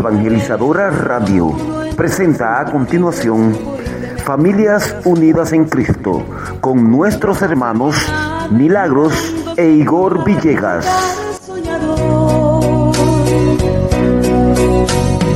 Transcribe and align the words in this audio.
Evangelizadora 0.00 0.88
Radio 0.88 1.54
presenta 1.94 2.58
a 2.58 2.64
continuación 2.64 3.54
Familias 4.24 4.96
Unidas 5.04 5.52
en 5.52 5.66
Cristo 5.66 6.24
con 6.62 6.90
nuestros 6.90 7.42
hermanos 7.42 7.94
Milagros 8.50 9.12
e 9.58 9.68
Igor 9.68 10.24
Villegas. 10.24 10.86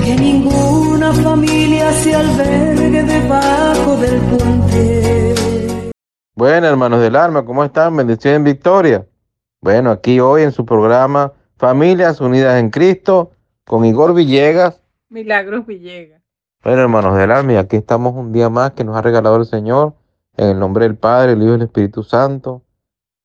Que 0.03 0.17
ninguna 0.17 1.13
familia 1.13 1.93
se 1.93 2.15
albergue 2.15 3.03
debajo 3.03 3.97
del 3.99 4.19
puente. 4.23 5.45
Bueno, 6.35 6.67
hermanos 6.69 7.03
del 7.03 7.17
alma, 7.17 7.45
¿cómo 7.45 7.65
están? 7.65 7.95
Bendición 7.99 8.37
en 8.37 8.45
victoria. 8.45 9.07
Bueno, 9.61 9.91
aquí 9.91 10.21
hoy 10.21 10.43
en 10.43 10.53
su 10.53 10.65
programa 10.65 11.35
Familias 11.59 12.23
Unidas 12.23 12.59
en 12.59 12.71
Cristo 12.71 13.34
con 13.65 13.85
Igor 13.85 14.15
Villegas. 14.15 14.81
Milagros 15.09 15.67
Villegas. 15.67 16.23
Bueno, 16.63 16.83
hermanos 16.83 17.17
del 17.17 17.31
alma, 17.31 17.59
aquí 17.59 17.77
estamos 17.77 18.15
un 18.15 18.33
día 18.33 18.49
más 18.49 18.73
que 18.73 18.85
nos 18.85 18.97
ha 18.97 19.03
regalado 19.03 19.37
el 19.37 19.47
Señor, 19.47 19.95
en 20.37 20.49
el 20.49 20.59
nombre 20.59 20.85
del 20.85 20.97
Padre, 20.97 21.33
el 21.33 21.43
Hijo 21.43 21.53
y 21.53 21.57
el 21.57 21.63
Espíritu 21.63 22.03
Santo. 22.03 22.63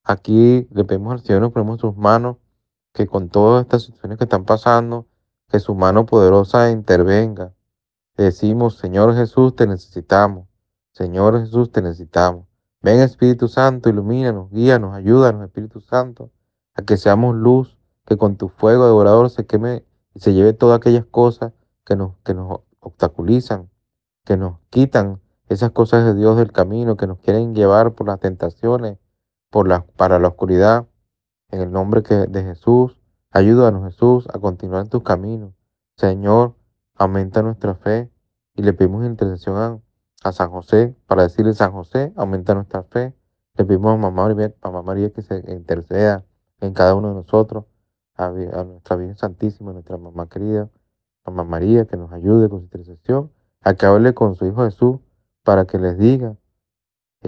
Aquí 0.04 0.68
le 0.72 0.84
pedimos 0.84 1.14
al 1.14 1.22
Señor, 1.22 1.42
nos 1.42 1.52
ponemos 1.52 1.76
en 1.76 1.80
sus 1.80 1.98
manos, 1.98 2.38
que 2.94 3.08
con 3.08 3.30
todas 3.30 3.64
estas 3.64 3.84
situaciones 3.84 4.18
que 4.18 4.26
están 4.26 4.46
pasando, 4.46 5.06
que 5.50 5.60
su 5.60 5.74
mano 5.74 6.06
poderosa 6.06 6.70
intervenga. 6.70 7.54
Le 8.18 8.26
decimos, 8.26 8.78
Señor 8.78 9.16
Jesús, 9.16 9.56
te 9.56 9.68
necesitamos. 9.68 10.48
Señor 10.92 11.40
Jesús, 11.40 11.72
te 11.72 11.82
necesitamos. 11.82 12.46
Ven 12.82 13.00
Espíritu 13.00 13.48
Santo, 13.48 13.90
ilumínanos, 13.90 14.50
guíanos, 14.52 14.94
ayúdanos, 14.96 15.46
Espíritu 15.46 15.80
Santo, 15.82 16.32
a 16.76 16.82
que 16.82 16.98
seamos 16.98 17.36
luz, 17.36 17.78
que 18.06 18.18
con 18.18 18.36
tu 18.36 18.50
fuego 18.50 18.86
devorador 18.86 19.30
se 19.30 19.46
queme 19.46 19.84
se 20.20 20.34
lleve 20.34 20.54
todas 20.54 20.78
aquellas 20.78 21.06
cosas 21.06 21.54
que 21.86 21.96
nos, 21.96 22.16
que 22.24 22.34
nos 22.34 22.62
obstaculizan, 22.80 23.70
que 24.26 24.38
nos 24.38 24.60
quitan 24.70 25.22
esas 25.48 25.72
cosas 25.72 26.06
de 26.06 26.14
Dios 26.14 26.38
del 26.38 26.52
camino, 26.52 26.98
que 26.98 27.08
nos 27.08 27.20
quieren 27.20 27.56
llevar 27.56 27.94
por 27.94 28.08
las 28.08 28.20
tentaciones, 28.20 28.98
por 29.50 29.68
la, 29.68 29.86
para 29.98 30.20
la 30.20 30.28
oscuridad. 30.28 30.88
En 31.50 31.62
el 31.62 31.72
nombre 31.72 32.04
que, 32.04 32.14
de 32.14 32.44
Jesús, 32.44 33.00
ayúdanos 33.32 33.84
Jesús 33.86 34.28
a 34.32 34.40
continuar 34.40 34.84
en 34.84 34.90
tus 34.90 35.04
caminos. 35.04 35.54
Señor, 35.98 36.56
aumenta 36.96 37.42
nuestra 37.42 37.74
fe 37.76 38.12
y 38.56 38.62
le 38.62 38.74
pedimos 38.74 39.06
intercesión 39.06 39.58
a, 39.58 39.80
a 40.24 40.32
San 40.32 40.52
José 40.52 40.96
para 41.08 41.24
decirle 41.24 41.54
San 41.54 41.72
José, 41.72 42.14
aumenta 42.16 42.54
nuestra 42.54 42.84
fe. 42.84 43.16
Le 43.56 43.66
pedimos 43.66 43.94
a 43.94 43.98
Mamá 43.98 44.28
María, 44.28 44.54
a 44.62 44.70
Mamá 44.70 44.84
María 44.84 45.12
que 45.12 45.22
se 45.22 45.44
interceda 45.52 46.24
en 46.62 46.74
cada 46.74 46.94
uno 46.94 47.10
de 47.10 47.16
nosotros, 47.16 47.66
a, 48.20 48.28
a 48.28 48.64
nuestra 48.64 48.96
Virgen 48.96 49.18
Santísima, 49.18 49.72
a 49.72 49.74
nuestra 49.74 49.98
Mamá 49.98 50.28
querida, 50.28 50.70
Mamá 51.26 51.44
María, 51.44 51.86
que 51.86 51.98
nos 51.98 52.12
ayude 52.12 52.50
con 52.50 52.60
su 52.60 52.66
intercesión, 52.66 53.32
a 53.62 53.74
que 53.74 53.86
hable 53.86 54.14
con 54.14 54.36
su 54.36 54.46
Hijo 54.46 54.66
Jesús 54.66 55.00
para 55.44 55.66
que 55.66 55.78
les 55.78 55.98
diga, 55.98 56.36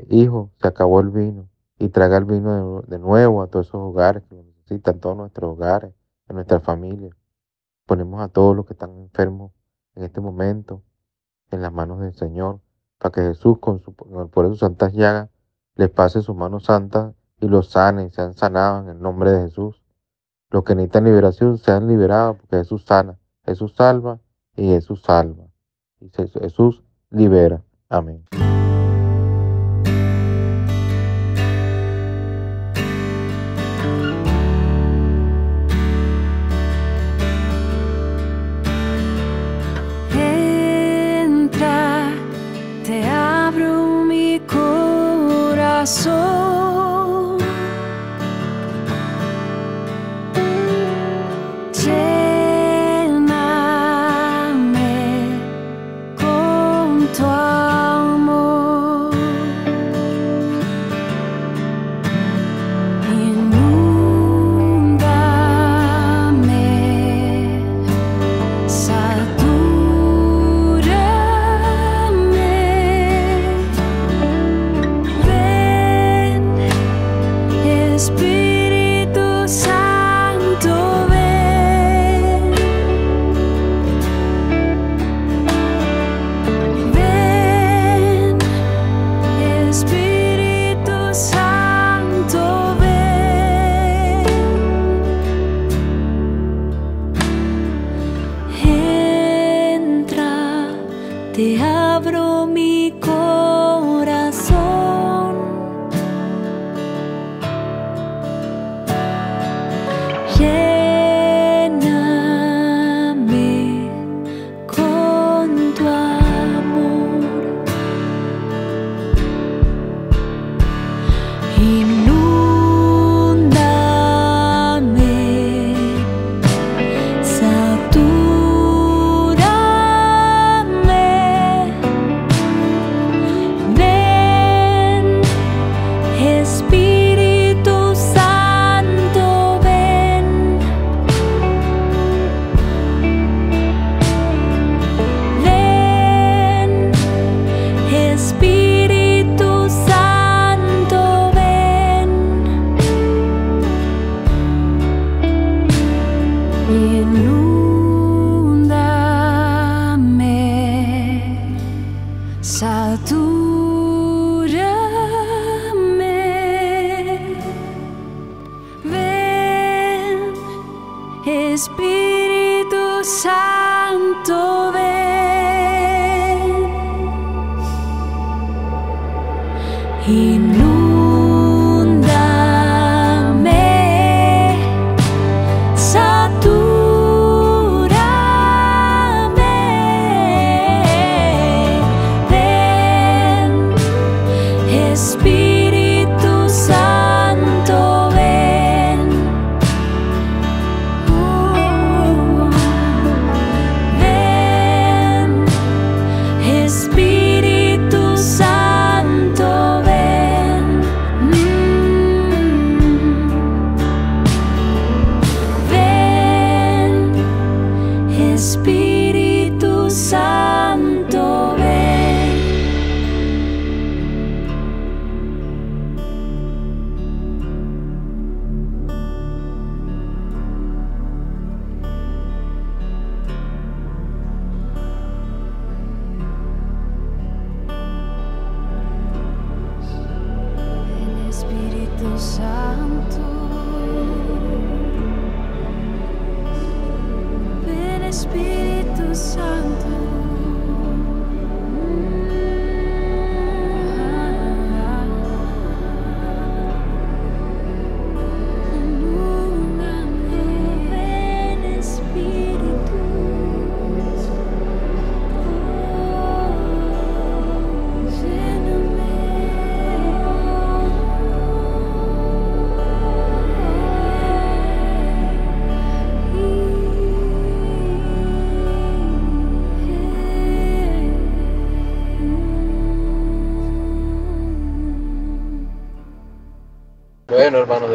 Hijo, 0.09 0.51
se 0.61 0.67
acabó 0.67 0.99
el 1.01 1.09
vino 1.09 1.49
y 1.77 1.89
traga 1.89 2.17
el 2.17 2.25
vino 2.25 2.81
de, 2.81 2.87
de 2.87 2.99
nuevo 2.99 3.41
a 3.41 3.47
todos 3.47 3.67
esos 3.67 3.81
hogares 3.81 4.23
que 4.29 4.35
lo 4.35 4.43
necesitan, 4.43 4.99
todos 4.99 5.17
nuestros 5.17 5.51
hogares, 5.51 5.93
en 6.29 6.35
nuestra 6.35 6.59
familia. 6.59 7.15
Ponemos 7.85 8.21
a 8.21 8.29
todos 8.29 8.55
los 8.55 8.65
que 8.65 8.73
están 8.73 8.97
enfermos 8.97 9.51
en 9.95 10.03
este 10.03 10.21
momento 10.21 10.83
en 11.51 11.61
las 11.61 11.73
manos 11.73 11.99
del 11.99 12.13
Señor, 12.13 12.61
para 12.97 13.11
que 13.11 13.21
Jesús, 13.21 13.59
con 13.59 13.79
su, 13.79 13.93
por 13.93 14.47
sus 14.47 14.59
santas 14.59 14.93
llagas, 14.93 15.29
les 15.75 15.89
pase 15.89 16.21
sus 16.21 16.35
manos 16.35 16.65
santas 16.65 17.13
y 17.39 17.47
los 17.47 17.69
sane 17.69 18.05
y 18.05 18.09
sean 18.11 18.33
sanados 18.33 18.83
en 18.83 18.91
el 18.91 19.01
nombre 19.01 19.31
de 19.31 19.41
Jesús. 19.43 19.80
Los 20.51 20.65
que 20.65 20.75
necesitan 20.75 21.05
liberación 21.05 21.57
sean 21.57 21.87
liberados 21.87 22.37
porque 22.37 22.57
Jesús 22.57 22.83
sana, 22.85 23.17
Jesús 23.45 23.73
salva 23.75 24.19
y 24.55 24.67
Jesús 24.67 25.01
salva. 25.01 25.45
Y 26.01 26.09
Jesús 26.09 26.83
libera. 27.09 27.63
Amén. 27.89 28.25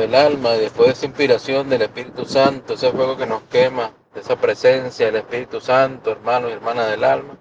Del 0.07 0.15
alma, 0.15 0.53
después 0.53 0.87
de 0.87 0.93
esa 0.93 1.07
inspiración 1.07 1.69
del 1.69 1.83
Espíritu 1.83 2.25
Santo, 2.27 2.75
ese 2.75 2.93
fuego 2.93 3.17
que 3.17 3.27
nos 3.27 3.43
quema, 3.43 3.91
de 4.15 4.21
esa 4.21 4.37
presencia 4.37 5.07
del 5.07 5.17
Espíritu 5.17 5.61
Santo, 5.61 6.13
hermanos 6.13 6.51
y 6.51 6.55
hermanas 6.55 6.89
del 6.91 7.03
alma, 7.03 7.37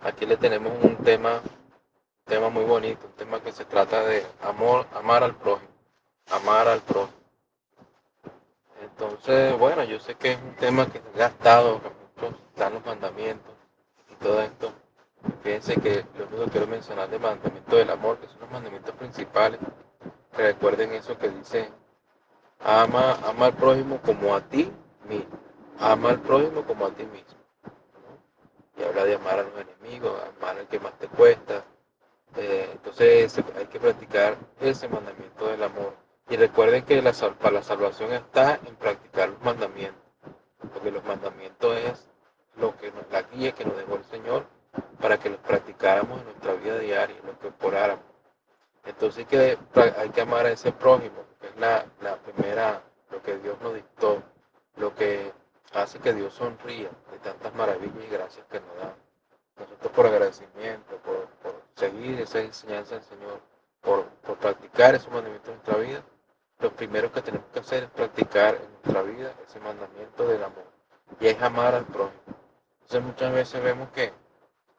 aquí 0.00 0.26
le 0.26 0.36
tenemos 0.36 0.72
un 0.82 0.96
tema, 0.96 1.40
tema 2.24 2.48
muy 2.48 2.64
bonito, 2.64 3.06
un 3.06 3.12
tema 3.12 3.40
que 3.40 3.52
se 3.52 3.64
trata 3.64 4.02
de 4.02 4.26
amor, 4.42 4.88
amar 4.94 5.22
al 5.22 5.36
prójimo, 5.36 5.70
amar 6.32 6.66
al 6.66 6.80
prójimo. 6.80 7.16
Entonces, 8.82 9.56
bueno, 9.56 9.84
yo 9.84 10.00
sé 10.00 10.16
que 10.16 10.32
es 10.32 10.38
un 10.42 10.56
tema 10.56 10.86
que 10.86 10.98
se 10.98 11.08
ha 11.14 11.28
gastado, 11.28 11.80
que 11.82 11.90
muchos 12.20 12.40
dan 12.56 12.74
los 12.74 12.84
mandamientos 12.84 13.54
y 14.10 14.14
todo 14.16 14.42
esto. 14.42 14.72
Fíjense 15.44 15.76
que 15.76 16.04
lo 16.18 16.26
único 16.26 16.44
que 16.46 16.50
quiero 16.50 16.66
mencionar 16.66 17.08
de 17.08 17.20
mandamiento 17.20 17.76
del 17.76 17.90
amor, 17.90 18.18
que 18.18 18.26
son 18.26 18.40
los 18.40 18.50
mandamientos 18.50 18.92
principales, 18.96 19.60
recuerden 20.32 20.94
eso 20.94 21.16
que 21.16 21.28
dice, 21.28 21.70
ama, 22.64 23.18
ama 23.24 23.46
al 23.46 23.54
prójimo 23.54 24.00
como 24.02 24.34
a 24.34 24.40
ti 24.40 24.70
mismo, 25.08 25.38
ama 25.78 26.10
al 26.10 26.20
prójimo 26.20 26.62
como 26.64 26.86
a 26.86 26.90
ti 26.90 27.04
mismo. 27.04 27.38
Y 28.76 28.82
habla 28.82 29.04
de 29.04 29.14
amar 29.14 29.38
a 29.38 29.42
los 29.42 29.52
enemigos, 29.60 30.20
amar 30.38 30.58
al 30.58 30.68
que 30.68 30.80
más 30.80 30.96
te 30.98 31.08
cuesta. 31.08 31.64
Eh, 32.36 32.70
entonces 32.72 33.36
hay 33.56 33.66
que 33.66 33.78
practicar 33.78 34.36
ese 34.60 34.88
mandamiento 34.88 35.48
del 35.48 35.62
amor. 35.62 35.94
Y 36.30 36.36
recuerden 36.36 36.84
que 36.84 37.02
la, 37.02 37.12
para 37.12 37.56
la 37.56 37.62
salvación 37.62 38.12
está 38.12 38.58
en 38.64 38.76
practicar 38.76 39.28
los 39.28 39.42
mandamientos, 39.42 40.00
porque 40.72 40.90
los 40.90 41.04
mandamientos 41.04 41.76
es 41.76 42.08
lo 42.56 42.76
que 42.78 42.90
nos, 42.92 43.10
la 43.10 43.22
guía 43.22 43.52
que 43.52 43.64
nos 43.64 43.76
dejó 43.76 43.96
el 43.96 44.04
Señor 44.04 44.46
para 45.00 45.18
que 45.18 45.28
los 45.30 45.38
practicáramos 45.40 46.20
en 46.20 46.24
nuestra 46.26 46.54
vida 46.54 46.78
diaria, 46.78 47.16
lo 47.16 47.38
que 47.38 47.48
incorporáramos. 47.48 48.04
Entonces 48.84 49.18
hay 49.18 49.24
que, 49.26 49.58
hay 49.98 50.08
que 50.10 50.20
amar 50.20 50.46
a 50.46 50.52
ese 50.52 50.72
prójimo, 50.72 51.24
es 51.48 51.56
la, 51.56 51.86
la 52.00 52.16
primera, 52.16 52.82
lo 53.10 53.22
que 53.22 53.38
Dios 53.38 53.60
nos 53.60 53.74
dictó, 53.74 54.22
lo 54.76 54.94
que 54.94 55.32
hace 55.74 55.98
que 55.98 56.12
Dios 56.12 56.34
sonría 56.34 56.90
de 57.10 57.18
tantas 57.18 57.54
maravillas 57.54 58.04
y 58.04 58.08
gracias 58.08 58.46
que 58.46 58.60
nos 58.60 58.76
da. 58.76 58.94
Nosotros 59.58 59.92
por 59.92 60.06
agradecimiento, 60.06 60.96
por, 60.98 61.26
por 61.42 61.62
seguir 61.76 62.20
esa 62.20 62.40
enseñanza 62.40 62.94
del 62.96 63.04
Señor, 63.04 63.40
por, 63.80 64.06
por 64.06 64.38
practicar 64.38 64.94
esos 64.94 65.12
mandamientos 65.12 65.48
en 65.48 65.54
nuestra 65.56 65.76
vida, 65.78 66.02
lo 66.60 66.72
primero 66.72 67.12
que 67.12 67.22
tenemos 67.22 67.46
que 67.52 67.60
hacer 67.60 67.84
es 67.84 67.90
practicar 67.90 68.54
en 68.54 68.70
nuestra 68.70 69.02
vida 69.02 69.34
ese 69.46 69.60
mandamiento 69.60 70.26
del 70.26 70.44
amor, 70.44 70.64
y 71.20 71.26
es 71.26 71.42
amar 71.42 71.74
al 71.74 71.84
prójimo. 71.86 72.22
Entonces 72.82 73.02
muchas 73.02 73.32
veces 73.32 73.62
vemos 73.62 73.90
que, 73.90 74.12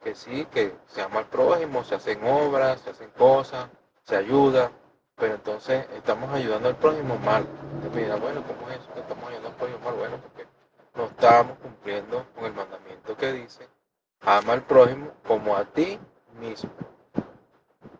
que 0.03 0.15
sí, 0.15 0.45
que 0.45 0.75
se 0.87 1.01
ama 1.01 1.19
al 1.19 1.27
prójimo, 1.27 1.83
se 1.83 1.95
hacen 1.95 2.23
obras, 2.25 2.81
se 2.81 2.91
hacen 2.91 3.09
cosas, 3.11 3.69
se 4.03 4.15
ayuda, 4.15 4.71
pero 5.15 5.35
entonces 5.35 5.85
estamos 5.95 6.29
ayudando 6.33 6.69
al 6.69 6.75
prójimo 6.75 7.17
mal. 7.19 7.45
Bueno, 8.19 8.43
¿cómo 8.47 8.69
es 8.69 8.79
eso 8.79 8.93
que 8.93 8.99
estamos 9.01 9.25
ayudando 9.25 9.49
al 9.49 9.55
prójimo 9.55 9.79
mal? 9.79 9.93
Bueno, 9.95 10.17
porque 10.17 10.47
no 10.95 11.05
estamos 11.05 11.57
cumpliendo 11.59 12.25
con 12.35 12.45
el 12.45 12.53
mandamiento 12.53 13.15
que 13.15 13.31
dice, 13.33 13.67
ama 14.21 14.53
al 14.53 14.63
prójimo 14.63 15.11
como 15.27 15.55
a 15.55 15.65
ti 15.65 15.99
mismo. 16.39 16.71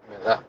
¿Verdad? 0.10 0.42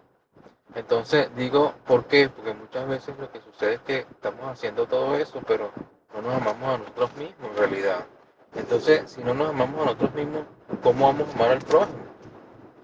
Entonces 0.75 1.35
digo, 1.37 1.75
¿por 1.87 2.07
qué? 2.07 2.29
Porque 2.29 2.55
muchas 2.55 2.89
veces 2.89 3.17
lo 3.19 3.31
que 3.31 3.41
sucede 3.41 3.75
es 3.75 3.81
que 3.81 3.99
estamos 3.99 4.45
haciendo 4.47 4.87
todo 4.87 5.15
eso, 5.17 5.41
pero 5.47 5.71
no 6.15 6.23
nos 6.23 6.35
amamos 6.35 6.69
a 6.69 6.79
nosotros 6.79 7.15
mismos 7.17 7.51
en 7.51 7.57
realidad. 7.57 8.07
Entonces, 8.55 9.11
si 9.11 9.23
no 9.23 9.35
nos 9.35 9.51
amamos 9.51 9.83
a 9.83 9.85
nosotros 9.87 10.15
mismos, 10.15 10.43
¿cómo 10.83 11.07
vamos 11.07 11.29
a 11.29 11.33
amar 11.33 11.51
al 11.51 11.63
prójimo? 11.63 12.05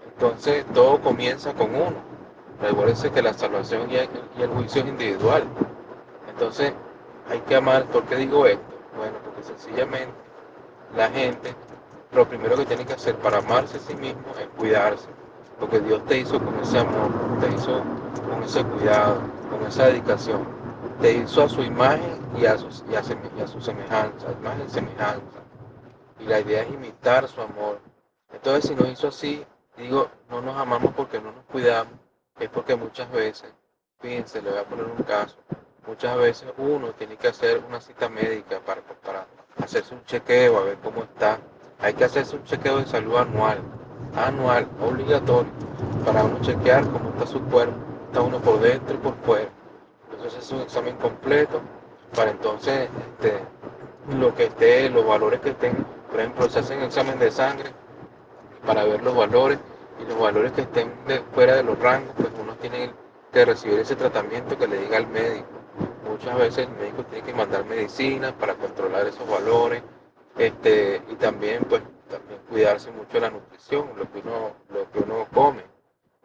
Entonces, 0.05 0.65
todo 0.73 1.01
comienza 1.01 1.53
con 1.53 1.73
uno. 1.75 2.10
Recuérdense 2.61 3.11
que 3.11 3.21
la 3.21 3.33
salvación 3.33 3.89
y 3.91 3.95
el, 3.95 4.49
juicio 4.49 4.83
es 4.83 4.87
individual. 4.89 5.43
Entonces, 6.29 6.73
hay 7.29 7.39
que 7.41 7.55
amar. 7.55 7.85
¿Por 7.85 8.03
qué 8.05 8.15
digo 8.17 8.45
esto? 8.45 8.63
Bueno, 8.95 9.17
porque 9.23 9.43
sencillamente 9.43 10.13
la 10.95 11.09
gente, 11.09 11.55
lo 12.11 12.27
primero 12.27 12.55
que 12.57 12.65
tiene 12.65 12.85
que 12.85 12.93
hacer 12.93 13.15
para 13.17 13.39
amarse 13.39 13.77
a 13.77 13.79
sí 13.79 13.95
mismo 13.95 14.21
es 14.39 14.47
cuidarse. 14.57 15.07
Porque 15.59 15.79
Dios 15.79 16.05
te 16.05 16.19
hizo 16.19 16.39
con 16.39 16.55
ese 16.59 16.79
amor, 16.79 17.11
te 17.39 17.49
hizo 17.53 17.81
con 18.29 18.43
ese 18.43 18.63
cuidado, 18.63 19.21
con 19.49 19.65
esa 19.67 19.87
dedicación. 19.87 20.45
Te 21.01 21.13
hizo 21.13 21.43
a 21.43 21.49
su 21.49 21.63
imagen 21.63 22.19
y 22.37 22.45
a, 22.45 22.57
sus- 22.57 22.83
y 22.91 22.95
a 22.95 23.01
y 23.01 23.47
su 23.47 23.61
semejanza, 23.61 24.27
imagen 24.39 24.69
semejanza. 24.69 25.39
Y 26.19 26.25
la 26.25 26.39
idea 26.39 26.61
es 26.63 26.71
imitar 26.71 27.27
su 27.27 27.41
amor. 27.41 27.79
Entonces, 28.33 28.69
si 28.69 28.75
nos 28.75 28.87
hizo 28.89 29.07
así, 29.07 29.43
digo, 29.77 30.07
no 30.29 30.41
nos 30.41 30.55
amamos 30.57 30.93
porque 30.95 31.19
no 31.19 31.31
nos 31.31 31.43
cuidamos, 31.45 31.93
es 32.41 32.49
porque 32.49 32.75
muchas 32.75 33.09
veces, 33.11 33.53
fíjense, 33.99 34.41
le 34.41 34.49
voy 34.49 34.59
a 34.59 34.63
poner 34.63 34.85
un 34.85 35.03
caso, 35.03 35.37
muchas 35.85 36.17
veces 36.17 36.51
uno 36.57 36.91
tiene 36.93 37.15
que 37.15 37.27
hacer 37.27 37.63
una 37.67 37.79
cita 37.79 38.09
médica 38.09 38.59
para, 38.59 38.81
para 38.81 39.27
hacerse 39.63 39.93
un 39.93 40.03
chequeo, 40.05 40.57
a 40.57 40.63
ver 40.63 40.77
cómo 40.83 41.03
está. 41.03 41.39
Hay 41.79 41.93
que 41.93 42.05
hacerse 42.05 42.35
un 42.35 42.43
chequeo 42.43 42.79
de 42.79 42.87
salud 42.87 43.15
anual, 43.17 43.59
anual, 44.15 44.67
obligatorio, 44.81 45.51
para 46.03 46.23
uno 46.23 46.39
chequear 46.41 46.83
cómo 46.87 47.09
está 47.09 47.27
su 47.27 47.41
cuerpo, 47.45 47.75
está 48.07 48.21
uno 48.21 48.39
por 48.39 48.59
dentro 48.59 48.95
y 48.95 48.97
por 48.97 49.15
fuera. 49.17 49.49
Entonces 50.11 50.43
es 50.43 50.51
un 50.51 50.61
examen 50.61 50.95
completo 50.97 51.61
para 52.15 52.31
entonces 52.31 52.89
este, 53.19 53.39
lo 54.17 54.33
que 54.35 54.45
esté, 54.45 54.89
los 54.89 55.05
valores 55.05 55.39
que 55.41 55.51
estén, 55.51 55.85
por 56.09 56.19
ejemplo, 56.19 56.49
se 56.49 56.59
hacen 56.59 56.81
examen 56.81 57.19
de 57.19 57.31
sangre 57.31 57.71
para 58.65 58.83
ver 58.83 59.01
los 59.03 59.15
valores 59.15 59.59
y 60.01 60.09
los 60.09 60.19
valores 60.19 60.51
que 60.53 60.61
estén 60.61 60.91
fuera 61.33 61.55
de 61.55 61.63
los 61.63 61.77
rangos, 61.79 62.13
pues 62.17 62.29
uno 62.41 62.55
tiene 62.55 62.91
que 63.31 63.45
recibir 63.45 63.79
ese 63.79 63.95
tratamiento 63.95 64.57
que 64.57 64.67
le 64.67 64.77
diga 64.77 64.97
al 64.97 65.07
médico. 65.07 65.47
Muchas 66.09 66.37
veces 66.37 66.67
el 66.67 66.73
médico 66.75 67.03
tiene 67.05 67.25
que 67.25 67.33
mandar 67.33 67.65
medicinas 67.65 68.33
para 68.33 68.55
controlar 68.55 69.07
esos 69.07 69.27
valores 69.27 69.81
este, 70.37 71.01
y 71.09 71.15
también 71.15 71.63
pues 71.69 71.81
también 72.09 72.39
cuidarse 72.49 72.91
mucho 72.91 73.13
de 73.13 73.21
la 73.21 73.29
nutrición, 73.29 73.89
lo 73.95 74.11
que 74.11 74.19
uno, 74.19 74.51
lo 74.69 74.91
que 74.91 74.99
uno 74.99 75.27
come, 75.33 75.63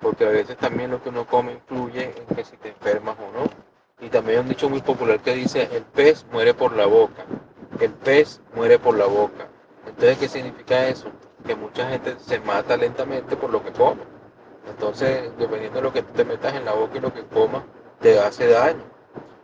porque 0.01 0.27
a 0.27 0.31
veces 0.31 0.57
también 0.57 0.91
lo 0.91 1.03
que 1.03 1.11
uno 1.11 1.27
come 1.27 1.53
influye 1.53 2.13
en 2.17 2.35
que 2.35 2.45
si 2.45 2.57
te 2.57 2.71
enfermas 2.71 3.17
o 3.19 3.39
no. 3.39 3.47
Y 4.01 4.09
también 4.11 4.39
hay 4.39 4.43
un 4.43 4.49
dicho 4.49 4.69
muy 4.69 4.83
popular 4.83 5.21
que 5.21 5.35
dice, 5.35 5.69
el 5.73 5.85
pez 5.85 6.27
muere 6.31 6.55
por 6.55 6.73
la 6.73 6.87
boca, 6.87 7.25
el 7.81 7.93
pez 7.93 8.41
muere 8.55 8.79
por 8.79 8.97
la 8.97 9.07
boca. 9.07 9.49
Entonces, 9.87 10.19
¿qué 10.19 10.29
significa 10.29 10.89
eso? 10.89 11.11
Que 11.47 11.55
mucha 11.55 11.89
gente 11.89 12.17
se 12.19 12.41
mata 12.41 12.77
lentamente 12.77 13.37
por 13.37 13.51
lo 13.51 13.63
que 13.63 13.73
come. 13.73 14.03
Entonces, 14.69 15.31
dependiendo 15.39 15.79
de 15.79 15.83
lo 15.83 15.93
que 15.93 16.03
te 16.03 16.25
metas 16.25 16.55
en 16.55 16.65
la 16.65 16.73
boca 16.73 16.97
y 16.97 17.01
lo 17.01 17.15
que 17.15 17.25
comas, 17.25 17.63
te 18.01 18.19
hace 18.19 18.49
daño. 18.49 18.83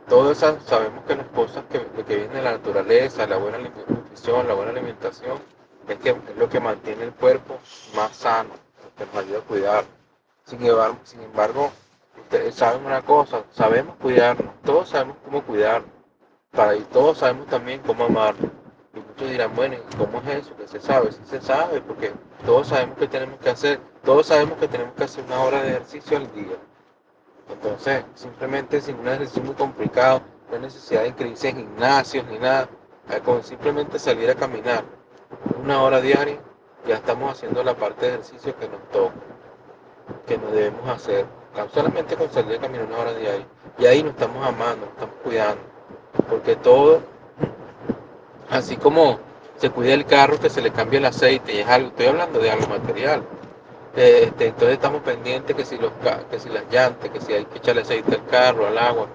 Todas 0.08 0.38
esas, 0.38 0.62
sabemos 0.64 1.04
que 1.04 1.14
las 1.14 1.28
cosas 1.28 1.64
que, 1.70 1.78
que 2.02 2.16
vienen 2.16 2.34
de 2.34 2.42
la 2.42 2.52
naturaleza, 2.52 3.26
la 3.26 3.36
buena 3.36 3.58
nutrición, 3.58 4.48
la 4.48 4.54
buena 4.54 4.72
alimentación, 4.72 5.38
es, 5.88 5.98
que, 5.98 6.10
es 6.10 6.36
lo 6.36 6.48
que 6.48 6.60
mantiene 6.60 7.04
el 7.04 7.12
cuerpo 7.12 7.58
más 7.94 8.16
sano, 8.16 8.50
que 8.96 9.06
nos 9.06 9.16
ayuda 9.16 9.38
a 9.38 9.42
cuidar. 9.42 9.84
Sin 10.44 10.66
embargo, 10.66 10.96
sin 11.04 11.22
embargo, 11.22 11.70
ustedes 12.20 12.54
saben 12.56 12.84
una 12.84 13.02
cosa, 13.02 13.44
sabemos 13.52 13.96
cuidarnos, 13.96 14.52
todos 14.64 14.88
sabemos 14.88 15.16
cómo 15.24 15.42
cuidarnos, 15.42 15.90
para, 16.50 16.74
y 16.74 16.80
todos 16.92 17.18
sabemos 17.18 17.46
también 17.46 17.80
cómo 17.80 18.04
amarnos. 18.04 18.50
Muchos 19.22 19.30
dirán, 19.30 19.54
bueno, 19.54 19.76
¿y 19.76 19.96
cómo 19.96 20.18
es 20.18 20.44
eso? 20.44 20.56
¿Qué 20.56 20.66
se 20.66 20.80
sabe? 20.80 21.12
Sí 21.12 21.20
se 21.26 21.40
sabe, 21.40 21.80
porque 21.80 22.12
todos 22.44 22.66
sabemos 22.66 22.98
que 22.98 23.06
tenemos 23.06 23.38
que 23.38 23.50
hacer, 23.50 23.78
todos 24.04 24.26
sabemos 24.26 24.58
que 24.58 24.66
tenemos 24.66 24.94
que 24.94 25.04
hacer 25.04 25.24
una 25.26 25.40
hora 25.42 25.62
de 25.62 25.68
ejercicio 25.68 26.16
al 26.16 26.32
día. 26.34 26.56
Entonces, 27.48 28.04
simplemente 28.16 28.80
sin 28.80 28.98
un 28.98 29.06
ejercicio 29.06 29.44
muy 29.44 29.54
complicado, 29.54 30.22
no 30.48 30.56
hay 30.56 30.62
necesidad 30.62 31.02
de 31.02 31.08
inscribirse 31.08 31.50
en 31.50 31.56
gimnasios 31.58 32.26
ni 32.26 32.38
nada, 32.40 32.68
con 33.24 33.44
simplemente 33.44 33.96
salir 34.00 34.28
a 34.28 34.34
caminar 34.34 34.82
una 35.62 35.80
hora 35.84 36.00
diaria, 36.00 36.40
ya 36.88 36.96
estamos 36.96 37.30
haciendo 37.30 37.62
la 37.62 37.74
parte 37.74 38.06
de 38.06 38.12
ejercicio 38.14 38.56
que 38.58 38.68
nos 38.68 38.80
toca, 38.90 39.14
que 40.26 40.36
nos 40.36 40.50
debemos 40.50 40.88
hacer. 40.88 41.26
Solamente 41.72 42.16
con 42.16 42.28
salir 42.32 42.58
a 42.58 42.60
caminar 42.60 42.86
una 42.86 42.98
hora 42.98 43.14
diaria, 43.14 43.46
Y 43.78 43.86
ahí 43.86 44.02
nos 44.02 44.14
estamos 44.14 44.44
amando, 44.44 44.86
nos 44.86 44.94
estamos 44.94 45.14
cuidando. 45.22 45.62
Porque 46.28 46.56
todo, 46.56 47.02
así 48.52 48.76
como 48.76 49.18
se 49.56 49.70
cuida 49.70 49.94
el 49.94 50.04
carro, 50.06 50.38
que 50.38 50.50
se 50.50 50.60
le 50.60 50.70
cambia 50.70 50.98
el 50.98 51.06
aceite, 51.06 51.54
y 51.54 51.58
es 51.58 51.68
algo, 51.68 51.88
estoy 51.88 52.06
hablando 52.06 52.38
de 52.38 52.50
algo 52.50 52.68
material. 52.68 53.22
Este, 53.94 54.46
entonces 54.46 54.74
estamos 54.74 55.02
pendientes 55.02 55.54
que 55.54 55.64
si, 55.64 55.76
los, 55.78 55.92
que 56.30 56.38
si 56.38 56.48
las 56.48 56.64
llantas, 56.70 57.10
que 57.10 57.20
si 57.20 57.32
hay 57.32 57.44
que 57.44 57.58
echarle 57.58 57.82
aceite 57.82 58.14
al 58.14 58.26
carro, 58.26 58.66
al 58.66 58.78
agua, 58.78 59.06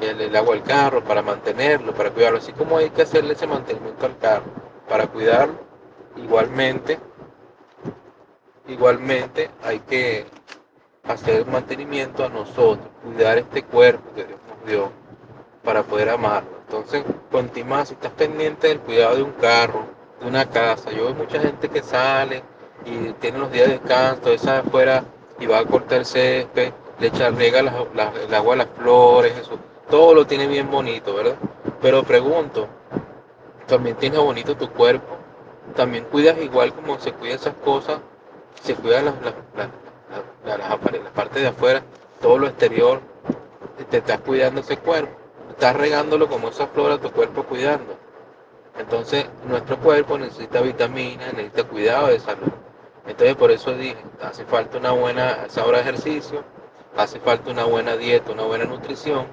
el, 0.00 0.20
el 0.20 0.36
agua 0.36 0.54
al 0.54 0.62
carro 0.62 1.02
para 1.02 1.22
mantenerlo, 1.22 1.94
para 1.94 2.10
cuidarlo. 2.10 2.38
Así 2.38 2.52
como 2.52 2.76
hay 2.78 2.90
que 2.90 3.02
hacerle 3.02 3.32
ese 3.34 3.46
mantenimiento 3.46 4.06
al 4.06 4.18
carro 4.18 4.44
para 4.88 5.06
cuidarlo, 5.06 5.54
igualmente, 6.16 6.98
igualmente 8.68 9.50
hay 9.62 9.80
que 9.80 10.26
hacer 11.04 11.46
mantenimiento 11.46 12.24
a 12.24 12.28
nosotros, 12.28 12.86
cuidar 13.02 13.38
este 13.38 13.62
cuerpo 13.62 14.12
que 14.14 14.24
Dios 14.24 14.40
nos 14.48 14.68
dio 14.68 14.92
para 15.64 15.82
poder 15.82 16.10
amarlo. 16.10 16.55
Entonces, 16.68 17.04
continúa, 17.30 17.84
si 17.84 17.94
estás 17.94 18.12
pendiente 18.12 18.68
del 18.68 18.80
cuidado 18.80 19.16
de 19.16 19.22
un 19.22 19.32
carro, 19.32 19.84
de 20.20 20.26
una 20.26 20.48
casa, 20.50 20.90
yo 20.90 21.04
veo 21.06 21.14
mucha 21.14 21.38
gente 21.40 21.68
que 21.68 21.82
sale 21.82 22.42
y 22.84 23.12
tiene 23.14 23.38
los 23.38 23.50
días 23.52 23.68
de 23.68 23.78
descanso, 23.78 24.32
esa 24.32 24.58
afuera 24.58 25.04
y 25.38 25.46
va 25.46 25.58
a 25.58 25.64
cortar 25.64 25.98
el 25.98 26.06
césped, 26.06 26.72
le 26.98 27.06
echa, 27.06 27.30
riega 27.30 27.60
el 27.60 27.68
agua 28.34 28.54
a 28.54 28.56
las 28.56 28.68
flores, 28.76 29.36
eso, 29.38 29.58
todo 29.90 30.14
lo 30.14 30.26
tiene 30.26 30.46
bien 30.48 30.70
bonito, 30.70 31.14
¿verdad? 31.14 31.36
Pero 31.80 32.02
pregunto, 32.02 32.66
también 33.66 33.96
tienes 33.96 34.18
bonito 34.18 34.56
tu 34.56 34.68
cuerpo, 34.70 35.16
también 35.76 36.04
cuidas 36.04 36.36
igual 36.38 36.72
como 36.74 36.98
se 36.98 37.12
cuidan 37.12 37.36
esas 37.36 37.54
cosas, 37.64 37.98
se 38.62 38.74
cuidan 38.74 39.04
las, 39.06 39.14
las, 39.22 39.34
las, 39.56 39.68
las, 40.44 40.58
las 40.58 40.70
apare- 40.70 41.02
la 41.02 41.10
parte 41.10 41.40
de 41.40 41.48
afuera, 41.48 41.82
todo 42.20 42.38
lo 42.38 42.46
exterior, 42.48 43.00
te 43.90 43.98
estás 43.98 44.18
cuidando 44.20 44.60
ese 44.62 44.78
cuerpo, 44.78 45.14
estás 45.56 45.74
regándolo 45.74 46.28
como 46.28 46.48
esa 46.48 46.66
flor 46.66 46.92
a 46.92 46.98
tu 46.98 47.10
cuerpo 47.10 47.42
cuidando. 47.44 47.96
Entonces, 48.78 49.24
nuestro 49.48 49.78
cuerpo 49.78 50.18
necesita 50.18 50.60
vitaminas, 50.60 51.32
necesita 51.32 51.64
cuidado 51.64 52.08
de 52.08 52.20
salud. 52.20 52.52
Entonces, 53.06 53.36
por 53.36 53.50
eso 53.50 53.72
dije, 53.72 53.96
hace 54.20 54.44
falta 54.44 54.76
una 54.76 54.90
buena 54.90 55.46
hora 55.64 55.78
de 55.78 55.82
ejercicio, 55.82 56.44
hace 56.94 57.18
falta 57.20 57.50
una 57.50 57.64
buena 57.64 57.96
dieta, 57.96 58.32
una 58.32 58.42
buena 58.42 58.66
nutrición. 58.66 59.26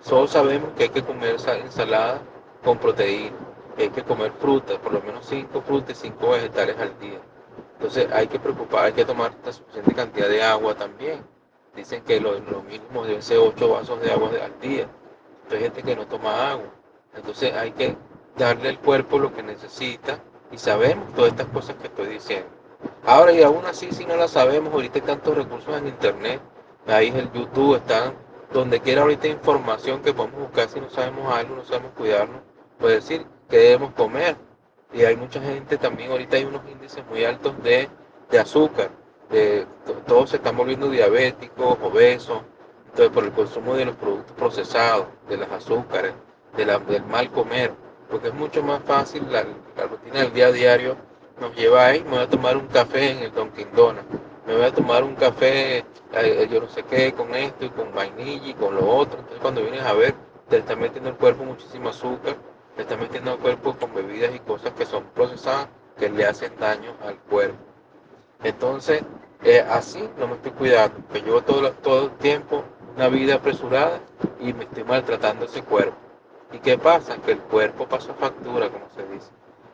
Solo 0.00 0.26
sabemos 0.26 0.70
que 0.76 0.84
hay 0.84 0.88
que 0.88 1.04
comer 1.04 1.36
ensalada 1.62 2.22
con 2.64 2.78
proteína, 2.78 3.36
hay 3.76 3.90
que 3.90 4.02
comer 4.02 4.32
frutas, 4.40 4.78
por 4.78 4.92
lo 4.92 5.00
menos 5.02 5.26
5 5.26 5.62
frutas 5.62 5.96
y 5.98 6.08
5 6.08 6.30
vegetales 6.30 6.76
al 6.78 6.98
día. 6.98 7.20
Entonces, 7.74 8.08
hay 8.12 8.26
que 8.26 8.40
preocupar, 8.40 8.86
hay 8.86 8.94
que 8.94 9.04
tomar 9.04 9.32
la 9.44 9.52
suficiente 9.52 9.94
cantidad 9.94 10.28
de 10.28 10.42
agua 10.42 10.74
también. 10.74 11.24
Dicen 11.76 12.02
que 12.02 12.18
lo, 12.18 12.32
lo 12.40 12.62
mínimo 12.62 13.04
deben 13.04 13.22
ser 13.22 13.38
8 13.38 13.68
vasos 13.68 14.00
de 14.00 14.10
agua 14.10 14.30
al 14.44 14.58
día. 14.58 14.88
Hay 15.56 15.62
gente 15.62 15.82
que 15.82 15.96
no 15.96 16.06
toma 16.06 16.50
agua. 16.52 16.66
Entonces, 17.16 17.52
hay 17.54 17.72
que 17.72 17.96
darle 18.36 18.68
al 18.70 18.78
cuerpo 18.78 19.18
lo 19.18 19.32
que 19.34 19.42
necesita 19.42 20.18
y 20.52 20.58
sabemos 20.58 21.12
todas 21.14 21.32
estas 21.32 21.48
cosas 21.48 21.76
que 21.76 21.88
estoy 21.88 22.06
diciendo. 22.06 22.48
Ahora 23.04 23.32
y 23.32 23.42
aún 23.42 23.64
así 23.66 23.90
si 23.90 24.04
no 24.06 24.16
la 24.16 24.28
sabemos, 24.28 24.72
ahorita 24.72 24.98
hay 25.00 25.04
tantos 25.04 25.36
recursos 25.36 25.76
en 25.76 25.88
internet, 25.88 26.40
ahí 26.86 27.08
en 27.08 27.16
el 27.16 27.32
YouTube 27.32 27.76
están, 27.76 28.14
donde 28.52 28.80
quiera 28.80 29.02
ahorita 29.02 29.26
información 29.26 30.00
que 30.02 30.12
podemos 30.12 30.40
buscar 30.40 30.68
si 30.68 30.80
no 30.80 30.88
sabemos 30.88 31.32
algo, 31.34 31.56
no 31.56 31.64
sabemos 31.64 31.90
cuidarnos, 31.96 32.40
pues 32.78 32.94
decir 32.94 33.26
que 33.48 33.56
debemos 33.58 33.92
comer. 33.94 34.36
Y 34.92 35.02
hay 35.04 35.16
mucha 35.16 35.40
gente 35.40 35.76
también, 35.76 36.10
ahorita 36.12 36.36
hay 36.36 36.44
unos 36.44 36.62
índices 36.70 37.04
muy 37.10 37.24
altos 37.24 37.60
de, 37.62 37.88
de 38.30 38.38
azúcar, 38.38 38.90
de, 39.28 39.66
to- 39.84 39.94
todos 40.06 40.30
se 40.30 40.36
están 40.36 40.56
volviendo 40.56 40.88
diabéticos, 40.88 41.76
obesos, 41.82 42.42
entonces 42.90 43.10
por 43.12 43.24
el 43.24 43.32
consumo 43.32 43.74
de 43.74 43.84
los 43.86 43.96
productos 43.96 44.34
procesados, 44.36 45.06
de 45.28 45.36
las 45.36 45.50
azúcares, 45.50 46.12
de 46.56 46.66
la- 46.66 46.78
del 46.78 47.04
mal 47.06 47.30
comer, 47.30 47.72
porque 48.10 48.28
es 48.28 48.34
mucho 48.34 48.62
más 48.62 48.82
fácil, 48.84 49.26
la, 49.30 49.44
la 49.76 49.84
rutina 49.86 50.20
del 50.20 50.32
día 50.32 50.46
a 50.48 50.52
diario 50.52 50.96
nos 51.40 51.54
lleva 51.54 51.86
ahí, 51.86 52.02
me 52.04 52.10
voy 52.10 52.20
a 52.20 52.28
tomar 52.28 52.56
un 52.56 52.66
café 52.66 53.10
en 53.12 53.18
el 53.18 53.32
Dunkin' 53.32 53.68
Donuts, 53.74 54.04
me 54.46 54.56
voy 54.56 54.64
a 54.64 54.72
tomar 54.72 55.04
un 55.04 55.14
café, 55.14 55.84
yo 56.50 56.60
no 56.60 56.68
sé 56.68 56.82
qué, 56.84 57.12
con 57.12 57.34
esto 57.34 57.64
y 57.66 57.70
con 57.70 57.94
vainilla 57.94 58.48
y 58.48 58.54
con 58.54 58.74
lo 58.74 58.88
otro, 58.88 59.18
entonces 59.18 59.40
cuando 59.40 59.60
vienes 59.62 59.82
a 59.82 59.92
ver, 59.92 60.14
te 60.48 60.56
está 60.58 60.74
metiendo 60.74 61.10
el 61.10 61.16
cuerpo 61.16 61.44
muchísimo 61.44 61.90
azúcar, 61.90 62.36
te 62.74 62.82
está 62.82 62.96
metiendo 62.96 63.32
el 63.34 63.38
cuerpo 63.38 63.76
con 63.78 63.94
bebidas 63.94 64.34
y 64.34 64.38
cosas 64.40 64.72
que 64.72 64.86
son 64.86 65.04
procesadas 65.14 65.68
que 65.98 66.08
le 66.08 66.24
hacen 66.24 66.52
daño 66.58 66.92
al 67.04 67.16
cuerpo. 67.18 67.58
Entonces, 68.42 69.02
eh, 69.42 69.60
así 69.68 70.08
no 70.18 70.28
me 70.28 70.34
estoy 70.34 70.52
cuidando, 70.52 70.96
que 71.12 71.20
llevo 71.20 71.42
todo, 71.42 71.70
todo 71.72 72.04
el 72.06 72.10
tiempo 72.18 72.64
una 72.98 73.06
vida 73.06 73.36
apresurada 73.36 74.00
y 74.40 74.52
me 74.52 74.64
estoy 74.64 74.82
maltratando 74.82 75.44
ese 75.44 75.62
cuerpo. 75.62 75.96
¿Y 76.50 76.58
qué 76.58 76.76
pasa? 76.76 77.16
Que 77.18 77.30
el 77.30 77.38
cuerpo 77.38 77.86
pasa 77.86 78.12
factura, 78.14 78.68
como 78.70 78.90
se 78.90 79.06
dice. 79.06 79.30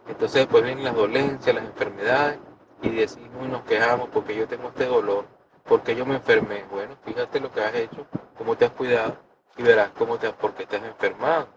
Entonces 0.06 0.42
después 0.42 0.62
vienen 0.62 0.84
las 0.84 0.94
dolencias, 0.94 1.54
las 1.54 1.64
enfermedades 1.64 2.38
y 2.82 2.90
decimos 2.90 3.46
y 3.46 3.48
nos 3.48 3.62
quejamos 3.62 4.10
porque 4.10 4.36
yo 4.36 4.46
tengo 4.46 4.68
este 4.68 4.84
dolor, 4.84 5.24
porque 5.64 5.96
yo 5.96 6.04
me 6.04 6.16
enfermé. 6.16 6.64
Bueno, 6.70 6.96
fíjate 7.02 7.40
lo 7.40 7.50
que 7.50 7.62
has 7.62 7.74
hecho, 7.74 8.06
cómo 8.36 8.58
te 8.58 8.66
has 8.66 8.72
cuidado 8.72 9.16
y 9.56 9.62
verás 9.62 9.88
cómo 9.96 10.18
te, 10.18 10.30
por 10.34 10.52
qué 10.52 10.66
te 10.66 10.76
enfermado. 10.76 11.48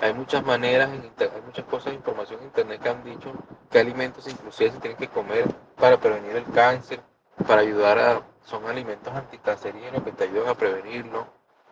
Hay 0.00 0.14
muchas 0.14 0.46
maneras, 0.46 0.90
en 0.90 1.10
hay 1.18 1.42
muchas 1.44 1.64
cosas 1.64 1.86
de 1.86 1.94
información 1.94 2.38
en 2.38 2.46
internet 2.46 2.80
que 2.80 2.88
han 2.88 3.02
dicho 3.02 3.32
que 3.68 3.80
alimentos 3.80 4.28
inclusive 4.28 4.70
se 4.70 4.78
tienen 4.78 4.96
que 4.96 5.08
comer 5.08 5.52
para 5.74 5.96
prevenir 5.96 6.36
el 6.36 6.44
cáncer, 6.52 7.00
para 7.48 7.62
ayudar 7.62 7.98
a, 7.98 8.22
son 8.46 8.66
alimentos 8.66 9.12
anticancerígenos 9.12 10.02
que 10.04 10.12
te 10.12 10.24
ayudan 10.24 10.48
a 10.48 10.54
prevenirlo, 10.54 11.26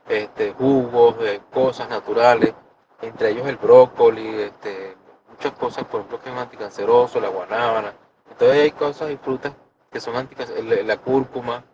este, 0.08 0.52
jugos, 0.52 1.16
eh, 1.20 1.40
cosas 1.52 1.88
naturales, 1.88 2.52
entre 3.00 3.30
ellos 3.30 3.46
el 3.46 3.56
brócoli, 3.56 4.42
este, 4.42 4.96
muchas 5.30 5.52
cosas, 5.52 5.84
por 5.84 6.00
ejemplo, 6.00 6.20
que 6.20 6.30
es 6.30 6.36
anticanceroso, 6.36 7.20
la 7.20 7.28
guanábana. 7.28 7.94
Entonces 8.30 8.58
hay 8.58 8.70
cosas 8.72 9.10
y 9.12 9.16
frutas 9.16 9.52
que 9.90 10.00
son 10.00 10.16
anticancerosas, 10.16 10.84
la 10.84 10.96
cúrcuma, 10.98 11.64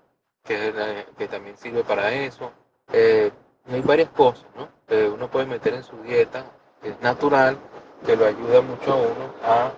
que, 0.44 1.28
también 1.30 1.56
sirve 1.56 1.82
para 1.82 2.12
eso. 2.12 2.50
Eh, 2.92 3.30
hay 3.70 3.80
varias 3.82 4.10
cosas, 4.10 4.46
¿no? 4.56 4.68
Que 4.86 5.08
uno 5.08 5.30
puede 5.30 5.46
meter 5.46 5.74
en 5.74 5.82
su 5.84 5.96
dieta, 6.02 6.44
que 6.82 6.90
es 6.90 7.00
natural, 7.00 7.56
que 8.04 8.16
lo 8.16 8.26
ayuda 8.26 8.60
mucho 8.60 8.92
a 8.92 8.96
uno 8.96 9.34
a 9.44 9.72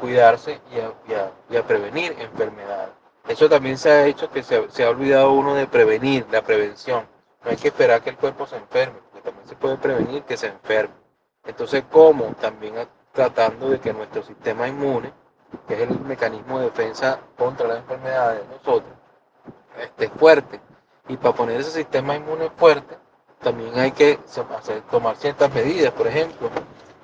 cuidarse 0.00 0.60
y 0.70 0.80
a- 0.80 1.30
y 1.48 1.56
a 1.56 1.66
prevenir 1.66 2.14
enfermedades. 2.18 3.05
Eso 3.28 3.48
también 3.48 3.76
se 3.76 3.90
ha 3.90 4.06
hecho 4.06 4.30
que 4.30 4.42
se, 4.42 4.70
se 4.70 4.84
ha 4.84 4.90
olvidado 4.90 5.32
uno 5.32 5.54
de 5.54 5.66
prevenir, 5.66 6.26
la 6.30 6.42
prevención. 6.42 7.06
No 7.44 7.50
hay 7.50 7.56
que 7.56 7.68
esperar 7.68 8.02
que 8.02 8.10
el 8.10 8.16
cuerpo 8.16 8.46
se 8.46 8.56
enferme, 8.56 8.98
porque 9.10 9.30
también 9.30 9.48
se 9.48 9.56
puede 9.56 9.76
prevenir 9.76 10.22
que 10.22 10.36
se 10.36 10.48
enferme. 10.48 10.94
Entonces, 11.44 11.84
¿cómo? 11.90 12.34
También 12.40 12.74
tratando 13.12 13.70
de 13.70 13.80
que 13.80 13.92
nuestro 13.92 14.22
sistema 14.22 14.68
inmune, 14.68 15.12
que 15.66 15.74
es 15.74 15.80
el 15.80 16.00
mecanismo 16.00 16.58
de 16.58 16.66
defensa 16.66 17.18
contra 17.36 17.66
las 17.66 17.78
enfermedades 17.78 18.42
de 18.42 18.56
nosotros, 18.56 18.92
esté 19.80 20.08
fuerte. 20.10 20.60
Y 21.08 21.16
para 21.16 21.34
poner 21.34 21.60
ese 21.60 21.70
sistema 21.70 22.16
inmune 22.16 22.50
fuerte, 22.56 22.96
también 23.40 23.78
hay 23.78 23.92
que 23.92 24.18
tomar 24.90 25.16
ciertas 25.16 25.52
medidas, 25.54 25.92
por 25.92 26.06
ejemplo, 26.06 26.50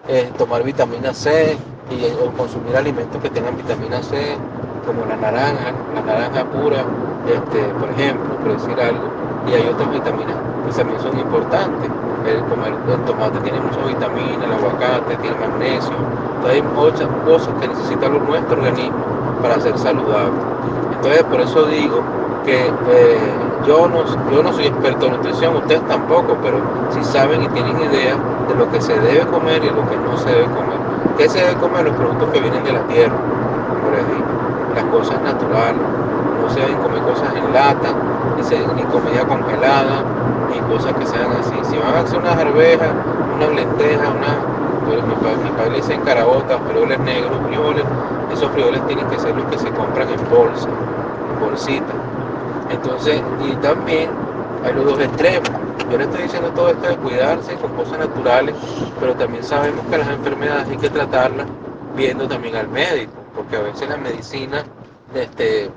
eh, 0.09 0.33
tomar 0.37 0.63
vitamina 0.65 1.15
C 1.15 1.57
y 1.91 2.05
eh, 2.05 2.17
consumir 2.37 2.77
alimentos 2.77 3.23
que 3.23 3.31
tengan 3.31 3.57
vitamina 3.57 4.03
C, 4.03 4.37
como 4.87 5.05
la 5.07 5.17
naranja, 5.17 5.73
la 5.95 6.03
naranja 6.03 6.45
pura, 6.45 6.85
este, 7.25 7.75
por 7.75 7.91
ejemplo, 7.91 8.37
por 8.37 8.53
decir 8.53 8.81
algo, 8.81 9.09
y 9.47 9.55
hay 9.55 9.69
otras 9.69 9.91
vitaminas 9.91 10.37
que 10.65 10.73
también 10.73 11.01
son 11.01 11.19
importantes. 11.19 11.91
El, 12.25 12.45
comer, 12.45 12.75
el 12.87 13.05
tomate 13.05 13.41
tiene 13.41 13.61
muchas 13.61 13.85
vitaminas, 13.87 14.45
el 14.45 14.53
aguacate 14.53 15.17
tiene 15.17 15.37
magnesio, 15.37 16.07
entonces 16.37 16.63
hay 16.63 16.63
muchas 16.63 17.09
cosas 17.25 17.55
que 17.61 17.69
necesita 17.69 18.09
nuestro 18.09 18.57
organismo 18.57 19.07
para 19.41 19.61
ser 19.61 19.77
saludable. 19.79 20.47
Entonces, 20.93 21.25
por 21.25 21.41
eso 21.41 21.67
digo 21.67 22.03
que 22.45 22.69
eh, 22.87 23.51
yo, 23.67 23.89
no, 23.89 24.05
yo 24.31 24.43
no 24.43 24.53
soy 24.53 24.67
experto 24.67 25.07
en 25.07 25.13
nutrición, 25.13 25.57
ustedes 25.57 25.87
tampoco, 25.87 26.39
pero 26.43 26.63
si 26.91 27.05
saben 27.05 27.43
y 27.43 27.49
tienen 27.49 27.81
idea 27.81 28.17
de 28.49 28.55
lo 28.55 28.71
que 28.71 28.81
se 28.81 28.99
debe 29.01 29.27
comer 29.27 29.65
y 29.65 29.71
lo 29.71 29.89
que 29.89 29.99
no 29.99 30.17
se 30.17 30.31
debe 30.31 30.51
comer. 30.51 30.79
¿Qué 31.17 31.29
se 31.29 31.41
debe 31.41 31.57
comer? 31.57 31.85
Los 31.85 31.95
productos 31.95 32.31
que 32.31 32.41
vienen 32.41 32.65
de 32.65 32.73
la 32.73 32.87
tierra, 32.87 33.17
como 33.69 33.91
les 33.91 34.07
digo, 34.09 34.32
las 34.75 34.85
cosas 34.87 35.21
naturales. 35.23 35.83
No 36.39 36.49
se 36.49 36.61
deben 36.61 36.79
comer 36.79 37.03
cosas 37.03 37.35
en 37.37 37.53
lata, 37.53 37.97
ni, 38.37 38.43
se- 38.43 38.87
comida 38.87 39.25
congelada, 39.27 40.05
ni 40.49 40.61
cosas 40.63 40.95
que 40.95 41.07
sean 41.07 41.33
así. 41.33 41.65
Si 41.65 41.79
van 41.79 41.95
a 41.95 42.01
hacer 42.01 42.19
unas 42.19 42.37
arvejas, 42.37 42.95
unas 43.31 43.51
lentejas, 43.53 44.11
unas, 44.15 44.45
pues, 44.85 45.05
mi, 45.05 45.15
pa- 45.17 45.37
mi 45.37 45.51
padre 45.51 45.83
le 45.83 45.99
carabotas, 46.01 46.61
frijoles 46.67 47.01
negros, 47.01 47.41
frijoles, 47.45 47.85
esos 48.29 48.51
frijoles 48.51 48.85
tienen 48.87 49.07
que 49.07 49.19
ser 49.19 49.35
los 49.35 49.47
que 49.47 49.59
se 49.59 49.73
compran 49.73 50.09
en 50.11 50.29
bolsa, 50.29 50.71
en 51.29 51.39
bolsita. 51.39 51.95
Entonces, 52.69 53.23
y 53.39 53.57
también 53.57 54.17
hay 54.63 54.75
los 54.75 54.85
dos 54.85 55.01
extremos. 55.01 55.51
Yo 55.89 55.99
le 55.99 56.05
estoy 56.05 56.23
diciendo 56.23 56.51
todo 56.53 56.71
esto 56.71 56.89
de 56.89 56.97
cuidarse 56.97 57.57
con 57.57 57.73
cosas 57.73 57.99
naturales, 57.99 58.57
pero 58.99 59.15
también 59.15 59.45
sabemos 59.45 59.87
que 59.87 59.99
las 59.99 60.09
enfermedades 60.09 60.71
hay 60.71 60.79
que 60.79 60.89
tratarlas 60.91 61.47
viendo 61.95 62.27
también 62.27 62.57
al 62.57 62.69
médico, 62.69 63.22
porque 63.35 63.57
a 63.57 63.61
veces 63.61 63.89
la 63.89 63.97
medicina, 63.97 64.65
este, 65.15 65.71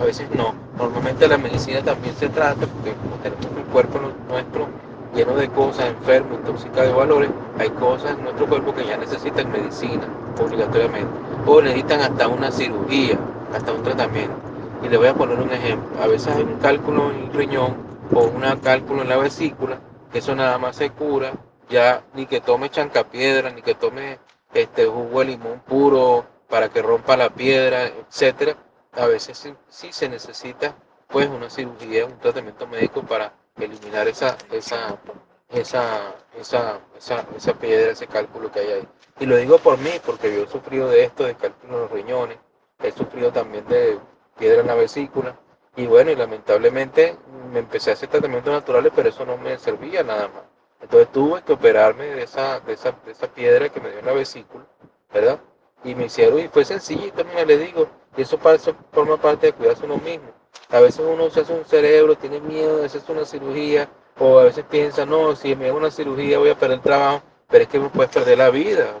a 0.00 0.04
veces 0.04 0.28
no. 0.30 0.54
Normalmente 0.76 1.26
la 1.28 1.38
medicina 1.38 1.82
también 1.82 2.14
se 2.16 2.28
trata, 2.28 2.66
porque 2.66 2.92
como 2.94 3.16
tenemos 3.16 3.46
el 3.56 3.64
cuerpo 3.72 3.98
nu- 3.98 4.12
nuestro 4.32 4.68
lleno 5.14 5.34
de 5.34 5.48
cosas, 5.48 5.86
enfermo, 5.86 6.34
intoxicado 6.34 6.86
de 6.86 6.92
valores, 6.92 7.30
hay 7.58 7.70
cosas 7.70 8.12
en 8.16 8.22
nuestro 8.24 8.46
cuerpo 8.46 8.74
que 8.74 8.86
ya 8.86 8.96
necesitan 8.96 9.50
medicina 9.50 10.06
obligatoriamente 10.40 11.10
o 11.46 11.60
necesitan 11.60 12.00
hasta 12.00 12.28
una 12.28 12.50
cirugía, 12.52 13.18
hasta 13.54 13.72
un 13.72 13.82
tratamiento. 13.82 14.36
Y 14.84 14.88
le 14.88 14.96
voy 14.96 15.08
a 15.08 15.14
poner 15.14 15.38
un 15.40 15.50
ejemplo. 15.50 16.00
A 16.02 16.06
veces 16.06 16.28
hay 16.34 16.42
un 16.42 16.58
cálculo 16.58 17.10
en 17.10 17.22
el 17.22 17.32
riñón 17.32 17.74
o 18.14 18.20
un 18.20 18.42
cálculo 18.62 19.02
en 19.02 19.08
la 19.08 19.16
vesícula, 19.16 19.78
que 20.12 20.18
eso 20.18 20.34
nada 20.36 20.58
más 20.58 20.76
se 20.76 20.90
cura, 20.90 21.32
ya 21.68 22.02
ni 22.14 22.26
que 22.26 22.40
tome 22.40 22.70
chancapiedra, 22.70 23.50
ni 23.50 23.62
que 23.62 23.74
tome 23.74 24.18
este 24.54 24.86
jugo 24.86 25.20
de 25.20 25.24
limón 25.26 25.60
puro 25.66 26.24
para 26.48 26.68
que 26.68 26.82
rompa 26.82 27.16
la 27.16 27.30
piedra, 27.30 27.86
etcétera. 27.86 28.56
A 28.92 29.06
veces 29.06 29.38
sí, 29.38 29.54
sí 29.68 29.92
se 29.92 30.08
necesita 30.08 30.74
pues 31.08 31.28
una 31.28 31.48
cirugía, 31.50 32.06
un 32.06 32.18
tratamiento 32.18 32.66
médico 32.66 33.02
para 33.02 33.32
eliminar 33.56 34.08
esa, 34.08 34.36
esa, 34.50 34.98
esa, 35.48 36.14
esa, 36.38 36.80
esa, 36.96 37.24
esa 37.36 37.54
piedra, 37.54 37.92
ese 37.92 38.06
cálculo 38.06 38.52
que 38.52 38.60
hay 38.60 38.70
ahí. 38.72 38.88
Y 39.20 39.26
lo 39.26 39.36
digo 39.36 39.58
por 39.58 39.78
mí, 39.78 39.90
porque 40.04 40.34
yo 40.34 40.44
he 40.44 40.48
sufrido 40.48 40.88
de 40.88 41.04
esto, 41.04 41.24
de 41.24 41.34
cálculo 41.34 41.74
en 41.74 41.80
los 41.80 41.90
riñones, 41.90 42.38
he 42.80 42.92
sufrido 42.92 43.32
también 43.32 43.66
de 43.68 43.98
piedra 44.38 44.60
en 44.60 44.68
la 44.68 44.74
vesícula, 44.74 45.36
y 45.76 45.86
bueno, 45.86 46.10
y 46.10 46.16
lamentablemente 46.16 47.16
me 47.52 47.60
empecé 47.60 47.90
a 47.90 47.92
hacer 47.94 48.08
tratamientos 48.08 48.52
naturales, 48.52 48.92
pero 48.94 49.08
eso 49.08 49.24
no 49.24 49.36
me 49.36 49.58
servía 49.58 50.02
nada 50.02 50.28
más. 50.28 50.42
Entonces 50.80 51.10
tuve 51.12 51.42
que 51.42 51.52
operarme 51.52 52.04
de 52.04 52.22
esa, 52.22 52.60
de 52.60 52.74
esa, 52.74 52.92
de 53.04 53.12
esa 53.12 53.26
piedra 53.28 53.68
que 53.68 53.80
me 53.80 53.90
dio 53.90 53.98
en 53.98 54.06
la 54.06 54.12
vesícula, 54.12 54.64
¿verdad? 55.12 55.40
Y 55.84 55.94
me 55.94 56.06
hicieron, 56.06 56.40
y 56.40 56.48
fue 56.48 56.64
sencillo, 56.64 57.12
también 57.12 57.46
le 57.46 57.58
digo, 57.58 57.88
y 58.16 58.22
eso, 58.22 58.38
forma 58.92 59.16
parte 59.16 59.48
de 59.48 59.52
cuidarse 59.52 59.84
uno 59.84 59.96
mismo. 59.98 60.26
A 60.70 60.80
veces 60.80 61.04
uno 61.06 61.30
se 61.30 61.40
hace 61.40 61.52
un 61.52 61.64
cerebro, 61.64 62.16
tiene 62.16 62.40
miedo 62.40 62.78
de 62.78 62.86
hacerse 62.86 63.12
una 63.12 63.24
cirugía, 63.24 63.88
o 64.18 64.38
a 64.38 64.44
veces 64.44 64.64
piensa, 64.68 65.06
no, 65.06 65.36
si 65.36 65.54
me 65.54 65.68
hago 65.68 65.78
una 65.78 65.90
cirugía 65.90 66.38
voy 66.38 66.50
a 66.50 66.58
perder 66.58 66.78
el 66.78 66.82
trabajo, 66.82 67.22
pero 67.48 67.62
es 67.62 67.68
que 67.70 67.80
puedes 67.80 68.10
perder 68.10 68.38
la 68.38 68.50
vida, 68.50 69.00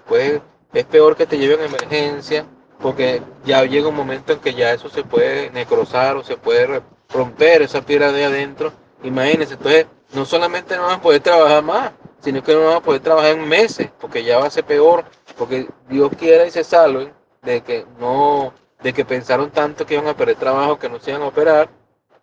es 0.72 0.84
peor 0.84 1.16
que 1.16 1.26
te 1.26 1.38
lleven 1.38 1.60
a 1.60 1.66
emergencia, 1.66 2.46
porque 2.80 3.20
ya 3.44 3.64
llega 3.64 3.88
un 3.88 3.96
momento 3.96 4.32
en 4.32 4.38
que 4.38 4.54
ya 4.54 4.72
eso 4.72 4.88
se 4.88 5.02
puede 5.02 5.50
necrosar 5.50 6.16
o 6.16 6.22
se 6.22 6.36
puede 6.36 6.80
romper 7.10 7.62
esa 7.62 7.82
piedra 7.82 8.12
de 8.12 8.24
adentro. 8.24 8.72
Imagínense, 9.02 9.54
entonces 9.54 9.86
no 10.12 10.24
solamente 10.24 10.76
no 10.76 10.84
van 10.84 10.98
a 10.98 11.02
poder 11.02 11.20
trabajar 11.20 11.62
más, 11.62 11.92
sino 12.20 12.42
que 12.42 12.54
no 12.54 12.66
van 12.66 12.76
a 12.76 12.80
poder 12.80 13.00
trabajar 13.00 13.32
en 13.32 13.48
meses, 13.48 13.90
porque 14.00 14.22
ya 14.22 14.38
va 14.38 14.46
a 14.46 14.50
ser 14.50 14.64
peor, 14.64 15.04
porque 15.38 15.68
Dios 15.88 16.10
quiera 16.18 16.44
y 16.46 16.50
se 16.50 16.64
salven 16.64 17.12
de 17.42 17.62
que 17.62 17.86
no, 17.98 18.52
de 18.82 18.92
que 18.92 19.04
pensaron 19.04 19.50
tanto 19.50 19.86
que 19.86 19.94
iban 19.94 20.08
a 20.08 20.14
perder 20.14 20.36
trabajo, 20.36 20.78
que 20.78 20.88
no 20.88 20.98
se 20.98 21.12
iban 21.12 21.22
a 21.22 21.28
operar, 21.28 21.68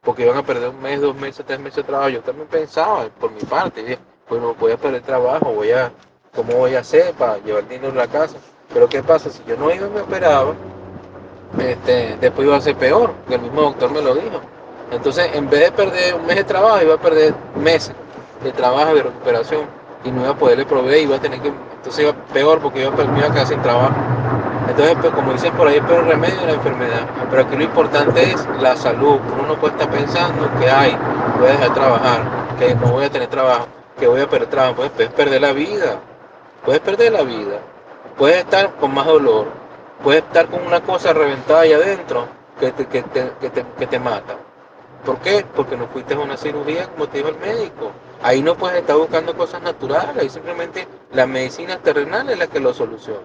porque 0.02 0.24
iban 0.24 0.38
a 0.38 0.44
perder 0.44 0.70
un 0.70 0.82
mes, 0.82 1.02
dos 1.02 1.16
meses, 1.16 1.46
tres 1.46 1.60
meses 1.60 1.78
de 1.78 1.84
trabajo. 1.84 2.10
Yo 2.10 2.22
también 2.22 2.48
pensaba, 2.48 3.08
por 3.20 3.32
mi 3.32 3.42
parte, 3.42 3.82
dije, 3.82 4.00
bueno, 4.30 4.56
voy 4.60 4.74
a 4.74 4.78
perder 4.78 5.02
trabajo, 5.02 5.54
voy 5.54 5.72
a, 5.72 5.92
¿cómo 6.36 6.54
voy 6.54 6.76
a 6.76 6.80
hacer 6.80 7.14
para 7.14 7.38
llevar 7.40 7.68
dinero 7.68 7.92
a 7.94 8.06
la 8.06 8.08
casa? 8.08 8.36
Pero 8.74 8.88
¿qué 8.88 9.02
pasa? 9.02 9.30
Si 9.30 9.44
yo 9.46 9.56
no 9.58 9.72
iba 9.72 9.88
y 9.88 9.90
me 9.90 10.02
operaba, 10.02 10.54
este, 11.60 12.18
después 12.20 12.48
iba 12.48 12.58
a 12.58 12.62
ser 12.62 12.76
peor, 12.76 13.14
que 13.28 13.36
el 13.36 13.42
mismo 13.42 13.62
doctor 13.62 13.92
me 13.92 14.02
lo 14.02 14.14
dijo. 14.16 14.42
Entonces, 14.92 15.30
en 15.34 15.50
vez 15.50 15.62
de 15.62 15.72
perder 15.72 16.16
un 16.16 16.26
mes 16.26 16.36
de 16.36 16.44
trabajo, 16.44 16.82
iba 16.84 16.96
a 16.96 17.00
perder 17.00 17.34
meses 17.56 17.96
de 18.44 18.52
trabajo, 18.52 18.94
de 18.94 19.04
recuperación, 19.04 19.66
y 20.04 20.12
no 20.12 20.22
iba 20.22 20.32
a 20.32 20.38
poderle 20.38 20.66
proveer, 20.66 21.04
iba 21.04 21.16
a 21.16 21.22
tener 21.22 21.42
que, 21.42 21.52
entonces 21.86 22.04
iba 22.04 22.14
peor 22.34 22.60
porque 22.62 22.82
iba 22.82 22.90
a, 22.90 23.06
me 23.06 23.20
iba 23.20 23.28
a 23.28 23.32
quedar 23.32 23.46
sin 23.46 23.62
trabajo. 23.62 23.94
Entonces, 24.68 24.98
pues, 25.00 25.14
como 25.14 25.34
dicen 25.34 25.54
por 25.54 25.68
ahí, 25.68 25.80
pero 25.88 26.00
el 26.00 26.08
remedio 26.08 26.40
de 26.40 26.48
la 26.48 26.54
enfermedad. 26.54 27.08
Pero 27.30 27.42
aquí 27.44 27.56
lo 27.56 27.64
importante 27.64 28.24
es 28.24 28.48
la 28.60 28.76
salud. 28.76 29.20
Uno 29.34 29.50
no 29.50 29.56
puede 29.60 29.74
estar 29.74 29.92
pensando 29.92 30.50
que, 30.60 30.68
ay, 30.68 30.98
voy 31.38 31.48
a 31.48 31.52
dejar 31.52 31.70
de 31.70 31.76
trabajar, 31.76 32.22
que 32.58 32.74
no 32.74 32.88
voy 32.88 33.06
a 33.06 33.12
tener 33.12 33.28
trabajo, 33.28 33.68
que 34.00 34.08
voy 34.08 34.20
a 34.20 34.28
perder 34.28 34.50
trabajo. 34.50 34.76
Pues, 34.78 34.90
puedes 34.90 35.12
perder 35.12 35.42
la 35.42 35.54
vida. 35.54 36.00
Puedes 36.66 36.82
perder 36.82 37.12
la 37.12 37.22
vida. 37.22 37.60
Puedes 38.18 38.38
estar 38.38 38.72
con 38.78 38.92
más 38.92 39.06
dolor. 39.06 39.46
Puedes 40.04 40.24
estar 40.24 40.48
con 40.48 40.66
una 40.66 40.82
cosa 40.82 41.14
reventada 41.14 41.62
ahí 41.62 41.74
adentro 41.74 42.26
que 42.60 42.72
te, 42.72 42.88
que 42.88 43.04
te, 43.04 43.32
que 43.40 43.50
te, 43.52 43.64
que 43.78 43.86
te 43.86 44.00
mata. 44.00 44.38
¿Por 45.06 45.20
qué? 45.20 45.46
Porque 45.56 45.78
no 45.78 45.86
fuiste 45.86 46.16
a 46.16 46.20
una 46.20 46.36
cirugía 46.36 46.88
como 46.88 47.08
te 47.08 47.20
dijo 47.20 47.30
el 47.30 47.38
médico. 47.38 47.92
Ahí 48.26 48.42
no 48.42 48.58
puedes 48.58 48.80
estar 48.80 48.98
buscando 48.98 49.38
cosas 49.38 49.62
naturales. 49.62 50.18
Ahí 50.18 50.30
simplemente 50.32 50.88
la 51.12 51.28
medicina 51.28 51.78
terrenal 51.78 52.28
es 52.28 52.40
la 52.40 52.48
que 52.48 52.60
lo 52.60 52.74
soluciona. 52.74 53.22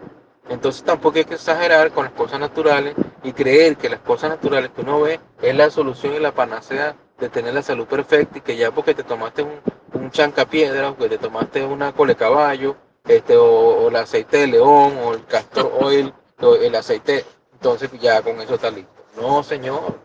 Entonces 0.50 0.82
tampoco 0.82 1.16
hay 1.16 1.24
que 1.24 1.36
exagerar 1.36 1.90
con 1.92 2.04
las 2.04 2.12
cosas 2.12 2.38
naturales 2.38 2.94
y 3.22 3.32
creer 3.32 3.78
que 3.78 3.88
las 3.88 4.00
cosas 4.00 4.28
naturales 4.28 4.72
que 4.76 4.82
uno 4.82 5.00
ve 5.00 5.18
es 5.40 5.54
la 5.54 5.70
solución 5.70 6.12
y 6.12 6.18
la 6.18 6.32
panacea 6.32 6.96
de 7.18 7.30
tener 7.30 7.54
la 7.54 7.62
salud 7.62 7.86
perfecta 7.86 8.36
y 8.36 8.40
que 8.42 8.56
ya 8.58 8.72
porque 8.72 8.92
te 8.92 9.02
tomaste 9.02 9.42
un, 9.42 9.60
un 9.94 10.10
chancapiedra 10.10 10.90
o 10.90 10.96
que 10.98 11.08
te 11.08 11.16
tomaste 11.16 11.64
una 11.64 11.92
cole 11.92 12.14
caballo 12.14 12.76
este, 13.08 13.38
o, 13.38 13.46
o 13.46 13.88
el 13.88 13.96
aceite 13.96 14.36
de 14.36 14.48
león 14.48 14.98
o 15.02 15.14
el 15.14 15.24
castor 15.24 15.72
oil 15.80 16.12
o 16.42 16.56
el 16.56 16.74
aceite, 16.74 17.24
entonces 17.54 17.90
ya 17.98 18.20
con 18.20 18.38
eso 18.38 18.56
está 18.56 18.70
listo. 18.70 18.92
No, 19.16 19.42
señor. 19.42 19.98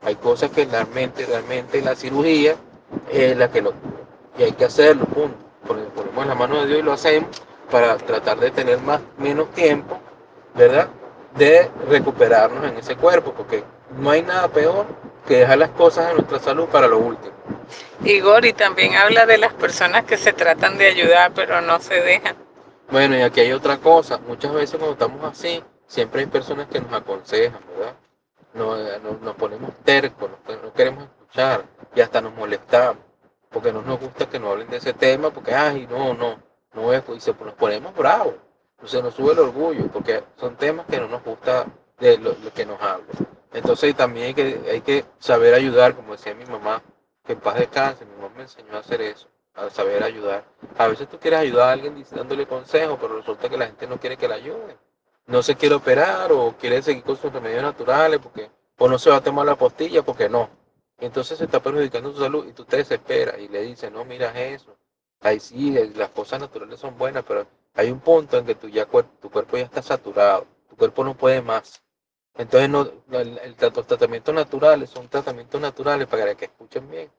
Hay 0.00 0.14
cosas 0.14 0.50
que 0.50 0.64
realmente, 0.64 1.26
realmente 1.26 1.82
la 1.82 1.94
cirugía 1.94 2.56
es 3.12 3.36
la 3.36 3.50
que 3.50 3.60
lo. 3.60 3.74
Y 4.38 4.42
hay 4.44 4.52
que 4.52 4.64
hacerlo, 4.64 5.04
punto. 5.06 5.36
Ponemos 5.66 6.26
la 6.26 6.34
mano 6.34 6.60
de 6.60 6.66
Dios 6.66 6.80
y 6.80 6.82
lo 6.82 6.92
hacemos 6.92 7.30
para 7.70 7.96
tratar 7.96 8.38
de 8.38 8.50
tener 8.50 8.80
más, 8.80 9.00
menos 9.18 9.50
tiempo, 9.52 9.98
¿verdad? 10.54 10.88
De 11.36 11.70
recuperarnos 11.88 12.64
en 12.64 12.76
ese 12.78 12.96
cuerpo, 12.96 13.32
porque 13.32 13.62
no 13.96 14.10
hay 14.10 14.22
nada 14.22 14.48
peor 14.48 14.86
que 15.26 15.38
dejar 15.38 15.58
las 15.58 15.70
cosas 15.70 16.08
de 16.08 16.14
nuestra 16.14 16.40
salud 16.40 16.66
para 16.66 16.88
lo 16.88 16.98
último. 16.98 17.34
Igor, 18.04 18.44
y 18.46 18.52
también 18.52 18.94
habla 18.96 19.26
de 19.26 19.38
las 19.38 19.52
personas 19.52 20.04
que 20.04 20.16
se 20.16 20.32
tratan 20.32 20.78
de 20.78 20.86
ayudar, 20.86 21.32
pero 21.34 21.60
no 21.60 21.78
se 21.80 22.00
dejan. 22.00 22.36
Bueno, 22.90 23.16
y 23.16 23.22
aquí 23.22 23.40
hay 23.40 23.52
otra 23.52 23.76
cosa. 23.78 24.18
Muchas 24.26 24.52
veces 24.52 24.76
cuando 24.76 24.92
estamos 24.92 25.24
así, 25.24 25.62
siempre 25.86 26.22
hay 26.22 26.26
personas 26.26 26.66
que 26.68 26.80
nos 26.80 26.92
aconsejan, 26.92 27.60
¿verdad? 27.76 27.94
Nos, 28.54 29.02
nos, 29.02 29.20
nos 29.20 29.36
ponemos 29.36 29.70
tercos, 29.84 30.28
no 30.62 30.72
queremos 30.72 31.04
escuchar 31.04 31.64
y 31.94 32.00
hasta 32.00 32.20
nos 32.20 32.34
molestamos, 32.34 33.04
porque 33.50 33.72
no 33.72 33.82
nos 33.82 34.00
gusta 34.00 34.28
que 34.28 34.38
nos 34.38 34.52
hablen 34.52 34.68
de 34.68 34.78
ese 34.78 34.92
tema, 34.92 35.30
porque, 35.30 35.54
ay, 35.54 35.86
no, 35.90 36.14
no, 36.14 36.42
no 36.72 36.92
es, 36.92 37.02
y 37.14 37.20
se, 37.20 37.34
nos 37.34 37.54
ponemos 37.54 37.94
bravos, 37.94 38.34
se 38.84 39.02
nos 39.02 39.14
sube 39.14 39.32
el 39.32 39.40
orgullo, 39.40 39.88
porque 39.88 40.22
son 40.36 40.56
temas 40.56 40.86
que 40.86 40.98
no 40.98 41.08
nos 41.08 41.22
gusta 41.22 41.66
de 41.98 42.18
lo, 42.18 42.34
lo 42.42 42.52
que 42.52 42.64
nos 42.64 42.80
hablen. 42.80 43.26
Entonces 43.52 43.94
también 43.96 44.28
hay 44.28 44.34
que, 44.34 44.70
hay 44.70 44.80
que 44.80 45.04
saber 45.18 45.54
ayudar, 45.54 45.94
como 45.94 46.12
decía 46.12 46.34
mi 46.34 46.46
mamá, 46.46 46.82
que 47.26 47.32
en 47.32 47.40
paz 47.40 47.56
descanse, 47.56 48.04
mi 48.06 48.14
mamá 48.14 48.32
me 48.36 48.42
enseñó 48.42 48.76
a 48.76 48.78
hacer 48.78 49.00
eso, 49.02 49.28
a 49.54 49.68
saber 49.70 50.02
ayudar. 50.02 50.44
A 50.78 50.86
veces 50.86 51.08
tú 51.08 51.18
quieres 51.18 51.40
ayudar 51.40 51.68
a 51.68 51.72
alguien 51.72 52.04
dándole 52.12 52.46
consejo, 52.46 52.96
pero 53.00 53.16
resulta 53.16 53.48
que 53.48 53.58
la 53.58 53.66
gente 53.66 53.86
no 53.86 53.98
quiere 53.98 54.16
que 54.16 54.28
la 54.28 54.36
ayude. 54.36 54.78
No 55.26 55.42
se 55.42 55.56
quiere 55.56 55.74
operar 55.74 56.32
o 56.32 56.54
quiere 56.58 56.82
seguir 56.82 57.02
con 57.04 57.16
sus 57.16 57.32
remedios 57.32 57.62
naturales 57.62 58.20
porque 58.20 58.50
o 58.78 58.88
no 58.88 58.98
se 58.98 59.10
va 59.10 59.16
a 59.16 59.20
tomar 59.20 59.44
la 59.46 59.56
postilla 59.56 60.02
porque 60.02 60.28
no. 60.28 60.48
Entonces 61.00 61.38
se 61.38 61.44
está 61.44 61.62
perjudicando 61.62 62.12
su 62.12 62.20
salud 62.20 62.46
y 62.46 62.52
tú 62.52 62.64
te 62.64 62.76
desesperas 62.78 63.38
y 63.38 63.48
le 63.48 63.62
dices, 63.62 63.90
no 63.90 64.04
miras 64.04 64.36
eso. 64.36 64.76
Ahí 65.20 65.40
sí, 65.40 65.72
las 65.94 66.10
cosas 66.10 66.40
naturales 66.40 66.78
son 66.80 66.96
buenas, 66.96 67.24
pero 67.26 67.46
hay 67.74 67.90
un 67.90 68.00
punto 68.00 68.38
en 68.38 68.46
que 68.46 68.54
tu, 68.54 68.68
ya, 68.68 68.86
tu 68.86 69.30
cuerpo 69.30 69.56
ya 69.56 69.64
está 69.64 69.82
saturado, 69.82 70.46
tu 70.68 70.76
cuerpo 70.76 71.04
no 71.04 71.14
puede 71.16 71.42
más. 71.42 71.82
Entonces 72.36 72.70
no, 72.70 72.82
el, 73.18 73.38
el, 73.38 73.56
los 73.58 73.86
tratamientos 73.86 74.34
naturales 74.34 74.90
son 74.90 75.08
tratamientos 75.08 75.60
naturales 75.60 76.06
para 76.06 76.34
que 76.34 76.46
escuchen 76.46 76.88
bien, 76.90 77.10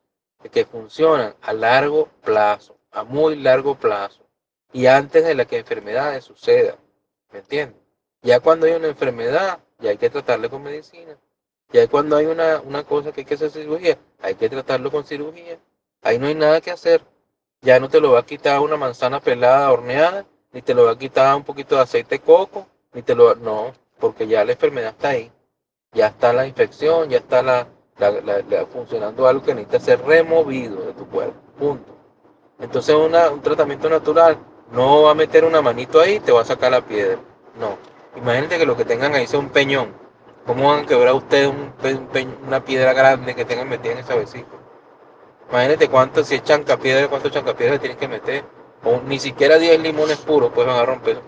que 0.52 0.66
funcionan 0.66 1.36
a 1.42 1.54
largo 1.54 2.10
plazo, 2.24 2.78
a 2.92 3.04
muy 3.04 3.36
largo 3.36 3.76
plazo, 3.76 4.26
y 4.74 4.88
antes 4.88 5.24
de 5.24 5.36
la 5.36 5.46
que 5.46 5.58
enfermedades 5.58 6.24
sucedan, 6.24 6.78
¿me 7.32 7.40
entiendes? 7.40 7.80
Ya 8.22 8.40
cuando 8.40 8.66
hay 8.66 8.74
una 8.74 8.88
enfermedad, 8.88 9.60
ya 9.80 9.90
hay 9.92 9.98
que 9.98 10.10
tratarle 10.10 10.50
con 10.50 10.64
medicina. 10.64 11.18
Ya 11.74 11.88
cuando 11.88 12.18
hay 12.18 12.26
una, 12.26 12.62
una 12.62 12.84
cosa 12.84 13.12
que 13.12 13.22
hay 13.22 13.26
que 13.26 13.36
hacer 13.36 13.52
cirugía, 13.52 13.98
hay 14.22 14.36
que 14.36 14.50
tratarlo 14.50 14.92
con 14.92 15.06
cirugía. 15.06 15.58
Ahí 16.02 16.18
no 16.20 16.28
hay 16.28 16.36
nada 16.36 16.62
que 16.62 16.72
hacer. 16.72 17.02
Ya 17.62 17.80
no 17.80 17.90
te 17.90 18.02
lo 18.02 18.12
va 18.12 18.20
a 18.20 18.26
quitar 18.26 18.60
una 18.60 18.76
manzana 18.76 19.20
pelada, 19.20 19.72
horneada, 19.72 20.26
ni 20.52 20.62
te 20.62 20.74
lo 20.74 20.86
va 20.86 20.92
a 20.92 20.98
quitar 20.98 21.36
un 21.36 21.44
poquito 21.44 21.76
de 21.76 21.82
aceite 21.82 22.20
coco, 22.20 22.68
ni 22.94 23.04
te 23.04 23.16
lo... 23.16 23.36
No, 23.36 23.74
porque 24.00 24.28
ya 24.28 24.44
la 24.44 24.54
enfermedad 24.54 24.92
está 24.92 25.10
ahí. 25.10 25.32
Ya 25.94 26.08
está 26.08 26.34
la 26.34 26.48
infección, 26.48 27.10
ya 27.10 27.18
está 27.18 27.42
la, 27.42 27.68
la 28.00 28.66
funcionando 28.66 29.28
algo 29.28 29.44
que 29.44 29.54
necesita 29.54 29.80
ser 29.80 30.02
removido 30.02 30.82
de 30.88 30.94
tu 30.94 31.08
cuerpo. 31.08 31.40
Punto. 31.58 31.96
Entonces 32.60 32.96
una, 32.96 33.30
un 33.30 33.42
tratamiento 33.42 33.90
natural 33.90 34.38
no 34.72 35.04
va 35.04 35.12
a 35.12 35.16
meter 35.16 35.46
una 35.46 35.62
manito 35.62 36.00
ahí 36.00 36.16
y 36.16 36.20
te 36.20 36.32
va 36.32 36.42
a 36.42 36.46
sacar 36.46 36.72
la 36.72 36.82
piedra. 36.82 37.20
No. 37.60 37.78
Imagínate 38.16 38.58
que 38.58 38.66
lo 38.66 38.76
que 38.76 38.86
tengan 38.86 39.14
ahí 39.14 39.28
sea 39.28 39.40
un 39.40 39.50
peñón. 39.50 40.01
¿Cómo 40.46 40.70
van 40.70 40.84
a 40.84 40.88
quebrar 40.88 41.14
ustedes 41.14 41.48
un, 41.50 41.74
una 42.48 42.64
piedra 42.64 42.94
grande 42.94 43.36
que 43.36 43.46
tengan 43.46 43.70
metida 43.70 43.94
en 43.94 44.00
esa 44.00 44.16
vesícula? 44.16 44.62
Imagínate 45.50 45.90
cuánto, 45.90 46.24
si 46.24 46.36
es 46.36 46.44
chancapiedra, 46.44 47.08
cuántos 47.10 47.32
chancapiedras 47.32 47.80
tienen 47.80 47.98
que 47.98 48.08
meter. 48.08 48.44
O 48.84 49.00
ni 49.02 49.20
siquiera 49.20 49.58
10 49.58 49.80
limones 49.82 50.18
puros 50.20 50.52
pues 50.54 50.66
van 50.68 50.78
a 50.78 50.86
romper. 50.86 51.22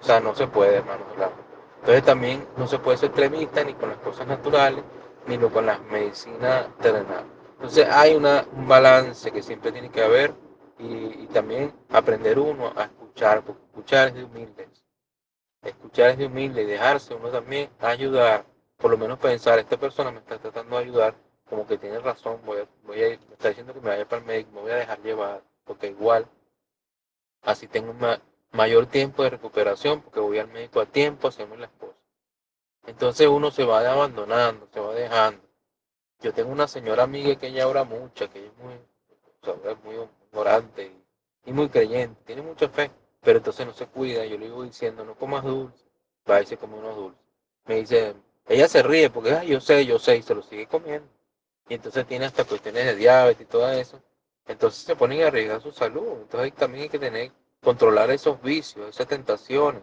O 0.00 0.04
sea, 0.04 0.20
no 0.20 0.34
se 0.34 0.46
puede, 0.46 0.76
hermano. 0.76 1.04
Entonces 1.80 2.04
también 2.04 2.46
no 2.56 2.66
se 2.66 2.78
puede 2.78 2.98
ser 2.98 3.10
extremista 3.10 3.64
ni 3.64 3.74
con 3.74 3.88
las 3.90 3.98
cosas 3.98 4.26
naturales, 4.26 4.84
ni 5.26 5.38
con 5.38 5.64
las 5.66 5.80
medicinas 5.82 6.68
terrenales. 6.80 7.26
Entonces 7.56 7.88
hay 7.90 8.14
una, 8.14 8.46
un 8.52 8.68
balance 8.68 9.30
que 9.32 9.42
siempre 9.42 9.72
tiene 9.72 9.90
que 9.90 10.02
haber 10.02 10.34
Y, 10.78 11.24
y 11.24 11.28
también 11.32 11.74
aprender 11.90 12.38
uno 12.38 12.72
a 12.76 12.84
escuchar, 12.84 13.42
porque 13.44 13.62
escuchar 13.66 14.08
es 14.08 14.14
de 14.14 14.24
humildes. 14.24 14.68
Escuchar 15.62 16.10
es 16.10 16.18
de 16.18 16.26
humilde 16.26 16.62
y 16.62 16.66
dejarse 16.66 17.14
uno 17.14 17.30
también 17.30 17.70
ayudar, 17.80 18.44
por 18.78 18.90
lo 18.90 18.98
menos 18.98 19.18
pensar, 19.18 19.58
esta 19.58 19.76
persona 19.78 20.10
me 20.10 20.20
está 20.20 20.38
tratando 20.38 20.76
de 20.78 20.84
ayudar, 20.84 21.14
como 21.48 21.66
que 21.66 21.78
tiene 21.78 21.98
razón, 22.00 22.40
voy 22.44 22.60
a, 22.60 22.68
voy 22.84 23.00
a 23.02 23.08
ir, 23.10 23.20
me 23.28 23.34
está 23.34 23.48
diciendo 23.48 23.74
que 23.74 23.80
me 23.80 23.90
vaya 23.90 24.08
para 24.08 24.20
el 24.20 24.26
médico, 24.26 24.52
me 24.52 24.60
voy 24.62 24.70
a 24.72 24.76
dejar 24.76 25.00
llevar, 25.02 25.42
porque 25.64 25.88
igual 25.88 26.28
así 27.42 27.66
tengo 27.68 27.92
ma- 27.94 28.20
mayor 28.52 28.86
tiempo 28.86 29.22
de 29.22 29.30
recuperación, 29.30 30.02
porque 30.02 30.20
voy 30.20 30.38
al 30.38 30.48
médico 30.48 30.80
a 30.80 30.86
tiempo, 30.86 31.28
hacemos 31.28 31.58
las 31.58 31.70
cosas. 31.72 31.96
Entonces 32.86 33.28
uno 33.28 33.50
se 33.50 33.64
va 33.64 33.80
abandonando, 33.90 34.68
se 34.72 34.80
va 34.80 34.94
dejando. 34.94 35.42
Yo 36.20 36.32
tengo 36.34 36.50
una 36.52 36.68
señora 36.68 37.04
amiga 37.04 37.36
que 37.36 37.48
ella 37.48 37.68
ora 37.68 37.84
mucho, 37.84 38.30
que 38.30 38.40
ella 38.40 38.48
es 38.48 38.58
muy, 38.58 38.74
o 39.46 39.76
muy 39.84 40.08
orante 40.32 40.84
y, 41.44 41.50
y 41.50 41.52
muy 41.52 41.68
creyente, 41.68 42.20
tiene 42.26 42.42
mucha 42.42 42.68
fe, 42.68 42.90
pero 43.22 43.38
entonces 43.38 43.66
no 43.66 43.72
se 43.74 43.86
cuida. 43.86 44.24
Yo 44.26 44.38
le 44.38 44.46
digo 44.46 44.62
diciendo, 44.64 45.04
no 45.04 45.16
comas 45.16 45.44
dulce, 45.44 45.84
va 46.30 46.42
y 46.42 46.46
se 46.46 46.56
come 46.56 46.76
unos 46.76 46.96
dulces. 46.96 47.22
Me 47.66 47.76
dice, 47.76 48.14
ella 48.48 48.68
se 48.68 48.82
ríe 48.82 49.10
porque, 49.10 49.32
"Ay, 49.32 49.48
yo 49.48 49.60
sé, 49.60 49.84
yo 49.86 49.98
sé, 49.98 50.16
y 50.16 50.22
se 50.22 50.34
lo 50.34 50.42
sigue 50.42 50.66
comiendo. 50.66 51.08
Y 51.68 51.74
entonces 51.74 52.06
tiene 52.06 52.24
hasta 52.26 52.44
cuestiones 52.44 52.86
de 52.86 52.96
diabetes 52.96 53.42
y 53.42 53.44
todo 53.50 53.70
eso. 53.70 54.00
Entonces 54.46 54.82
se 54.84 54.96
ponen 54.96 55.22
a 55.22 55.26
arriesgar 55.28 55.60
su 55.60 55.72
salud. 55.72 56.22
Entonces 56.22 56.54
también 56.54 56.84
hay 56.84 56.88
que 56.88 56.98
tener, 56.98 57.30
controlar 57.62 58.10
esos 58.10 58.40
vicios, 58.42 58.88
esas 58.88 59.06
tentaciones. 59.06 59.82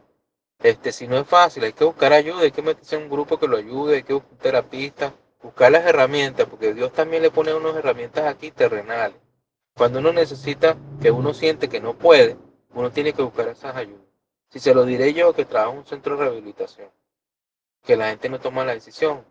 Este, 0.60 0.92
si 0.92 1.08
no 1.08 1.18
es 1.18 1.28
fácil, 1.28 1.64
hay 1.64 1.74
que 1.74 1.84
buscar 1.84 2.14
ayuda, 2.14 2.42
hay 2.42 2.52
que 2.52 2.62
meterse 2.62 2.96
en 2.96 3.04
un 3.04 3.10
grupo 3.10 3.38
que 3.38 3.48
lo 3.48 3.58
ayude, 3.58 3.98
hay 3.98 4.04
que 4.04 4.14
buscar 4.14 4.32
un 4.32 4.38
terapista, 4.40 5.14
buscar 5.44 5.72
las 5.72 5.86
herramientas, 5.86 6.48
porque 6.50 6.74
Dios 6.74 6.92
también 6.94 7.22
le 7.22 7.30
pone 7.30 7.54
unas 7.54 7.76
herramientas 7.76 8.26
aquí 8.26 8.52
terrenales. 8.52 9.18
Cuando 9.76 10.00
uno 10.00 10.14
necesita, 10.14 10.78
que 11.02 11.12
uno 11.12 11.34
siente 11.34 11.70
que 11.70 11.82
no 11.82 11.94
puede, 11.94 12.38
uno 12.74 12.92
tiene 12.92 13.14
que 13.14 13.22
buscar 13.22 13.50
esas 13.50 13.76
ayudas. 13.76 14.06
Si 14.50 14.60
se 14.60 14.74
lo 14.74 14.86
diré 14.86 15.14
yo 15.14 15.34
que 15.34 15.46
trabajo 15.46 15.74
en 15.74 15.80
un 15.80 15.86
centro 15.86 16.16
de 16.16 16.24
rehabilitación, 16.24 16.90
que 17.86 17.96
la 17.96 18.10
gente 18.10 18.30
no 18.30 18.40
toma 18.40 18.66
la 18.66 18.74
decisión 18.74 19.24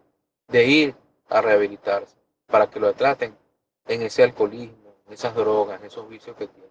de 0.48 0.66
ir 0.66 0.94
a 1.28 1.40
rehabilitarse 1.40 2.16
para 2.46 2.68
que 2.70 2.80
lo 2.80 2.92
traten 2.94 3.36
en 3.86 4.02
ese 4.02 4.22
alcoholismo, 4.22 4.94
en 5.06 5.12
esas 5.12 5.34
drogas, 5.34 5.80
en 5.80 5.86
esos 5.86 6.08
vicios 6.08 6.36
que 6.36 6.46
tienen. 6.46 6.70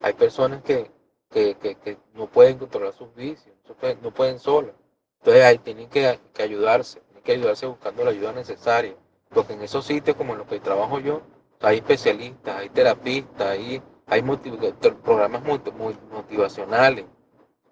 Hay 0.00 0.12
personas 0.12 0.62
que, 0.62 0.90
que, 1.30 1.54
que, 1.56 1.74
que 1.76 1.98
no 2.14 2.26
pueden 2.26 2.58
controlar 2.58 2.92
sus 2.92 3.14
vicios, 3.14 3.54
no 3.68 3.74
pueden, 3.74 4.02
no 4.02 4.10
pueden 4.12 4.38
solas. 4.38 4.74
Entonces 5.20 5.44
ahí 5.44 5.58
tienen 5.58 5.88
que, 5.88 6.20
que 6.34 6.42
ayudarse, 6.42 7.00
tienen 7.00 7.24
que 7.24 7.32
ayudarse 7.32 7.66
buscando 7.66 8.04
la 8.04 8.10
ayuda 8.10 8.32
necesaria. 8.32 8.94
Porque 9.30 9.54
en 9.54 9.62
esos 9.62 9.84
sitios 9.86 10.16
como 10.16 10.34
en 10.34 10.38
los 10.40 10.48
que 10.48 10.60
trabajo 10.60 11.00
yo, 11.00 11.22
hay 11.60 11.78
especialistas, 11.78 12.56
hay 12.58 12.68
terapistas, 12.68 13.48
hay, 13.48 13.82
hay 14.06 14.22
motiv- 14.22 14.58
programas 15.02 15.42
motivacionales. 15.42 17.06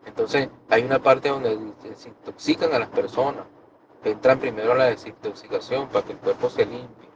Entonces 0.06 0.48
hay 0.68 0.82
una 0.82 1.02
parte 1.02 1.28
donde 1.28 1.56
desintoxican 1.82 2.72
a 2.72 2.78
las 2.78 2.88
personas. 2.88 3.44
Entran 4.04 4.38
primero 4.38 4.72
a 4.72 4.76
la 4.76 4.84
desintoxicación 4.86 5.88
para 5.88 6.04
que 6.04 6.12
el 6.12 6.18
cuerpo 6.18 6.50
se 6.50 6.66
limpie, 6.66 7.08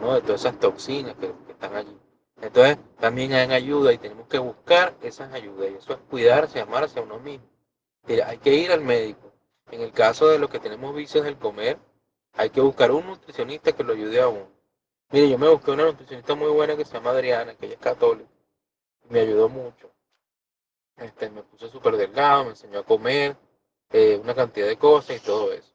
¿no? 0.00 0.14
De 0.14 0.20
todas 0.20 0.42
esas 0.42 0.58
toxinas 0.60 1.16
que, 1.16 1.32
están 1.50 1.74
allí. 1.74 1.98
Entonces 2.40 2.78
también 3.00 3.32
hay 3.32 3.50
ayuda 3.52 3.92
y 3.92 3.98
tenemos 3.98 4.28
que 4.28 4.38
buscar 4.38 4.94
esas 5.02 5.32
ayudas. 5.32 5.70
Y 5.70 5.74
eso 5.74 5.94
es 5.94 5.98
cuidarse, 6.10 6.60
amarse 6.60 7.00
a 7.00 7.02
uno 7.02 7.18
mismo. 7.18 7.46
Hay 8.26 8.38
que 8.38 8.54
ir 8.54 8.70
al 8.70 8.82
médico. 8.82 9.32
En 9.70 9.80
el 9.80 9.92
caso 9.92 10.28
de 10.28 10.38
los 10.38 10.50
que 10.50 10.60
tenemos 10.60 10.94
vicios 10.94 11.24
del 11.24 11.38
comer, 11.38 11.78
hay 12.34 12.50
que 12.50 12.60
buscar 12.60 12.90
un 12.90 13.06
nutricionista 13.06 13.72
que 13.72 13.84
lo 13.84 13.92
ayude 13.92 14.20
a 14.20 14.28
uno. 14.28 14.48
Mire, 15.10 15.28
yo 15.28 15.38
me 15.38 15.48
busqué 15.48 15.70
una 15.70 15.84
nutricionista 15.84 16.34
muy 16.34 16.50
buena 16.50 16.76
que 16.76 16.84
se 16.84 16.94
llama 16.94 17.10
Adriana, 17.10 17.54
que 17.54 17.66
ella 17.66 17.74
es 17.74 17.80
católica. 17.80 18.28
Me 19.08 19.20
ayudó 19.20 19.48
mucho. 19.48 19.91
Este, 20.96 21.30
me 21.30 21.42
puse 21.42 21.68
súper 21.68 21.96
delgado, 21.96 22.44
me 22.44 22.50
enseñó 22.50 22.80
a 22.80 22.84
comer, 22.84 23.36
eh, 23.90 24.18
una 24.22 24.34
cantidad 24.34 24.66
de 24.66 24.76
cosas 24.76 25.16
y 25.16 25.20
todo 25.20 25.52
eso. 25.52 25.72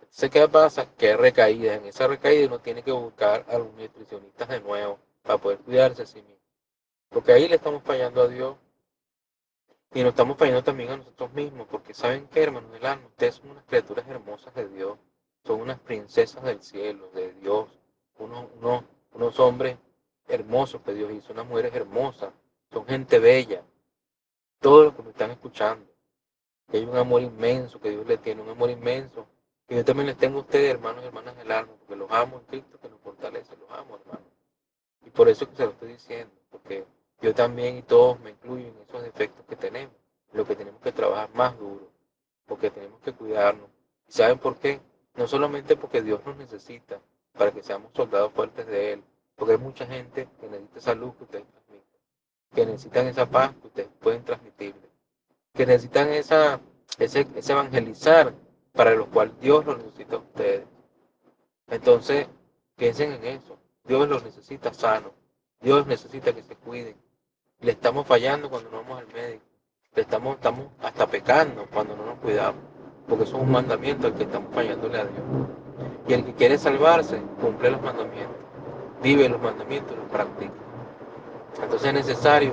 Entonces, 0.00 0.30
¿qué 0.30 0.48
pasa? 0.48 0.92
Que 0.96 1.16
recaídas. 1.16 1.78
En 1.78 1.86
esa 1.86 2.08
recaída 2.08 2.48
uno 2.48 2.58
tiene 2.58 2.82
que 2.82 2.90
buscar 2.90 3.44
a 3.48 3.58
los 3.58 3.72
nutricionistas 3.74 4.48
de 4.48 4.60
nuevo 4.60 4.98
para 5.22 5.38
poder 5.38 5.58
cuidarse 5.58 6.02
a 6.02 6.06
sí 6.06 6.20
mismo. 6.20 6.40
Porque 7.10 7.32
ahí 7.32 7.48
le 7.48 7.56
estamos 7.56 7.82
fallando 7.84 8.22
a 8.22 8.28
Dios 8.28 8.56
y 9.92 10.02
nos 10.02 10.10
estamos 10.10 10.36
fallando 10.36 10.64
también 10.64 10.90
a 10.90 10.96
nosotros 10.96 11.32
mismos. 11.32 11.68
Porque 11.70 11.94
¿saben 11.94 12.26
qué, 12.28 12.42
hermanos 12.42 12.72
del 12.72 12.86
alma? 12.86 13.06
Ustedes 13.06 13.36
son 13.36 13.50
unas 13.50 13.64
criaturas 13.64 14.06
hermosas 14.08 14.54
de 14.54 14.68
Dios. 14.68 14.98
Son 15.44 15.60
unas 15.60 15.78
princesas 15.78 16.42
del 16.42 16.62
cielo, 16.62 17.10
de 17.14 17.32
Dios. 17.34 17.68
Unos, 18.18 18.46
unos, 18.56 18.84
unos 19.12 19.38
hombres 19.38 19.78
hermosos 20.26 20.82
que 20.82 20.92
Dios 20.92 21.12
hizo, 21.12 21.32
unas 21.32 21.46
mujeres 21.46 21.74
hermosas. 21.74 22.32
Son 22.72 22.84
gente 22.86 23.18
bella. 23.20 23.62
Todos 24.60 24.84
los 24.84 24.94
que 24.94 25.02
me 25.02 25.10
están 25.10 25.30
escuchando. 25.30 25.86
Que 26.70 26.76
hay 26.76 26.84
un 26.84 26.96
amor 26.96 27.22
inmenso 27.22 27.80
que 27.80 27.90
Dios 27.90 28.06
le 28.06 28.18
tiene, 28.18 28.42
un 28.42 28.50
amor 28.50 28.70
inmenso. 28.70 29.26
Y 29.68 29.74
yo 29.74 29.84
también 29.84 30.06
les 30.06 30.16
tengo 30.16 30.38
a 30.38 30.42
ustedes, 30.42 30.74
hermanos 30.74 31.02
y 31.02 31.06
hermanas 31.06 31.36
del 31.36 31.50
alma, 31.50 31.72
porque 31.78 31.96
los 31.96 32.10
amo 32.10 32.38
en 32.38 32.44
Cristo 32.44 32.78
que 32.78 32.88
nos 32.88 33.00
fortalece, 33.00 33.56
los 33.56 33.70
amo, 33.70 33.96
hermanos. 33.96 34.28
Y 35.06 35.10
por 35.10 35.28
eso 35.28 35.48
que 35.48 35.56
se 35.56 35.64
lo 35.64 35.70
estoy 35.70 35.92
diciendo, 35.92 36.32
porque 36.50 36.84
yo 37.22 37.34
también 37.34 37.78
y 37.78 37.82
todos 37.82 38.20
me 38.20 38.30
incluyo 38.30 38.68
en 38.68 38.76
esos 38.86 39.02
defectos 39.02 39.44
que 39.46 39.56
tenemos, 39.56 39.94
lo 40.32 40.44
que 40.44 40.54
tenemos 40.54 40.80
que 40.82 40.92
trabajar 40.92 41.30
más 41.34 41.58
duro, 41.58 41.88
porque 42.46 42.70
tenemos 42.70 43.00
que 43.00 43.12
cuidarnos. 43.12 43.68
¿Y 44.08 44.12
saben 44.12 44.38
por 44.38 44.58
qué? 44.58 44.80
No 45.14 45.26
solamente 45.26 45.76
porque 45.76 46.02
Dios 46.02 46.20
nos 46.26 46.36
necesita 46.36 47.00
para 47.32 47.52
que 47.52 47.62
seamos 47.62 47.92
soldados 47.94 48.32
fuertes 48.32 48.66
de 48.66 48.92
Él, 48.92 49.04
porque 49.36 49.52
hay 49.52 49.58
mucha 49.58 49.86
gente 49.86 50.28
que 50.38 50.48
necesita 50.48 50.80
salud 50.80 51.14
que 51.14 51.24
ustedes 51.24 51.46
que 52.54 52.66
necesitan 52.66 53.06
esa 53.06 53.26
paz 53.26 53.54
que 53.60 53.66
ustedes 53.68 53.88
pueden 54.00 54.24
transmitirle, 54.24 54.88
que 55.54 55.66
necesitan 55.66 56.08
esa, 56.10 56.60
ese, 56.98 57.26
ese 57.36 57.52
evangelizar 57.52 58.34
para 58.72 58.94
lo 58.94 59.06
cual 59.06 59.32
Dios 59.40 59.64
los 59.64 59.78
necesita 59.78 60.16
a 60.16 60.18
ustedes. 60.18 60.66
Entonces, 61.68 62.26
piensen 62.76 63.12
en 63.12 63.24
eso. 63.24 63.58
Dios 63.84 64.08
los 64.08 64.24
necesita 64.24 64.72
sanos. 64.72 65.12
Dios 65.60 65.86
necesita 65.86 66.32
que 66.32 66.42
se 66.42 66.56
cuiden. 66.56 66.96
Le 67.60 67.72
estamos 67.72 68.06
fallando 68.06 68.48
cuando 68.48 68.70
no 68.70 68.78
vamos 68.78 69.00
al 69.00 69.06
médico. 69.08 69.44
Le 69.94 70.02
estamos, 70.02 70.36
estamos 70.36 70.66
hasta 70.80 71.06
pecando 71.06 71.66
cuando 71.72 71.96
no 71.96 72.06
nos 72.06 72.18
cuidamos. 72.18 72.62
Porque 73.08 73.24
eso 73.24 73.36
es 73.36 73.42
un 73.42 73.50
mandamiento 73.50 74.06
al 74.06 74.14
que 74.14 74.24
estamos 74.24 74.54
fallándole 74.54 74.98
a 74.98 75.04
Dios. 75.04 75.24
Y 76.08 76.12
el 76.12 76.24
que 76.24 76.34
quiere 76.34 76.58
salvarse, 76.58 77.20
cumple 77.40 77.70
los 77.70 77.82
mandamientos. 77.82 78.36
Vive 79.02 79.28
los 79.28 79.40
mandamientos 79.40 79.96
los 79.96 80.08
practica. 80.08 80.52
Entonces 81.62 81.88
es 81.88 81.94
necesario, 81.94 82.52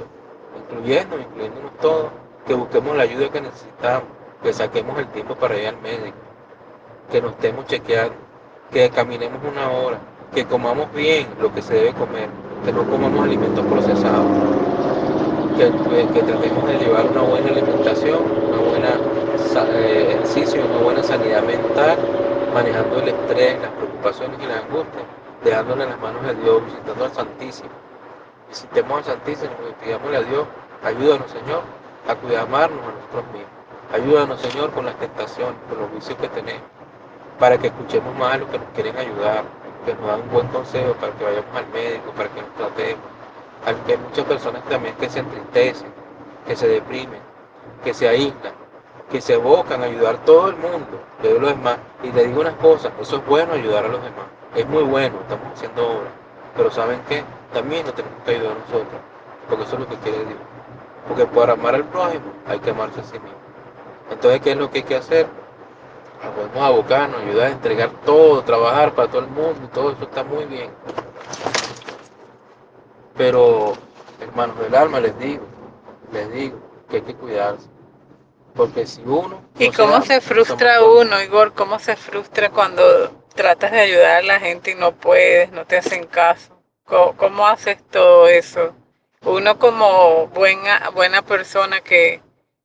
incluyéndonos, 0.58 1.26
incluyéndonos 1.28 1.72
todos, 1.82 2.10
que 2.46 2.54
busquemos 2.54 2.96
la 2.96 3.04
ayuda 3.04 3.30
que 3.30 3.42
necesitamos, 3.42 4.10
que 4.42 4.54
saquemos 4.54 4.98
el 5.00 5.08
tiempo 5.08 5.36
para 5.36 5.58
ir 5.58 5.68
al 5.68 5.78
médico, 5.78 6.18
que 7.12 7.22
nos 7.22 7.32
estemos 7.32 7.66
chequeando, 7.66 8.16
que 8.72 8.90
caminemos 8.90 9.40
una 9.44 9.70
hora, 9.72 10.00
que 10.34 10.46
comamos 10.46 10.92
bien 10.94 11.28
lo 11.40 11.54
que 11.54 11.62
se 11.62 11.74
debe 11.74 11.94
comer, 11.94 12.30
que 12.66 12.72
no 12.72 12.84
comamos 12.90 13.24
alimentos 13.24 13.66
procesados, 13.66 14.28
que, 15.58 15.72
que 16.14 16.22
tratemos 16.22 16.68
de 16.68 16.78
llevar 16.78 17.06
una 17.08 17.22
buena 17.22 17.50
alimentación, 17.50 18.20
una 18.50 18.58
buena 18.58 18.90
eh, 19.66 20.08
ejercicio, 20.12 20.64
una 20.66 20.84
buena 20.84 21.04
sanidad 21.04 21.44
mental, 21.44 21.98
manejando 22.54 23.00
el 23.00 23.10
estrés, 23.10 23.60
las 23.62 23.72
preocupaciones 23.72 24.40
y 24.42 24.46
las 24.46 24.64
angustias, 24.64 25.04
dejándole 25.44 25.84
en 25.84 25.90
las 25.90 26.00
manos 26.00 26.24
de 26.24 26.36
Dios, 26.36 26.66
visitando 26.66 27.06
al 27.06 27.12
Santísimo. 27.14 27.87
Visitemos 28.50 28.98
al 29.00 29.04
Santísimo 29.04 29.52
y 29.70 29.84
pidámosle 29.84 30.18
a 30.18 30.22
Dios, 30.22 30.48
ayúdanos 30.84 31.30
Señor 31.32 31.62
a 32.08 32.16
cuidar, 32.16 32.44
amarnos 32.44 32.80
a 32.80 32.92
nosotros 32.92 33.24
mismos. 33.34 33.52
Ayúdanos 33.94 34.42
Señor 34.42 34.72
con 34.72 34.86
las 34.86 34.96
tentaciones, 34.96 35.56
con 35.70 35.80
los 35.80 35.92
vicios 35.94 36.18
que 36.18 36.30
tenemos, 36.30 36.64
para 37.40 37.58
que 37.58 37.68
escuchemos 37.68 38.16
más 38.16 38.34
a 38.34 38.38
los 38.38 38.50
que 38.50 38.60
nos 38.60 38.68
quieren 38.70 38.98
ayudar, 38.98 39.44
que 39.86 39.94
nos 39.94 40.08
dan 40.08 40.22
un 40.22 40.32
buen 40.32 40.48
consejo 40.48 40.94
para 40.94 41.14
que 41.14 41.24
vayamos 41.24 41.56
al 41.56 41.68
médico, 41.68 42.12
para 42.12 42.30
que 42.30 42.42
nos 42.42 42.54
tratemos. 42.56 43.04
Hay 43.66 43.98
muchas 43.98 44.26
personas 44.26 44.64
también 44.66 44.96
que 44.96 45.10
se 45.10 45.20
entristecen, 45.20 45.88
que 46.46 46.56
se 46.56 46.68
deprimen, 46.68 47.20
que 47.84 47.94
se 47.94 48.08
aíslan, 48.08 48.54
que 49.12 49.22
se 49.22 49.34
evocan 49.34 49.82
a 49.82 49.86
ayudar 49.86 50.16
a 50.16 50.26
todo 50.26 50.50
el 50.50 50.56
mundo, 50.58 51.02
de 51.22 51.40
los 51.40 51.50
demás. 51.50 51.78
Y 52.04 52.12
le 52.12 52.28
digo 52.28 52.42
unas 52.42 52.56
cosas, 52.56 52.92
eso 53.02 53.18
es 53.18 53.26
bueno 53.26 53.54
ayudar 53.54 53.86
a 53.86 53.90
los 53.90 54.02
demás, 54.02 54.26
es 54.56 54.68
muy 54.68 54.84
bueno, 54.84 55.18
estamos 55.22 55.48
haciendo 55.54 55.86
obras, 55.86 56.12
pero 56.58 56.72
¿saben 56.72 57.00
qué? 57.08 57.24
También 57.54 57.86
nos 57.86 57.94
tenemos 57.96 58.22
que 58.26 58.32
ayudar 58.32 58.58
nosotros, 58.58 59.02
porque 59.48 59.64
eso 59.64 59.74
es 59.76 59.80
lo 59.80 59.88
que 59.88 59.96
quiere 59.98 60.26
Dios. 60.26 60.40
Porque 61.08 61.26
para 61.28 61.54
amar 61.54 61.76
al 61.76 61.86
prójimo 61.86 62.26
hay 62.48 62.60
que 62.60 62.72
amarse 62.72 63.00
a 63.00 63.04
sí 63.04 63.14
mismo. 63.14 63.38
Entonces, 64.12 64.42
¿qué 64.42 64.52
es 64.52 64.58
lo 64.58 64.70
que 64.70 64.80
hay 64.80 64.84
que 64.84 64.96
hacer? 64.96 65.28
Nos 66.24 66.34
podemos 66.34 66.58
abocarnos, 66.58 67.22
ayudar 67.22 67.48
a 67.48 67.52
entregar 67.52 67.90
todo, 68.06 68.44
trabajar 68.44 68.94
para 68.94 69.08
todo 69.10 69.22
el 69.22 69.28
mundo, 69.28 69.70
todo 69.74 69.92
eso 69.92 70.04
está 70.04 70.24
muy 70.24 70.46
bien. 70.46 70.72
Pero, 73.16 73.74
hermanos 74.20 74.60
del 74.60 74.76
alma, 74.76 75.00
les 75.00 75.18
digo, 75.20 75.44
les 76.12 76.32
digo 76.32 76.58
que 76.90 76.98
hay 76.98 77.02
que 77.04 77.16
cuidarse. 77.16 77.68
Porque 78.56 78.88
si 78.88 79.02
uno... 79.04 79.42
¿Y 79.60 79.70
no 79.70 79.74
cómo 79.78 79.96
ama, 79.96 80.06
se 80.06 80.20
frustra 80.20 80.84
uno, 80.84 81.22
Igor? 81.22 81.54
¿Cómo 81.54 81.78
se 81.78 81.96
frustra 81.96 82.50
cuando 82.50 83.12
tratas 83.38 83.72
de 83.72 83.80
ayudar 83.80 84.18
a 84.18 84.22
la 84.22 84.40
gente 84.42 84.72
y 84.72 84.76
no 84.76 84.92
puedes, 84.92 85.52
no 85.52 85.66
te 85.66 85.78
hacen 85.78 86.06
caso? 86.08 86.62
¿Cómo, 86.84 87.48
haces 87.48 87.78
todo 87.90 88.28
eso? 88.28 88.76
uno 89.24 89.58
como 89.60 90.28
buena, 90.28 90.90
buena 90.94 91.22
persona 91.22 91.82
que, 91.82 92.22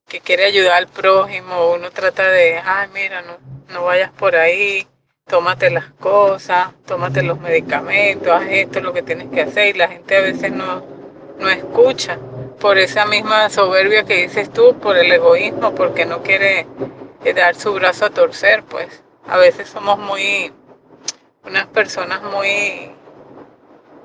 que 0.09 0.21
quiere 0.21 0.45
ayudar 0.45 0.75
al 0.75 0.89
prójimo, 0.89 1.73
uno 1.73 1.91
trata 1.91 2.29
de, 2.29 2.59
ay, 2.65 2.89
mira, 2.93 3.23
no, 3.23 3.39
no 3.73 3.85
vayas 3.85 4.11
por 4.13 4.37
ahí, 4.37 4.87
tómate 5.27 5.71
las 5.71 5.91
cosas, 5.95 6.69
tómate 6.87 7.23
los 7.23 7.41
medicamentos, 7.41 8.29
haz 8.29 8.47
esto, 8.49 8.81
lo 8.81 8.93
que 8.93 9.03
tienes 9.03 9.29
que 9.31 9.43
hacer, 9.43 9.75
y 9.75 9.79
la 9.79 9.89
gente 9.89 10.17
a 10.17 10.21
veces 10.21 10.53
no, 10.53 10.85
no 11.39 11.49
escucha 11.49 12.19
por 12.61 12.79
esa 12.79 13.07
misma 13.07 13.51
soberbia 13.51 14.05
que 14.05 14.23
dices 14.23 14.53
tú, 14.53 14.79
por 14.79 14.97
el 14.97 15.11
egoísmo, 15.11 15.75
porque 15.75 16.07
no 16.07 16.23
quiere 16.23 16.67
eh, 17.25 17.33
dar 17.35 17.57
su 17.57 17.73
brazo 17.75 18.07
a 18.07 18.11
torcer, 18.11 18.63
pues 18.65 19.03
a 19.27 19.37
veces 19.37 19.69
somos 19.69 19.99
muy, 19.99 20.53
unas 21.45 21.67
personas 21.67 22.23
muy, 22.23 22.93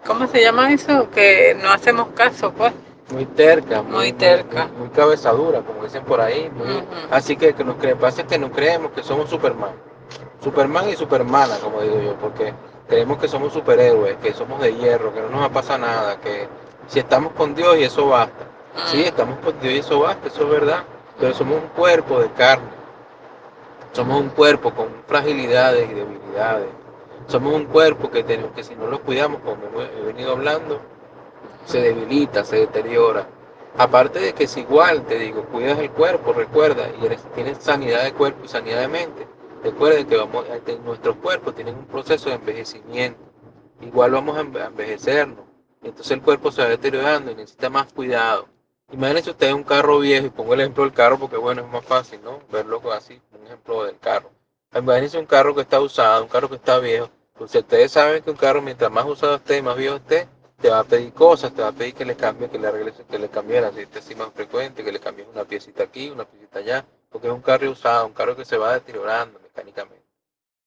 ¿cómo 0.05 0.27
se 0.27 0.41
llama 0.41 0.71
eso? 0.71 1.09
Que 1.11 1.57
no 1.61 1.69
hacemos 1.71 2.07
caso, 2.15 2.51
pues. 2.51 2.73
Muy 3.11 3.25
terca, 3.25 3.81
Muy 3.83 4.11
terca. 4.11 4.65
Muy, 4.67 4.79
muy 4.79 4.89
cabezadura, 4.89 5.61
como 5.61 5.83
dicen 5.83 6.03
por 6.03 6.19
ahí. 6.19 6.49
muy-. 6.53 6.83
Así 7.09 7.37
que, 7.37 7.53
que 7.53 7.63
nos 7.63 7.77
cre- 7.77 7.95
pasa 7.95 8.21
es 8.21 8.27
que 8.27 8.37
nos 8.37 8.51
creemos 8.51 8.91
que 8.91 9.03
somos 9.03 9.29
Superman. 9.29 9.71
Superman 10.43 10.89
y 10.89 10.95
Supermana, 10.95 11.57
como 11.59 11.81
digo 11.81 11.99
yo, 12.01 12.13
porque 12.15 12.53
creemos 12.87 13.17
que 13.17 13.27
somos 13.27 13.53
superhéroes, 13.53 14.17
que 14.17 14.33
somos 14.33 14.59
de 14.61 14.73
hierro, 14.75 15.13
que 15.13 15.21
no 15.21 15.29
nos 15.29 15.41
va 15.41 15.45
a 15.45 15.51
pasar 15.51 15.79
nada, 15.79 16.19
que 16.19 16.47
si 16.87 16.99
estamos 16.99 17.31
con 17.33 17.55
Dios 17.55 17.77
y 17.77 17.83
eso 17.83 18.07
basta. 18.07 18.45
Sí, 18.85 19.03
estamos 19.03 19.39
con 19.39 19.59
Dios 19.59 19.73
y 19.73 19.77
eso 19.79 19.99
basta, 20.01 20.27
eso 20.27 20.43
es 20.43 20.49
verdad. 20.49 20.83
Pero 21.19 21.33
somos 21.33 21.55
un 21.61 21.67
cuerpo 21.69 22.19
de 22.19 22.29
carne. 22.31 22.69
Somos 23.93 24.21
un 24.21 24.29
cuerpo 24.29 24.71
con 24.71 24.87
fragilidades 25.07 25.89
y 25.89 25.93
debilidades. 25.93 26.67
Somos 27.27 27.53
un 27.53 27.65
cuerpo 27.65 28.09
que, 28.09 28.23
tenemos, 28.23 28.51
que 28.53 28.63
si 28.63 28.75
no 28.75 28.87
lo 28.87 29.01
cuidamos, 29.01 29.41
como 29.41 29.81
he 29.81 30.01
venido 30.01 30.31
hablando, 30.31 30.79
se 31.65 31.81
debilita, 31.81 32.45
se 32.45 32.57
deteriora. 32.57 33.27
Aparte 33.77 34.19
de 34.19 34.33
que 34.33 34.45
es 34.45 34.57
igual, 34.57 35.03
te 35.03 35.19
digo, 35.19 35.43
cuidas 35.43 35.77
el 35.79 35.91
cuerpo, 35.91 36.33
recuerda, 36.33 36.89
y 36.89 37.07
tienes 37.35 37.57
sanidad 37.59 38.03
de 38.05 38.13
cuerpo 38.13 38.45
y 38.45 38.47
sanidad 38.47 38.79
de 38.79 38.87
mente. 38.87 39.27
Recuerden 39.63 40.07
que 40.07 40.15
vamos, 40.15 40.45
este, 40.53 40.79
nuestros 40.79 41.17
cuerpos 41.17 41.53
tienen 41.53 41.75
un 41.75 41.85
proceso 41.85 42.29
de 42.29 42.35
envejecimiento. 42.35 43.19
Igual 43.81 44.11
vamos 44.11 44.37
a 44.37 44.41
envejecernos. 44.41 45.45
Entonces 45.83 46.11
el 46.11 46.21
cuerpo 46.21 46.51
se 46.51 46.61
va 46.61 46.69
deteriorando 46.69 47.31
y 47.31 47.35
necesita 47.35 47.69
más 47.69 47.91
cuidado. 47.91 48.47
Imagínense 48.91 49.31
ustedes 49.31 49.53
un 49.53 49.63
carro 49.63 49.99
viejo, 49.99 50.27
y 50.27 50.29
pongo 50.29 50.53
el 50.53 50.61
ejemplo 50.61 50.85
del 50.85 50.93
carro 50.93 51.19
porque 51.19 51.35
bueno, 51.35 51.61
es 51.61 51.67
más 51.67 51.83
fácil, 51.83 52.21
¿no? 52.23 52.39
Verlo 52.49 52.81
así, 52.93 53.21
un 53.37 53.45
ejemplo 53.45 53.83
del 53.83 53.99
carro. 53.99 54.31
Imagínense 54.73 55.17
un 55.19 55.25
carro 55.25 55.53
que 55.53 55.61
está 55.61 55.79
usado, 55.81 56.23
un 56.23 56.29
carro 56.29 56.49
que 56.49 56.55
está 56.55 56.79
viejo. 56.79 57.09
Pues 57.37 57.53
ustedes 57.53 57.91
saben 57.91 58.23
que 58.23 58.31
un 58.31 58.37
carro, 58.37 58.61
mientras 58.61 58.91
más 58.91 59.05
usado 59.05 59.35
esté, 59.35 59.61
más 59.61 59.77
viejo 59.77 59.97
esté, 59.97 60.27
te 60.59 60.69
va 60.69 60.79
a 60.79 60.83
pedir 60.83 61.13
cosas, 61.13 61.53
te 61.53 61.61
va 61.61 61.67
a 61.67 61.71
pedir 61.71 61.93
que 61.93 62.03
le 62.03 62.15
cambie, 62.15 62.49
que 62.49 62.57
le 62.57 62.67
arregles, 62.67 62.95
que 63.07 63.19
le 63.19 63.29
cambie 63.29 63.59
el 63.59 63.65
aceite 63.65 63.99
así 63.99 64.15
más 64.15 64.31
frecuente, 64.33 64.83
que 64.83 64.91
le 64.91 64.99
cambies 64.99 65.27
una 65.27 65.45
piecita 65.45 65.83
aquí, 65.83 66.09
una 66.09 66.25
piecita 66.25 66.59
allá, 66.59 66.85
porque 67.09 67.27
es 67.27 67.33
un 67.33 67.41
carro 67.41 67.69
usado, 67.69 68.07
un 68.07 68.13
carro 68.13 68.35
que 68.35 68.43
se 68.43 68.57
va 68.57 68.73
deteriorando 68.73 69.39
mecánicamente. 69.39 70.03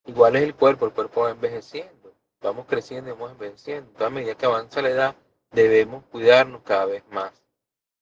Igual 0.06 0.36
es 0.36 0.42
el 0.44 0.54
cuerpo, 0.54 0.86
el 0.86 0.92
cuerpo 0.92 1.22
va 1.22 1.30
envejeciendo, 1.32 2.14
vamos 2.40 2.66
creciendo 2.68 3.10
y 3.10 3.12
vamos 3.14 3.32
envejeciendo. 3.32 3.90
Entonces, 3.90 4.06
a 4.06 4.10
medida 4.10 4.34
que 4.36 4.46
avanza 4.46 4.80
la 4.80 4.90
edad, 4.90 5.16
debemos 5.50 6.04
cuidarnos 6.04 6.62
cada 6.62 6.84
vez 6.84 7.02
más. 7.10 7.32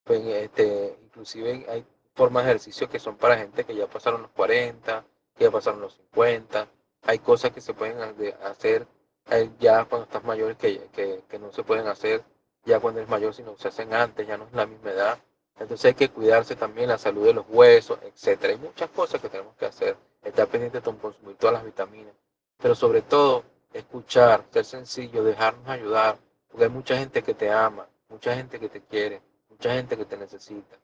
Pues, 0.04 0.20
este, 0.26 0.98
inclusive 1.04 1.66
hay 1.70 1.86
formas 2.14 2.44
de 2.44 2.50
ejercicio 2.50 2.88
que 2.90 2.98
son 2.98 3.16
para 3.16 3.38
gente 3.38 3.64
que 3.64 3.74
ya 3.74 3.86
pasaron 3.86 4.22
los 4.22 4.30
40, 4.32 5.04
que 5.36 5.44
ya 5.44 5.50
pasaron 5.50 5.80
los 5.80 5.94
50. 5.94 6.68
Hay 7.08 7.18
cosas 7.20 7.50
que 7.52 7.60
se 7.60 7.74
pueden 7.74 8.00
ha- 8.02 8.12
de- 8.12 8.34
hacer 8.44 8.86
eh, 9.30 9.50
ya 9.58 9.84
cuando 9.86 10.04
estás 10.06 10.24
mayor 10.24 10.56
que, 10.56 10.88
que, 10.92 11.22
que 11.28 11.38
no 11.38 11.52
se 11.52 11.62
pueden 11.64 11.86
hacer 11.88 12.22
ya 12.64 12.80
cuando 12.80 13.00
eres 13.00 13.10
mayor, 13.10 13.34
sino 13.34 13.56
se 13.56 13.68
hacen 13.68 13.94
antes, 13.94 14.26
ya 14.26 14.36
no 14.36 14.44
es 14.44 14.52
la 14.52 14.66
misma 14.66 14.90
edad. 14.92 15.18
Entonces 15.58 15.86
hay 15.86 15.94
que 15.94 16.10
cuidarse 16.10 16.54
también 16.54 16.88
la 16.90 16.98
salud 16.98 17.24
de 17.26 17.32
los 17.34 17.46
huesos, 17.48 17.98
etcétera. 18.02 18.52
Hay 18.52 18.58
muchas 18.58 18.90
cosas 18.90 19.20
que 19.22 19.28
tenemos 19.28 19.56
que 19.56 19.66
hacer. 19.66 19.96
Estar 20.22 20.46
pendiente 20.48 20.80
de 20.80 20.98
consumir 20.98 21.36
todas 21.36 21.54
las 21.54 21.64
vitaminas. 21.64 22.14
Pero 22.58 22.74
sobre 22.74 23.02
todo, 23.02 23.44
escuchar, 23.72 24.44
ser 24.52 24.64
sencillo, 24.66 25.24
dejarnos 25.24 25.66
ayudar. 25.68 26.18
Porque 26.48 26.64
hay 26.64 26.70
mucha 26.70 26.96
gente 26.98 27.22
que 27.22 27.34
te 27.34 27.50
ama, 27.50 27.88
mucha 28.10 28.34
gente 28.36 28.60
que 28.60 28.68
te 28.68 28.82
quiere, 28.82 29.22
mucha 29.50 29.72
gente 29.72 29.96
que 29.96 30.04
te 30.04 30.16
necesita. 30.18 30.76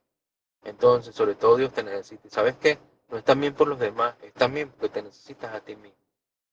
Entonces, 0.64 1.14
sobre 1.14 1.34
todo 1.37 1.56
Dios 1.56 1.72
te 1.72 1.82
necesita. 1.84 2.26
¿Y 2.26 2.30
sabes 2.30 2.56
qué? 2.56 2.78
No 3.10 3.18
es 3.18 3.24
también 3.24 3.54
por 3.54 3.68
los 3.68 3.78
demás, 3.78 4.14
es 4.22 4.32
también 4.34 4.70
porque 4.70 4.88
te 4.88 5.02
necesitas 5.02 5.54
a 5.54 5.60
ti 5.60 5.76
mismo 5.76 5.96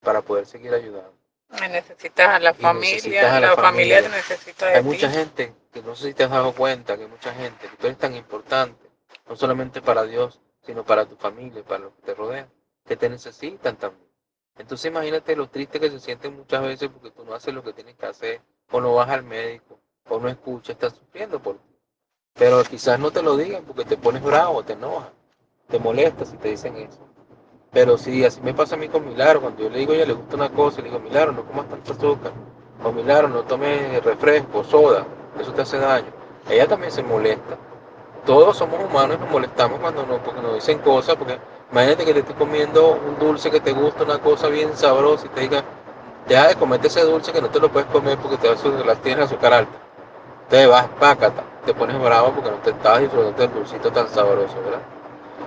para 0.01 0.21
poder 0.21 0.45
seguir 0.45 0.73
ayudando. 0.73 1.13
Me 1.59 1.67
necesitas 1.69 2.29
a 2.29 2.39
la 2.39 2.53
Y 2.57 2.63
familia, 2.63 3.35
a 3.35 3.39
la, 3.39 3.51
la 3.51 3.57
familia 3.57 4.01
te 4.01 4.09
familia. 4.09 4.09
necesita 4.09 4.65
de 4.67 4.77
Hay 4.77 4.83
ti. 4.83 4.87
mucha 4.89 5.09
gente 5.09 5.55
que 5.71 5.81
no 5.81 5.95
sé 5.95 6.09
si 6.09 6.13
te 6.13 6.23
has 6.23 6.29
dado 6.31 6.53
cuenta 6.53 6.95
que 6.97 7.03
hay 7.03 7.09
mucha 7.09 7.33
gente 7.33 7.67
que 7.69 7.77
tú 7.77 7.87
eres 7.87 7.97
tan 7.97 8.15
importante, 8.15 8.89
no 9.27 9.35
solamente 9.35 9.81
para 9.81 10.03
Dios, 10.03 10.39
sino 10.61 10.83
para 10.85 11.05
tu 11.05 11.15
familia, 11.17 11.63
para 11.63 11.85
los 11.85 11.93
que 11.95 12.01
te 12.03 12.15
rodean, 12.15 12.49
que 12.85 12.95
te 12.97 13.09
necesitan 13.09 13.77
también. 13.77 14.09
Entonces 14.57 14.85
imagínate 14.91 15.35
lo 15.35 15.49
triste 15.49 15.79
que 15.79 15.89
se 15.89 15.99
sienten 15.99 16.35
muchas 16.35 16.61
veces 16.63 16.89
porque 16.89 17.11
tú 17.11 17.25
no 17.25 17.33
haces 17.33 17.53
lo 17.53 17.63
que 17.63 17.73
tienes 17.73 17.95
que 17.95 18.05
hacer, 18.05 18.41
o 18.71 18.81
no 18.81 18.95
vas 18.95 19.09
al 19.09 19.23
médico, 19.23 19.79
o 20.09 20.19
no 20.19 20.29
escuchas, 20.29 20.75
estás 20.75 20.93
sufriendo 20.95 21.41
por 21.41 21.57
ti. 21.57 21.75
Pero 22.33 22.63
quizás 22.63 22.99
no 22.99 23.11
te 23.11 23.21
lo 23.21 23.37
digan 23.37 23.65
porque 23.65 23.85
te 23.85 23.97
pones 23.97 24.23
bravo, 24.23 24.63
te 24.63 24.73
enojas, 24.73 25.11
te 25.69 25.79
molesta 25.79 26.25
si 26.25 26.37
te 26.37 26.49
dicen 26.49 26.77
eso. 26.77 27.07
Pero 27.73 27.97
sí, 27.97 28.25
así 28.25 28.41
me 28.41 28.53
pasa 28.53 28.75
a 28.75 28.77
mí 28.77 28.89
con 28.89 29.07
Milagro, 29.07 29.39
cuando 29.39 29.63
yo 29.63 29.69
le 29.69 29.79
digo 29.79 29.93
a 29.93 29.95
ella 29.95 30.07
le 30.07 30.13
gusta 30.13 30.35
una 30.35 30.49
cosa, 30.49 30.81
le 30.81 30.89
digo, 30.89 30.99
Milagro, 30.99 31.31
no 31.31 31.45
comas 31.45 31.69
tanto 31.69 31.93
azúcar, 31.93 32.33
o 32.83 32.91
Milagro, 32.91 33.29
no 33.29 33.43
tomes 33.43 34.03
refresco, 34.03 34.61
soda, 34.65 35.05
eso 35.39 35.53
te 35.53 35.61
hace 35.61 35.77
daño. 35.77 36.07
Ella 36.49 36.67
también 36.67 36.91
se 36.91 37.01
molesta. 37.01 37.55
Todos 38.25 38.57
somos 38.57 38.77
humanos 38.83 39.15
y 39.17 39.21
nos 39.21 39.31
molestamos 39.31 39.79
cuando 39.79 40.05
nos, 40.05 40.19
porque 40.19 40.41
nos 40.41 40.55
dicen 40.55 40.79
cosas, 40.79 41.15
porque 41.15 41.39
imagínate 41.71 42.03
que 42.03 42.13
te 42.13 42.19
estés 42.19 42.35
comiendo 42.35 42.99
un 43.07 43.17
dulce 43.17 43.49
que 43.49 43.61
te 43.61 43.71
gusta, 43.71 44.03
una 44.03 44.19
cosa 44.19 44.49
bien 44.49 44.75
sabrosa, 44.75 45.27
y 45.27 45.29
te 45.29 45.41
diga, 45.41 45.63
deja 46.27 46.49
de 46.49 46.55
comerte 46.55 46.87
ese 46.87 47.05
dulce 47.05 47.31
que 47.31 47.41
no 47.41 47.49
te 47.49 47.61
lo 47.61 47.71
puedes 47.71 47.87
comer 47.89 48.17
porque 48.17 48.35
te 48.35 48.49
vas 48.49 48.61
a, 48.65 48.95
tienes 48.95 49.25
azúcar 49.27 49.53
alta. 49.53 49.77
Entonces 50.43 50.67
vas, 50.67 50.87
pácata, 50.99 51.43
te 51.65 51.73
pones 51.73 51.97
bravo 52.01 52.33
porque 52.33 52.51
no 52.51 52.57
te 52.57 52.71
estabas 52.71 52.99
disfrutando 52.99 53.37
del 53.37 53.53
dulcito 53.53 53.91
tan 53.93 54.09
sabroso, 54.09 54.55
¿verdad? 54.65 55.00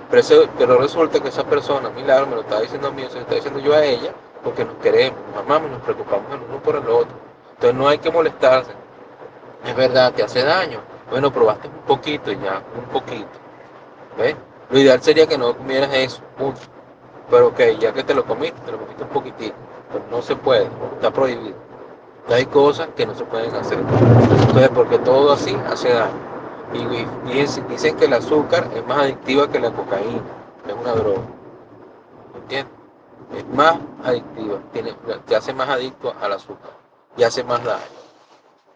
Pero, 0.09 0.19
ese- 0.21 0.49
pero 0.57 0.77
resulta 0.77 1.19
que 1.19 1.29
esa 1.29 1.43
persona, 1.43 1.89
Milagro, 1.89 2.27
me 2.27 2.35
lo 2.35 2.41
estaba 2.41 2.61
diciendo 2.61 2.87
a 2.89 2.91
mí, 2.91 3.03
se 3.09 3.15
lo 3.15 3.21
está 3.21 3.35
diciendo 3.35 3.59
yo 3.59 3.73
a 3.73 3.83
ella, 3.83 4.11
porque 4.43 4.63
nos 4.63 4.75
queremos, 4.75 5.19
nos 5.33 5.43
amamos 5.43 5.69
y 5.69 5.73
nos 5.73 5.81
preocupamos 5.81 6.31
el 6.31 6.39
uno 6.49 6.61
por 6.61 6.75
el 6.75 6.87
otro. 6.87 7.15
Entonces 7.53 7.75
no 7.75 7.87
hay 7.87 7.97
que 7.97 8.11
molestarse. 8.11 8.71
Es 9.65 9.75
verdad, 9.75 10.13
te 10.13 10.23
hace 10.23 10.43
daño. 10.43 10.79
Bueno, 11.09 11.31
probaste 11.31 11.67
un 11.67 11.73
poquito 11.87 12.31
y 12.31 12.37
ya, 12.39 12.61
un 12.77 12.85
poquito. 12.91 13.27
¿Ves? 14.17 14.35
Lo 14.69 14.79
ideal 14.79 15.01
sería 15.01 15.27
que 15.27 15.37
no 15.37 15.55
comieras 15.55 15.93
eso, 15.93 16.21
mucho. 16.37 16.61
Pero 17.29 17.47
ok, 17.47 17.59
ya 17.79 17.93
que 17.93 18.03
te 18.03 18.13
lo 18.13 18.23
comiste, 18.25 18.59
te 18.65 18.71
lo 18.71 18.79
comiste 18.79 19.03
un 19.03 19.09
poquitito. 19.09 19.55
Pero 19.91 20.03
no 20.11 20.21
se 20.21 20.35
puede, 20.35 20.69
está 20.93 21.11
prohibido. 21.11 21.55
Hay 22.29 22.45
cosas 22.47 22.89
que 22.95 23.05
no 23.05 23.15
se 23.15 23.23
pueden 23.25 23.53
hacer. 23.55 23.77
Entonces, 23.79 24.69
porque 24.69 24.97
todo 24.99 25.33
así 25.33 25.55
hace 25.71 25.89
daño. 25.93 26.34
Y, 26.75 27.33
dicen, 27.69 27.97
que 27.97 28.05
el 28.05 28.13
azúcar 28.13 28.69
es 28.75 28.85
más 28.85 28.99
adictiva 28.99 29.49
que 29.49 29.59
la 29.59 29.71
cocaína, 29.71 30.21
es 30.67 30.73
una 30.73 30.91
droga. 30.91 31.27
¿Entiendes? 32.35 32.73
Es 33.33 33.47
más 33.47 33.79
adictiva, 34.03 34.61
te 35.25 35.35
hace 35.35 35.53
más 35.53 35.69
adicto 35.69 36.13
al 36.21 36.33
azúcar 36.33 36.71
y 37.17 37.23
hace 37.23 37.43
más 37.43 37.63
daño. 37.63 37.83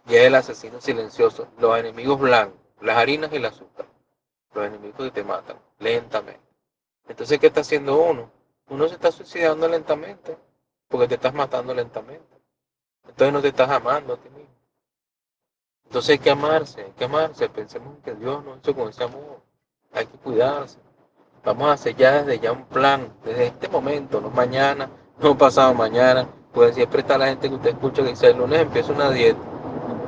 Y 0.07 0.15
es 0.15 0.21
el 0.23 0.35
asesino 0.35 0.79
silencioso, 0.81 1.47
los 1.59 1.77
enemigos 1.77 2.19
blancos, 2.19 2.57
las 2.81 2.97
harinas 2.97 3.31
y 3.33 3.35
el 3.35 3.45
azúcar, 3.45 3.85
los 4.53 4.65
enemigos 4.65 4.97
que 4.97 5.12
te 5.12 5.23
matan 5.23 5.57
lentamente. 5.77 6.39
Entonces, 7.07 7.38
¿qué 7.39 7.47
está 7.47 7.62
haciendo 7.62 8.01
uno? 8.01 8.31
Uno 8.69 8.88
se 8.88 8.95
está 8.95 9.12
suicidando 9.12 9.67
lentamente, 9.67 10.38
porque 10.88 11.07
te 11.07 11.15
estás 11.15 11.33
matando 11.33 11.73
lentamente. 11.73 12.41
Entonces 13.07 13.33
no 13.33 13.41
te 13.41 13.49
estás 13.49 13.69
amando 13.69 14.13
a 14.13 14.17
ti 14.17 14.29
mismo. 14.29 14.59
Entonces 15.89 16.12
hay 16.12 16.19
que 16.19 16.30
amarse, 16.30 16.82
hay 16.82 16.91
que 16.91 17.06
amarse. 17.06 17.49
Pensemos 17.49 17.95
en 17.95 18.02
que 18.04 18.13
Dios 18.13 18.45
nos 18.45 18.60
hizo 18.60 18.75
con 18.75 18.89
ese 18.89 19.04
amor. 19.04 19.41
Hay 19.91 20.06
que 20.06 20.19
cuidarse. 20.19 20.78
Vamos 21.43 21.67
a 21.67 21.71
hacer 21.73 21.95
ya 21.95 22.21
desde 22.21 22.39
ya 22.39 22.52
un 22.52 22.65
plan, 22.65 23.12
desde 23.25 23.47
este 23.47 23.67
momento, 23.69 24.21
no 24.21 24.30
mañana, 24.30 24.88
no 25.19 25.36
pasado 25.36 25.73
mañana. 25.73 26.28
Pues 26.54 26.75
siempre 26.75 27.02
está 27.02 27.17
la 27.17 27.25
gente 27.25 27.49
que 27.49 27.56
usted 27.56 27.71
escucha 27.71 28.04
que 28.04 28.10
dice, 28.10 28.28
el 28.28 28.38
lunes 28.38 28.60
empiezo 28.62 28.93
una 28.93 29.10
dieta. 29.10 29.39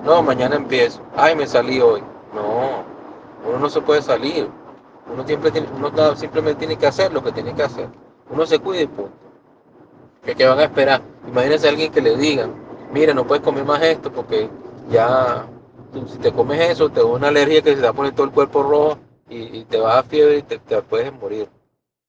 No, 0.06 0.22
mañana 0.22 0.56
empiezo. 0.56 1.02
Ay, 1.16 1.36
me 1.36 1.48
salí 1.48 1.82
hoy. 1.82 2.04
No, 2.36 2.84
uno 3.50 3.58
no 3.58 3.68
se 3.68 3.82
puede 3.82 4.04
salir. 4.04 4.52
Uno, 5.12 5.26
siempre 5.26 5.50
tiene, 5.50 5.68
uno 5.76 6.16
simplemente 6.16 6.60
tiene 6.60 6.78
que 6.78 6.86
hacer 6.86 7.12
lo 7.12 7.24
que 7.24 7.32
tiene 7.32 7.56
que 7.56 7.64
hacer. 7.64 7.90
Uno 8.30 8.46
se 8.46 8.60
cuida 8.60 8.84
y 8.84 8.88
punto. 8.88 9.14
¿Qué, 10.24 10.36
qué 10.36 10.46
van 10.46 10.60
a 10.60 10.66
esperar? 10.66 11.02
Imagínense 11.28 11.66
a 11.66 11.72
alguien 11.72 11.92
que 11.92 12.02
le 12.02 12.16
diga, 12.18 12.48
mira, 12.94 13.16
no 13.16 13.26
puedes 13.26 13.44
comer 13.44 13.66
más 13.66 13.82
esto 13.82 14.12
porque 14.12 14.48
ya, 14.92 15.48
tú, 15.92 16.08
si 16.08 16.18
te 16.18 16.32
comes 16.32 16.60
eso, 16.62 16.90
te 16.90 17.00
da 17.00 17.06
una 17.06 17.28
alergia 17.30 17.62
que 17.62 17.72
se 17.72 17.76
te 17.78 17.82
va 17.84 17.90
a 17.90 17.94
poner 17.94 18.14
todo 18.14 18.26
el 18.26 18.32
cuerpo 18.32 18.64
rojo 18.64 18.98
y, 19.30 19.60
y 19.60 19.66
te 19.66 19.80
va 19.80 19.92
a 19.94 19.96
dar 19.96 20.06
fiebre 20.06 20.38
y 20.38 20.42
te, 20.44 20.60
te 20.60 20.82
puedes 20.82 21.12
morir. 21.14 21.50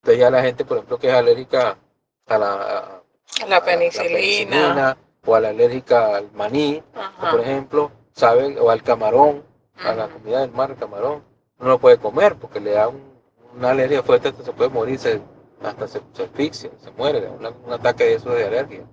Entonces 0.03 0.21
ya 0.21 0.31
la 0.31 0.43
gente, 0.43 0.65
por 0.65 0.79
ejemplo, 0.79 0.99
que 0.99 1.09
es 1.09 1.15
alérgica 1.15 1.79
a 2.27 2.39
la, 2.39 2.53
a- 2.55 3.03
La 3.41 3.47
a 3.47 3.49
la 3.49 3.65
penicilina. 3.65 4.09
penicilina 4.19 4.97
o 5.25 5.35
a 5.35 5.41
la 5.41 5.49
alérgica 5.51 6.17
al 6.17 6.33
maní, 6.33 6.83
o 7.21 7.31
por 7.31 7.41
ejemplo, 7.41 7.91
sabe, 8.13 8.59
o 8.59 8.71
al 8.71 8.83
camarón, 8.83 9.45
a 9.77 9.95
la 9.95 10.09
comida 10.09 10.41
del 10.41 10.51
mar, 10.53 10.71
el 10.73 10.77
camarón, 10.77 11.23
no 11.59 11.69
lo 11.69 11.79
puede 11.79 11.99
comer 11.99 12.37
porque 12.37 12.61
le 12.61 12.73
da 12.73 12.89
un- 12.89 13.13
una 13.57 13.71
alergia 13.71 14.03
fuerte, 14.03 14.29
hasta 14.29 14.43
se 14.45 14.53
puede 14.53 14.71
morir, 14.71 14.99
se- 14.99 15.21
hasta 15.63 15.87
se, 15.87 16.01
se 16.13 16.23
asfixia, 16.25 16.71
se 16.83 16.91
muere, 16.93 17.29
una- 17.29 17.51
un 17.51 17.73
ataque 17.73 18.05
de 18.05 18.15
eso 18.15 18.31
de 18.31 18.45
alergia, 18.47 18.85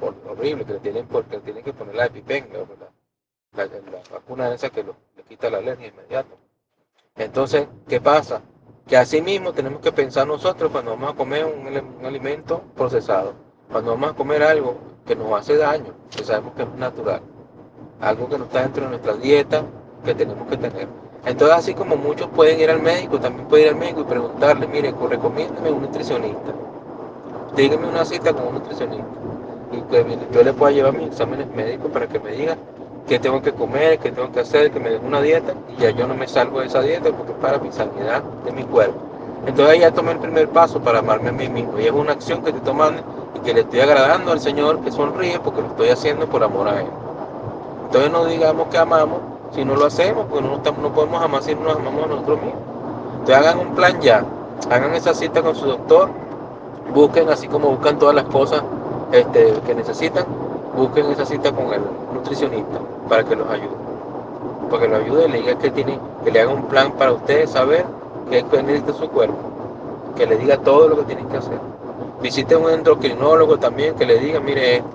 por, 0.00 0.14
horrible, 0.28 0.64
que 0.64 0.72
le 0.74 0.80
tienen, 0.80 1.06
porque 1.06 1.36
le 1.36 1.42
tienen 1.42 1.62
que 1.62 1.72
poner 1.72 1.94
la 1.94 2.06
EpiPen, 2.06 2.48
la, 2.52 2.58
la, 3.56 3.64
la- 3.66 4.02
vacuna 4.12 4.52
esa 4.54 4.70
que 4.70 4.82
lo- 4.82 4.96
le 5.16 5.22
quita 5.24 5.50
la 5.50 5.58
alergia 5.58 5.88
inmediato. 5.88 6.36
Entonces, 7.16 7.66
¿qué 7.88 8.00
pasa? 8.00 8.42
Que 8.86 8.96
así 8.96 9.20
mismo 9.20 9.52
tenemos 9.52 9.80
que 9.80 9.92
pensar 9.92 10.26
nosotros 10.26 10.70
cuando 10.70 10.92
vamos 10.92 11.12
a 11.12 11.16
comer 11.16 11.44
un, 11.44 12.04
alimento 12.06 12.62
procesado, 12.76 13.34
cuando 13.70 13.90
vamos 13.92 14.10
a 14.12 14.14
comer 14.14 14.42
algo 14.42 14.76
que 15.06 15.14
nos 15.16 15.32
hace 15.32 15.56
daño, 15.56 15.94
que 16.16 16.24
sabemos 16.24 16.54
que 16.54 16.62
es 16.62 16.72
natural, 16.74 17.20
algo 18.00 18.28
que 18.28 18.38
no 18.38 18.44
está 18.44 18.62
dentro 18.62 18.84
de 18.84 18.90
nuestra 18.90 19.14
dieta 19.14 19.64
que 20.04 20.14
tenemos 20.14 20.46
que 20.48 20.56
tener. 20.56 20.88
Entonces, 21.26 21.56
así 21.58 21.74
como 21.74 21.96
muchos 21.96 22.28
pueden 22.28 22.60
ir 22.60 22.70
al 22.70 22.80
médico, 22.80 23.18
también 23.18 23.48
puede 23.48 23.64
ir 23.64 23.68
al 23.70 23.76
médico 23.76 24.02
y 24.02 24.04
preguntarle, 24.04 24.66
mire, 24.68 24.92
recomiéndeme 24.92 25.70
un 25.72 25.82
nutricionista, 25.82 26.54
dígame 27.56 27.88
una 27.88 28.04
cita 28.04 28.32
con 28.32 28.46
un 28.48 28.54
nutricionista 28.54 29.06
y 29.72 29.80
que 29.82 30.18
yo 30.32 30.42
le 30.42 30.52
pueda 30.54 30.72
llevar 30.72 30.94
mis 30.94 31.08
exámenes 31.08 31.48
médicos 31.54 31.90
para 31.90 32.06
que 32.06 32.18
me 32.20 32.32
diga 32.32 32.56
qué 33.08 33.18
tengo 33.18 33.42
que 33.42 33.52
comer, 33.52 33.98
qué 33.98 34.12
tengo 34.12 34.30
que 34.30 34.40
hacer, 34.40 34.70
que 34.70 34.78
me 34.78 34.90
den 34.90 35.04
una 35.04 35.20
dieta 35.20 35.54
y 35.76 35.80
ya 35.80 35.90
yo 35.90 36.06
no 36.06 36.14
me 36.14 36.28
salgo 36.28 36.60
de 36.60 36.66
esa 36.66 36.82
dieta 36.82 37.10
porque 37.10 37.32
es 37.32 37.38
para 37.38 37.58
mi 37.58 37.72
sanidad 37.72 38.22
de 38.44 38.52
mi 38.52 38.62
cuerpo. 38.64 39.00
Entonces 39.46 39.80
ya 39.80 39.90
tomé 39.90 40.12
el 40.12 40.18
primer 40.18 40.48
paso 40.50 40.80
para 40.80 40.98
amarme 40.98 41.30
a 41.30 41.32
mí 41.32 41.48
mismo 41.48 41.80
y 41.80 41.86
es 41.86 41.92
una 41.92 42.12
acción 42.12 42.42
que 42.42 42.50
estoy 42.50 42.64
tomando 42.64 43.02
y 43.34 43.40
que 43.40 43.54
le 43.54 43.60
estoy 43.62 43.80
agradando 43.80 44.32
al 44.32 44.40
Señor 44.40 44.80
que 44.80 44.92
sonríe 44.92 45.40
porque 45.40 45.62
lo 45.62 45.68
estoy 45.68 45.88
haciendo 45.88 46.26
por 46.26 46.44
amor 46.44 46.68
a 46.68 46.80
Él. 46.80 46.86
Entonces 47.86 48.10
no 48.12 48.26
digamos 48.26 48.68
que 48.68 48.78
amamos 48.78 49.20
si 49.54 49.64
no 49.64 49.74
lo 49.74 49.86
hacemos, 49.86 50.26
porque 50.28 50.46
no 50.46 50.92
podemos 50.92 51.22
amar 51.22 51.42
si 51.42 51.54
no 51.54 51.62
nos 51.62 51.76
amamos 51.76 52.04
a 52.04 52.08
nosotros 52.08 52.42
mismos. 52.42 52.62
Entonces 53.20 53.36
hagan 53.36 53.58
un 53.58 53.74
plan 53.74 54.00
ya, 54.00 54.24
hagan 54.70 54.94
esa 54.94 55.14
cita 55.14 55.42
con 55.42 55.54
su 55.54 55.66
doctor, 55.66 56.10
busquen 56.92 57.30
así 57.30 57.48
como 57.48 57.70
buscan 57.70 57.98
todas 57.98 58.14
las 58.14 58.24
cosas 58.24 58.62
este, 59.12 59.54
que 59.66 59.74
necesitan, 59.74 60.26
busquen 60.78 61.10
esa 61.10 61.26
cita 61.26 61.52
con 61.52 61.72
el 61.72 61.82
nutricionista 62.14 62.78
para 63.08 63.24
que 63.24 63.36
los 63.36 63.50
ayude. 63.50 63.76
Para 64.70 64.82
que 64.82 64.88
los 64.88 65.00
ayude, 65.02 65.28
le 65.28 65.38
diga 65.38 65.58
que 65.58 65.70
tiene, 65.70 65.98
que 66.24 66.30
le 66.30 66.40
haga 66.40 66.52
un 66.52 66.66
plan 66.66 66.92
para 66.92 67.12
ustedes 67.12 67.50
saber 67.50 67.84
qué 68.30 68.42
necesita 68.62 68.92
su 68.92 69.08
cuerpo, 69.08 69.36
que 70.16 70.26
le 70.26 70.36
diga 70.36 70.58
todo 70.58 70.88
lo 70.88 70.96
que 70.98 71.04
tienen 71.04 71.28
que 71.28 71.38
hacer. 71.38 71.58
Visiten 72.22 72.62
un 72.62 72.70
endocrinólogo 72.70 73.58
también 73.58 73.94
que 73.94 74.06
le 74.06 74.18
diga, 74.18 74.40
mire 74.40 74.76
esto. 74.76 74.88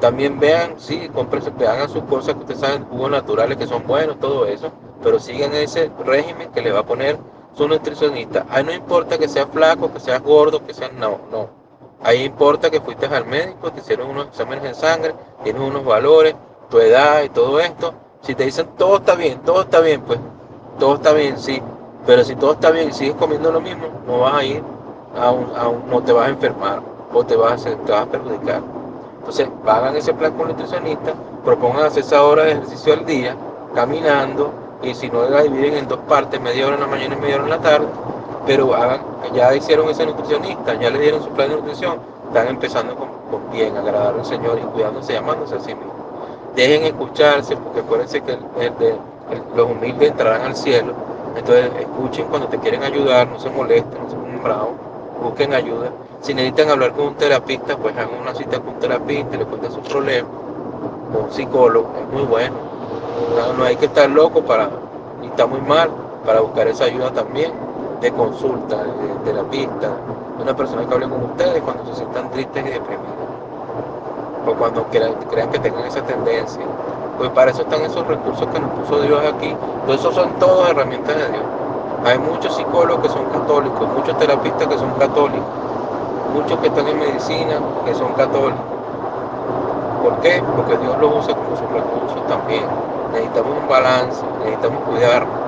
También 0.00 0.40
vean, 0.40 0.74
sí, 0.78 1.08
cómprense, 1.14 1.52
que 1.52 1.66
hagan 1.66 1.88
sus 1.88 2.02
cosas 2.04 2.34
que 2.34 2.40
ustedes 2.40 2.60
saben, 2.60 2.84
jugos 2.86 3.10
naturales 3.10 3.56
que 3.56 3.66
son 3.66 3.86
buenos, 3.86 4.18
todo 4.18 4.46
eso, 4.46 4.70
pero 5.02 5.20
sigan 5.20 5.54
ese 5.54 5.90
régimen 6.04 6.50
que 6.50 6.60
le 6.60 6.72
va 6.72 6.80
a 6.80 6.84
poner 6.84 7.18
su 7.54 7.68
nutricionista. 7.68 8.44
Ahí 8.50 8.64
no 8.64 8.72
importa 8.72 9.18
que 9.18 9.28
seas 9.28 9.46
flaco, 9.52 9.92
que 9.92 10.00
seas 10.00 10.22
gordo, 10.22 10.64
que 10.66 10.74
seas 10.74 10.92
no, 10.92 11.18
no. 11.30 11.61
Ahí 12.04 12.24
importa 12.24 12.70
que 12.70 12.80
fuiste 12.80 13.06
al 13.06 13.26
médico, 13.26 13.70
te 13.70 13.80
hicieron 13.80 14.10
unos 14.10 14.26
exámenes 14.28 14.64
de 14.64 14.74
sangre, 14.74 15.14
tienes 15.44 15.62
unos 15.62 15.84
valores, 15.84 16.34
tu 16.70 16.78
edad 16.78 17.22
y 17.22 17.28
todo 17.28 17.60
esto. 17.60 17.94
Si 18.22 18.34
te 18.34 18.44
dicen 18.44 18.68
todo 18.76 18.96
está 18.96 19.14
bien, 19.14 19.40
todo 19.40 19.62
está 19.62 19.80
bien, 19.80 20.00
pues 20.02 20.18
todo 20.78 20.94
está 20.96 21.12
bien, 21.12 21.38
sí. 21.38 21.62
Pero 22.06 22.24
si 22.24 22.34
todo 22.36 22.52
está 22.52 22.70
bien 22.70 22.88
y 22.90 22.92
sigues 22.92 23.14
comiendo 23.14 23.52
lo 23.52 23.60
mismo, 23.60 23.86
no 24.06 24.18
vas 24.20 24.34
a 24.34 24.44
ir 24.44 24.62
a 25.16 25.30
un, 25.30 25.56
a 25.56 25.68
un- 25.68 25.88
no 25.88 26.02
te 26.02 26.12
vas 26.12 26.26
a 26.26 26.30
enfermar 26.30 26.80
o 27.12 27.24
te 27.24 27.36
vas 27.36 27.64
a, 27.66 27.70
te 27.76 27.92
vas 27.92 28.02
a 28.02 28.06
perjudicar. 28.06 28.62
Entonces, 29.18 29.48
hagan 29.66 29.96
ese 29.96 30.12
plan 30.14 30.32
con 30.32 30.42
el 30.50 30.56
nutricionista, 30.56 31.14
propongan 31.44 31.84
hacer 31.86 32.02
esa 32.02 32.22
hora 32.24 32.44
de 32.44 32.52
ejercicio 32.52 32.92
al 32.94 33.04
día, 33.06 33.36
caminando, 33.74 34.52
y 34.82 34.94
si 34.94 35.08
no 35.10 35.28
la 35.28 35.42
dividen 35.42 35.74
en 35.74 35.88
dos 35.88 36.00
partes, 36.08 36.40
media 36.40 36.66
hora 36.66 36.74
en 36.74 36.80
la 36.80 36.86
mañana 36.88 37.14
y 37.14 37.20
media 37.20 37.36
hora 37.36 37.44
en 37.44 37.50
la 37.50 37.58
tarde, 37.60 37.86
pero 38.46 38.74
ya 39.34 39.54
hicieron 39.54 39.88
ese 39.88 40.04
nutricionista, 40.04 40.74
ya 40.74 40.90
le 40.90 40.98
dieron 40.98 41.22
su 41.22 41.30
plan 41.30 41.48
de 41.48 41.56
nutrición, 41.56 41.98
están 42.28 42.48
empezando 42.48 42.94
con, 42.96 43.08
bien, 43.52 43.76
agradar 43.76 44.14
al 44.14 44.24
Señor 44.24 44.58
y 44.58 44.66
cuidándose, 44.66 45.12
llamándose 45.12 45.56
a 45.56 45.60
sí 45.60 45.74
mismos. 45.74 45.94
Dejen 46.56 46.84
escucharse, 46.84 47.56
porque 47.56 47.80
acuérdense 47.80 48.20
que 48.22 48.38
los 49.54 49.70
humildes 49.70 50.10
entrarán 50.10 50.42
al 50.42 50.56
cielo, 50.56 50.92
entonces 51.36 51.70
escuchen 51.78 52.26
cuando 52.26 52.48
te 52.48 52.58
quieren 52.58 52.82
ayudar, 52.82 53.28
no 53.28 53.38
se 53.38 53.48
molesten, 53.50 54.02
no 54.02 54.10
se 54.10 54.16
pongan 54.16 54.42
bravos, 54.42 54.74
busquen 55.22 55.54
ayuda. 55.54 55.90
Si 56.20 56.34
necesitan 56.34 56.70
hablar 56.70 56.92
con 56.92 57.06
un 57.06 57.14
terapista, 57.14 57.76
pues 57.76 57.96
hagan 57.96 58.20
una 58.20 58.34
cita 58.34 58.60
con 58.60 58.74
un 58.74 58.80
terapista, 58.80 59.36
le 59.36 59.44
cuenten 59.44 59.72
sus 59.72 59.88
problemas, 59.88 60.30
con 61.12 61.24
un 61.24 61.32
psicólogo, 61.32 61.90
es 62.00 62.12
muy 62.12 62.22
bueno. 62.24 62.54
No, 63.36 63.52
no 63.54 63.64
hay 63.64 63.76
que 63.76 63.86
estar 63.86 64.10
loco 64.10 64.42
para, 64.42 64.68
y 65.22 65.26
está 65.26 65.46
muy 65.46 65.60
mal, 65.60 65.90
para 66.26 66.40
buscar 66.40 66.68
esa 66.68 66.84
ayuda 66.84 67.10
también, 67.12 67.52
de 68.02 68.10
consulta, 68.12 68.76
de 68.82 69.14
terapista, 69.24 69.88
de 70.36 70.42
una 70.42 70.56
persona 70.56 70.84
que 70.84 70.94
hable 70.94 71.08
con 71.08 71.22
ustedes 71.22 71.62
cuando 71.62 71.86
se 71.86 71.94
sientan 71.94 72.30
tristes 72.32 72.66
y 72.66 72.70
deprimidos. 72.70 73.12
O 74.44 74.54
cuando 74.54 74.84
crean, 74.88 75.14
que 75.50 75.58
tengan 75.60 75.84
esa 75.84 76.02
tendencia. 76.02 76.62
Pues 77.16 77.30
para 77.30 77.52
eso 77.52 77.62
están 77.62 77.80
esos 77.82 78.04
recursos 78.08 78.48
que 78.48 78.58
nos 78.58 78.70
puso 78.72 79.00
Dios 79.02 79.20
aquí. 79.32 79.54
Pues 79.86 80.00
esos 80.00 80.16
son 80.16 80.30
todas 80.40 80.70
herramientas 80.70 81.16
de 81.16 81.28
Dios. 81.28 81.44
Hay 82.04 82.18
muchos 82.18 82.56
psicólogos 82.56 83.04
que 83.04 83.08
son 83.08 83.24
católicos, 83.26 83.88
muchos 83.96 84.18
terapistas 84.18 84.66
que 84.66 84.78
son 84.78 84.90
católicos, 84.94 85.46
muchos 86.34 86.58
que 86.58 86.66
están 86.66 86.88
en 86.88 86.98
medicina 86.98 87.54
que 87.84 87.94
son 87.94 88.12
católicos. 88.14 88.66
¿Por 90.02 90.16
qué? 90.16 90.42
Porque 90.56 90.76
Dios 90.78 90.98
los 90.98 91.18
usa 91.18 91.34
como 91.36 91.56
sus 91.56 91.70
recursos 91.70 92.26
también. 92.26 92.64
Necesitamos 93.12 93.52
un 93.62 93.68
balance, 93.68 94.24
necesitamos 94.40 94.82
cuidar. 94.88 95.41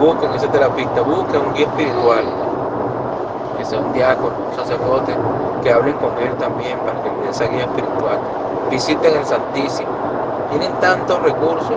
Busquen 0.00 0.32
ese 0.32 0.48
terapista, 0.48 1.02
busquen 1.02 1.40
un 1.40 1.54
guía 1.54 1.66
espiritual, 1.66 2.24
que 3.56 3.64
sea 3.64 3.80
un 3.80 3.92
diácono, 3.92 4.36
un 4.48 4.56
sacerdote, 4.56 5.12
que 5.62 5.72
hablen 5.72 5.94
con 5.94 6.16
él 6.18 6.32
también 6.38 6.78
para 6.84 7.02
que 7.02 7.10
den 7.10 7.30
esa 7.30 7.46
guía 7.46 7.64
espiritual. 7.64 8.18
Visiten 8.70 9.16
el 9.16 9.26
Santísimo. 9.26 9.90
Tienen 10.50 10.72
tantos 10.80 11.20
recursos, 11.22 11.76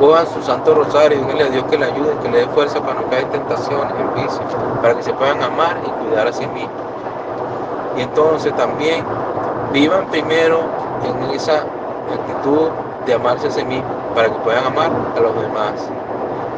cojan 0.00 0.26
su 0.26 0.42
Santo 0.42 0.74
Rosario 0.74 1.18
y 1.18 1.20
díganle 1.20 1.44
a 1.44 1.50
Dios 1.50 1.64
que 1.70 1.78
le 1.78 1.84
ayude, 1.86 2.18
que 2.20 2.28
le 2.28 2.38
dé 2.38 2.46
fuerza 2.48 2.80
para 2.80 2.94
no 2.94 3.08
caer 3.08 3.22
en 3.24 3.30
tentaciones, 3.30 3.94
en 3.96 4.14
vicios, 4.14 4.40
para 4.80 4.94
que 4.94 5.02
se 5.02 5.14
puedan 5.14 5.42
amar 5.42 5.76
y 5.86 5.90
cuidar 6.04 6.26
a 6.26 6.32
sí 6.32 6.46
mismos. 6.48 6.74
Y 7.96 8.00
entonces 8.02 8.54
también 8.56 9.04
vivan 9.72 10.06
primero 10.08 10.66
en 11.04 11.30
esa 11.30 11.60
actitud 12.10 12.70
de 13.06 13.14
amarse 13.14 13.46
a 13.46 13.50
sí 13.50 13.64
mismos 13.64 13.92
para 14.14 14.28
que 14.28 14.38
puedan 14.40 14.66
amar 14.66 14.90
a 15.16 15.20
los 15.20 15.40
demás. 15.40 16.01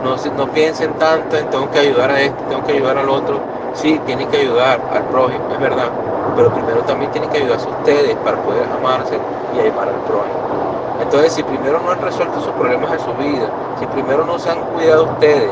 No, 0.05 0.17
no 0.37 0.53
piensen 0.53 0.93
tanto 0.99 1.39
en 1.39 1.49
tengo 1.49 1.71
que 1.71 1.79
ayudar 1.79 2.11
a 2.11 2.21
este, 2.21 2.43
tengo 2.45 2.63
que 2.63 2.73
ayudar 2.73 2.99
al 2.99 3.09
otro. 3.09 3.41
Sí, 3.75 3.99
tienen 4.05 4.29
que 4.29 4.37
ayudar 4.37 4.79
al 4.93 5.03
prójimo, 5.05 5.51
es 5.51 5.59
verdad, 5.59 5.89
pero 6.37 6.53
primero 6.53 6.83
también 6.83 7.11
tienen 7.11 7.31
que 7.31 7.39
ayudarse 7.39 7.71
ustedes 7.71 8.15
para 8.17 8.37
poder 8.37 8.65
amarse 8.71 9.19
y 9.57 9.61
ayudar 9.61 9.89
al 9.89 10.01
prójimo. 10.05 11.01
Entonces, 11.01 11.33
si 11.33 11.43
primero 11.43 11.81
no 11.81 11.91
han 11.91 12.03
resuelto 12.03 12.39
sus 12.39 12.53
problemas 12.53 12.91
de 12.93 12.99
su 12.99 13.15
vida, 13.15 13.49
si 13.81 13.87
primero 13.87 14.27
no 14.27 14.39
se 14.39 14.51
han 14.51 14.61
cuidado 14.75 15.05
ustedes, 15.05 15.51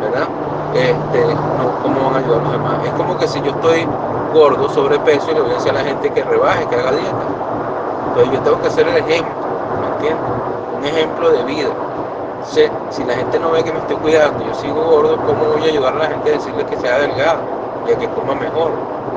¿verdad? 0.00 0.26
Este, 0.72 1.36
¿Cómo 1.82 2.04
van 2.06 2.14
a 2.14 2.18
ayudar 2.18 2.40
a 2.40 2.42
los 2.42 2.52
demás? 2.52 2.78
Es 2.86 2.92
como 2.94 3.18
que 3.18 3.28
si 3.28 3.40
yo 3.42 3.50
estoy 3.50 3.86
gordo, 4.32 4.68
sobrepeso, 4.70 5.30
y 5.30 5.34
le 5.34 5.40
voy 5.42 5.50
a 5.50 5.54
decir 5.54 5.70
a 5.70 5.74
la 5.74 5.84
gente 5.84 6.10
que 6.10 6.24
rebaje, 6.24 6.66
que 6.66 6.74
haga 6.74 6.92
dieta. 6.92 7.24
Entonces 8.08 8.32
yo 8.32 8.40
tengo 8.40 8.62
que 8.62 8.70
ser 8.70 8.88
el 8.88 8.96
ejemplo, 8.96 9.34
¿me 9.80 9.86
entiendes? 9.86 10.24
Un 10.78 10.86
ejemplo 10.86 11.30
de 11.30 11.44
vida. 11.44 11.68
Si 12.42 13.04
la 13.04 13.14
gente 13.14 13.38
no 13.38 13.52
ve 13.52 13.62
que 13.62 13.70
me 13.70 13.78
estoy 13.80 13.96
cuidando, 13.96 14.42
yo 14.42 14.54
sigo 14.54 14.82
gordo, 14.82 15.18
¿cómo 15.26 15.44
voy 15.46 15.66
a 15.66 15.68
ayudar 15.68 15.94
a 15.94 15.98
la 15.98 16.08
gente 16.08 16.30
a 16.30 16.32
decirle 16.32 16.64
que 16.64 16.76
sea 16.76 16.98
delgado 16.98 17.42
y 17.86 17.92
a 17.92 17.98
que 17.98 18.08
coma 18.08 18.34
mejor? 18.34 18.72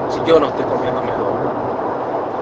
Si 0.10 0.22
yo 0.24 0.40
no 0.40 0.48
estoy 0.48 0.66
comiendo 0.66 1.02
mejor. 1.02 1.34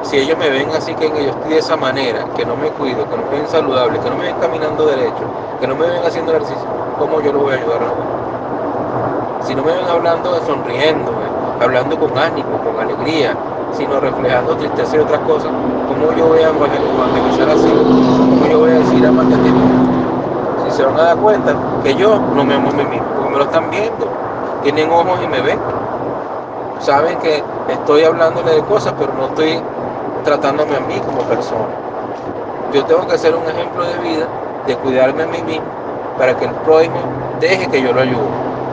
Si 0.02 0.18
ellos 0.18 0.38
me 0.38 0.50
ven 0.50 0.72
así 0.72 0.96
que 0.96 1.10
yo 1.10 1.30
estoy 1.30 1.52
de 1.52 1.60
esa 1.60 1.78
manera, 1.78 2.26
que 2.36 2.44
no 2.46 2.56
me 2.56 2.70
cuido, 2.72 3.08
que 3.08 3.16
no 3.16 3.24
me 3.24 3.38
ven 3.38 3.48
saludable, 3.48 4.00
que 4.00 4.10
no 4.10 4.16
me 4.16 4.26
ven 4.26 4.36
caminando 4.42 4.86
derecho, 4.88 5.26
que 5.60 5.68
no 5.68 5.76
me 5.76 5.88
ven 5.88 6.04
haciendo 6.04 6.32
ejercicio, 6.32 6.68
¿cómo 6.98 7.22
yo 7.22 7.32
los 7.32 7.44
voy 7.44 7.54
a 7.54 7.56
ayudar 7.58 7.84
a 7.84 9.46
Si 9.46 9.54
no 9.54 9.64
me 9.64 9.74
ven 9.74 9.88
hablando, 9.88 10.42
sonriendo, 10.42 11.14
hablando 11.60 12.00
con 12.00 12.18
ánimo, 12.18 12.60
con 12.64 12.80
alegría, 12.82 13.38
sino 13.78 14.00
reflejando 14.00 14.58
tristeza 14.58 14.98
y 14.98 15.00
otras 15.00 15.22
cosas, 15.22 15.52
¿cómo 15.88 16.12
yo 16.14 16.28
voy 16.28 16.40
a 16.40 16.50
evangelizar 16.50 17.50
así? 17.50 17.70
¿Cómo 17.70 18.48
yo 18.50 18.60
voy 18.60 18.72
a 18.72 18.80
decir 18.80 19.06
amarte 19.06 19.36
a 19.36 19.38
ti 19.38 20.01
se 20.72 20.84
van 20.84 20.98
a 20.98 21.04
dar 21.04 21.18
cuenta 21.18 21.54
que 21.84 21.96
yo 21.96 22.18
no 22.18 22.44
me 22.44 22.56
amo 22.56 22.70
a 22.70 22.74
mí 22.74 22.84
mismo, 22.86 23.08
porque 23.16 23.30
me 23.30 23.38
lo 23.38 23.44
están 23.44 23.70
viendo, 23.70 24.08
tienen 24.64 24.90
ojos 24.92 25.20
y 25.24 25.28
me 25.28 25.42
ven, 25.42 25.60
saben 26.80 27.18
que 27.20 27.44
estoy 27.70 28.04
hablándole 28.04 28.52
de 28.52 28.62
cosas, 28.64 28.94
pero 28.98 29.14
no 29.14 29.26
estoy 29.26 29.62
tratándome 30.24 30.76
a 30.76 30.80
mí 30.80 30.96
como 31.06 31.22
persona. 31.24 31.68
Yo 32.74 32.84
tengo 32.86 33.06
que 33.08 33.18
ser 33.18 33.36
un 33.36 33.44
ejemplo 33.50 33.84
de 33.86 33.98
vida, 33.98 34.28
de 34.66 34.76
cuidarme 34.76 35.24
a 35.24 35.28
mí 35.28 35.42
mismo, 35.42 35.66
para 36.18 36.36
que 36.36 36.46
el 36.46 36.52
prójimo 36.52 37.00
deje 37.40 37.68
que 37.68 37.82
yo 37.82 37.94
lo 37.94 38.02
ayude. 38.02 38.22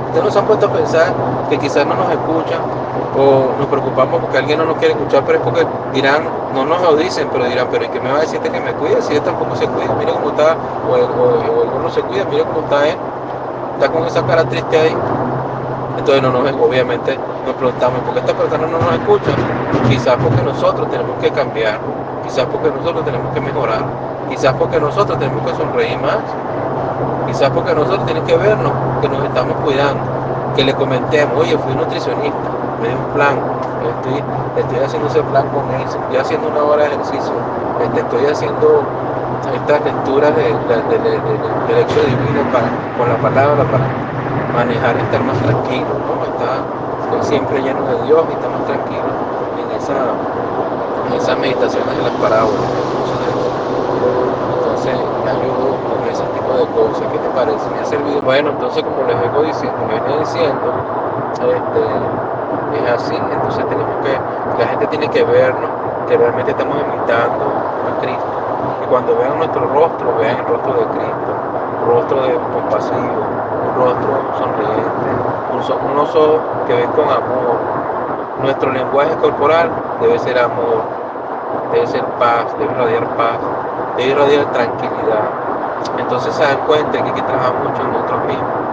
Ustedes 0.07 0.25
nos 0.25 0.37
han 0.37 0.47
puesto 0.47 0.67
a 0.67 0.73
pensar 0.73 1.13
que 1.51 1.59
quizás 1.59 1.87
no 1.87 1.95
nos 1.95 2.11
escuchan 2.11 2.78
o 3.17 3.55
nos 3.59 3.67
preocupamos 3.67 4.21
porque 4.21 4.39
alguien 4.39 4.59
no 4.59 4.67
nos 4.67 4.77
quiere 4.79 4.95
escuchar, 4.95 5.25
pero 5.27 5.39
es 5.39 5.45
porque 5.45 5.67
dirán, 5.93 6.23
no 6.55 6.65
nos 6.65 6.81
lo 6.81 6.97
pero 7.33 7.45
dirán, 7.45 7.69
pero 7.71 7.85
¿y 7.85 7.89
qué 7.89 8.01
me 8.01 8.11
va 8.11 8.19
a 8.19 8.21
decirte 8.21 8.51
que 8.51 8.61
me 8.61 8.73
cuide 8.73 9.03
si 9.03 9.15
él 9.15 9.23
tampoco 9.23 9.57
se 9.57 9.67
cuida? 9.67 9.95
Mira 9.99 10.13
cómo 10.13 10.31
está, 10.31 10.57
o 10.89 10.97
el, 10.97 11.05
o, 11.05 11.91
se 11.91 12.01
cuida, 12.03 12.25
mira 12.31 12.45
cómo 12.45 12.61
está 12.61 12.89
él, 12.89 12.97
está 13.75 13.93
con 13.93 14.07
esa 14.07 14.23
cara 14.25 14.45
triste 14.45 14.79
ahí. 14.79 14.97
Entonces 15.99 16.23
no 16.23 16.31
nos, 16.31 16.53
obviamente 16.53 17.19
nos 17.45 17.55
preguntamos, 17.57 18.01
¿por 18.01 18.15
qué 18.15 18.21
esta 18.21 18.35
persona 18.35 18.67
no 18.67 18.79
nos 18.79 18.93
escucha? 18.93 19.33
Quizás 19.89 20.17
porque 20.23 20.43
nosotros 20.43 20.89
tenemos 20.91 21.17
que 21.21 21.31
cambiar, 21.31 21.81
quizás 22.25 22.47
porque 22.47 22.71
nosotros 22.71 23.05
tenemos 23.05 23.35
que 23.35 23.41
mejorar, 23.41 23.83
quizás 24.29 24.55
porque 24.55 24.79
nosotros 24.79 25.19
tenemos 25.19 25.43
que 25.45 25.57
sonreír 25.57 25.99
más, 25.99 26.19
quizás 27.27 27.51
porque 27.51 27.75
nosotros 27.75 28.07
tenemos 28.07 28.29
que 28.29 28.37
vernos 28.37 28.73
que 29.01 29.09
nos 29.09 29.25
estamos 29.25 29.57
cuidando, 29.65 30.03
que 30.55 30.65
le 30.65 30.75
comentemos, 30.75 31.37
oye, 31.39 31.59
fui 31.59 31.75
nutricionista, 31.75 32.58
di 32.87 32.95
un 32.95 33.05
plan, 33.15 33.37
estoy, 33.83 34.23
estoy 34.57 34.79
haciendo 34.79 35.09
ese 35.09 35.23
plan 35.23 35.47
con 35.49 35.65
él, 35.75 35.83
estoy 35.83 36.17
haciendo 36.17 36.49
una 36.49 36.63
hora 36.63 36.83
de 36.85 36.89
ejercicio, 36.95 37.35
este, 37.83 38.01
estoy 38.01 38.27
haciendo 38.27 38.83
estas 39.55 39.85
lecturas 39.85 40.35
de, 40.37 40.43
de, 40.43 40.77
de, 40.99 40.99
de, 40.99 42.07
divino 42.07 42.43
para, 42.53 42.69
con 42.97 43.09
la 43.09 43.17
palabra 43.17 43.65
para 43.65 43.85
manejar 44.55 44.97
estar 44.97 45.23
más 45.23 45.39
tranquilo, 45.43 45.87
¿no? 46.07 46.25
Está 46.25 47.23
siempre 47.23 47.61
lleno 47.63 47.83
de 47.85 48.03
Dios 48.07 48.25
y 48.29 48.33
está 48.33 48.49
más 48.49 48.65
tranquilo 48.67 49.09
en 49.57 49.77
esa, 49.77 49.97
en 51.07 51.13
esas 51.15 51.39
meditaciones 51.39 51.97
de 51.97 52.03
las 52.03 52.13
parábolas. 52.13 52.71
Entonces 54.53 54.97
me 55.25 55.31
ayudo 55.31 55.81
con 55.83 56.09
ese 56.11 56.25
tipo 56.29 56.53
de 56.55 56.67
cosas. 56.69 57.09
¿Qué 57.13 57.19
te 57.19 57.31
parece? 57.31 57.71
Me 57.71 57.81
ha 57.81 57.85
servido. 57.85 58.21
Bueno, 58.23 58.51
entonces 58.51 58.83
como 58.85 59.03
les 59.05 59.19
vengo 59.21 59.43
diciendo, 59.43 59.85
me 59.87 59.95
venía 60.01 60.19
diciendo, 60.19 60.85
este, 61.41 62.13
es 62.75 62.91
así, 62.91 63.17
entonces 63.17 63.67
tenemos 63.69 63.95
que, 64.05 64.19
la 64.59 64.67
gente 64.69 64.87
tiene 64.89 65.09
que 65.09 65.25
vernos, 65.25 65.71
que 66.09 66.17
realmente 66.17 66.51
estamos 66.51 66.77
imitando 66.77 67.45
a 67.89 68.01
Cristo. 68.01 68.25
Y 68.83 68.87
cuando 68.87 69.17
vean 69.17 69.39
nuestro 69.39 69.67
rostro, 69.67 70.15
vean 70.19 70.37
el 70.39 70.47
rostro 70.47 70.73
de 70.75 70.85
Cristo, 70.87 71.33
rostro 71.87 72.23
de 72.23 72.35
compasivo, 72.35 73.23
rostro 73.77 74.13
sonriente, 74.39 75.11
un, 75.53 75.91
un 75.93 75.99
oso 75.99 76.41
que 76.67 76.75
ve 76.75 76.85
con 76.97 77.05
amor. 77.05 77.59
Nuestro 78.43 78.73
lenguaje 78.73 79.15
corporal 79.17 79.71
debe 80.01 80.19
ser 80.19 80.39
amor, 80.39 80.83
debe 81.73 81.87
ser 81.87 82.05
paz, 82.19 82.47
debe 82.59 82.73
irradiar 82.73 83.05
paz, 83.17 83.39
debe 83.97 84.11
irradiar 84.11 84.45
tranquilidad. 84.53 85.49
Entonces 85.99 86.35
se 86.35 86.43
dan 86.43 86.59
cuenta 86.67 86.93
que 86.93 87.05
hay 87.05 87.13
que 87.13 87.23
trabajar 87.23 87.55
mucho 87.55 87.83
en 87.83 87.93
nosotros 87.93 88.25
mismos, 88.27 88.68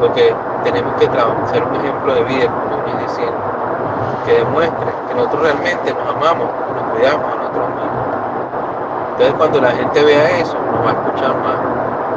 porque 0.00 0.34
tenemos 0.64 0.94
que 0.94 1.06
ser 1.06 1.62
un 1.62 1.76
ejemplo 1.76 2.14
de 2.14 2.24
vida, 2.24 2.46
como 2.48 2.86
estoy 2.86 3.06
diciendo, 3.06 3.38
que 4.24 4.32
demuestre 4.32 4.92
que 5.08 5.14
nosotros 5.14 5.42
realmente 5.42 5.94
nos 5.94 6.14
amamos, 6.16 6.48
nos 6.74 6.84
cuidamos 6.94 7.24
a 7.24 7.36
nosotros 7.36 7.68
mismos. 7.68 8.10
Entonces 9.12 9.34
cuando 9.36 9.60
la 9.60 9.70
gente 9.72 10.04
vea 10.04 10.30
eso, 10.40 10.56
nos 10.72 10.86
va 10.86 10.90
a 10.90 10.92
escuchar 10.92 11.34
más. 11.36 11.58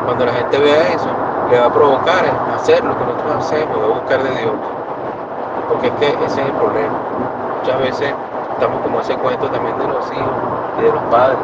Cuando 0.06 0.26
la 0.26 0.34
gente 0.34 0.58
vea 0.58 0.94
eso, 0.94 1.10
le 1.52 1.60
va 1.60 1.66
a 1.66 1.74
provocar 1.74 2.24
hacer 2.56 2.84
lo 2.84 2.98
que 2.98 3.06
nosotros 3.06 3.36
hacemos, 3.40 3.78
va 3.78 3.88
buscar 4.00 4.24
de 4.24 4.32
Dios. 4.32 4.54
Porque 5.70 5.88
es 5.88 5.94
que 5.94 6.08
ese 6.26 6.42
es 6.42 6.48
el 6.48 6.54
problema. 6.54 6.96
Muchas 7.60 7.80
veces 7.80 8.14
estamos 8.54 8.82
como 8.82 9.00
ese 9.02 9.16
cuento 9.16 9.50
también 9.50 9.78
de 9.78 9.88
los 9.88 10.06
hijos 10.12 10.36
y 10.80 10.82
de 10.84 10.92
los 10.92 11.04
padres, 11.12 11.38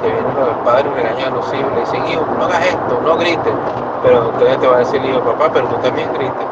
que 0.00 0.08
vienen 0.08 0.34
los 0.34 0.56
padres 0.64 0.92
regañan 0.94 1.32
a 1.32 1.36
los 1.36 1.54
hijos, 1.54 1.72
le 1.74 1.80
dicen, 1.80 2.06
hijo, 2.08 2.24
no 2.38 2.44
hagas 2.44 2.66
esto, 2.66 3.00
no 3.04 3.16
grites. 3.16 3.54
Pero 4.02 4.30
entonces 4.32 4.58
te 4.58 4.66
va 4.66 4.76
a 4.76 4.78
decir 4.78 5.04
hijo, 5.04 5.20
papá, 5.20 5.50
pero 5.52 5.66
tú 5.68 5.76
también 5.76 6.08
grites. 6.14 6.46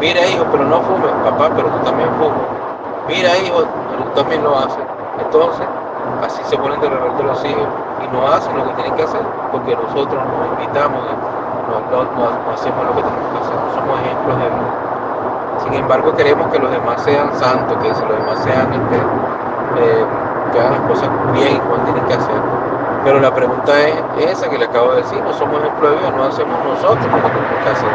Mira, 0.00 0.26
hijo, 0.26 0.44
pero 0.50 0.64
no 0.64 0.80
fumes, 0.82 1.12
papá, 1.24 1.50
pero 1.54 1.68
tú 1.68 1.78
también 1.84 2.08
fumes. 2.18 2.46
Mira, 3.08 3.36
hijo, 3.38 3.64
pero 3.90 4.04
tú 4.04 4.10
también 4.14 4.42
lo 4.44 4.56
haces. 4.58 4.84
Entonces, 5.18 5.66
así 6.24 6.42
se 6.44 6.56
ponen 6.56 6.80
de 6.80 6.88
rebelde 6.88 7.22
los 7.24 7.44
hijos 7.44 7.68
y 8.04 8.14
no 8.14 8.26
hacen 8.28 8.56
lo 8.56 8.64
que 8.64 8.74
tienen 8.74 8.94
que 8.94 9.02
hacer 9.02 9.22
porque 9.50 9.76
nosotros 9.76 10.22
nos 10.22 10.60
invitamos 10.60 11.02
no, 11.90 12.04
no, 12.04 12.52
hacemos 12.52 12.84
lo 12.86 12.94
que 12.94 13.02
tenemos 13.02 13.32
que 13.32 13.38
hacer, 13.38 13.54
no 13.56 13.74
somos 13.74 14.00
ejemplos 14.00 14.38
de 14.38 14.48
vida. 14.48 14.86
Sin 15.64 15.74
embargo, 15.74 16.14
queremos 16.16 16.52
que 16.52 16.58
los 16.58 16.70
demás 16.70 17.02
sean 17.02 17.34
santos, 17.34 17.76
que 17.82 17.88
los 17.88 18.18
demás 18.18 18.38
sean, 18.44 18.72
este, 18.72 18.96
eh, 19.78 20.06
que 20.52 20.60
hagan 20.60 20.72
las 20.72 20.80
cosas 20.82 21.08
bien 21.32 21.58
cuando 21.68 21.84
tienen 21.84 22.04
que 22.06 22.14
hacer. 22.14 22.40
Pero 23.04 23.20
la 23.20 23.32
pregunta 23.32 23.72
es 23.86 24.02
esa 24.18 24.50
que 24.50 24.58
le 24.58 24.64
acabo 24.64 24.90
de 24.90 25.02
decir, 25.02 25.22
no 25.22 25.32
somos 25.32 25.62
de 25.62 25.68
vida, 25.68 26.10
no 26.16 26.24
hacemos 26.24 26.58
nosotros 26.64 27.06
lo 27.06 27.22
que 27.22 27.30
tenemos 27.30 27.58
que 27.62 27.70
hacer. 27.70 27.90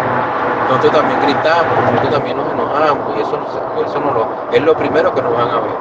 Nosotros 0.70 0.94
también 0.94 1.20
gritamos, 1.22 1.74
nosotros 1.84 2.12
también 2.14 2.38
nos 2.38 2.48
enojamos 2.54 3.18
y 3.18 3.22
eso, 3.22 3.36
eso 3.86 4.00
no 4.00 4.12
lo, 4.14 4.28
es 4.52 4.62
lo 4.64 4.74
primero 4.76 5.14
que 5.14 5.22
nos 5.22 5.34
van 5.34 5.50
a 5.50 5.60
ver. 5.60 5.76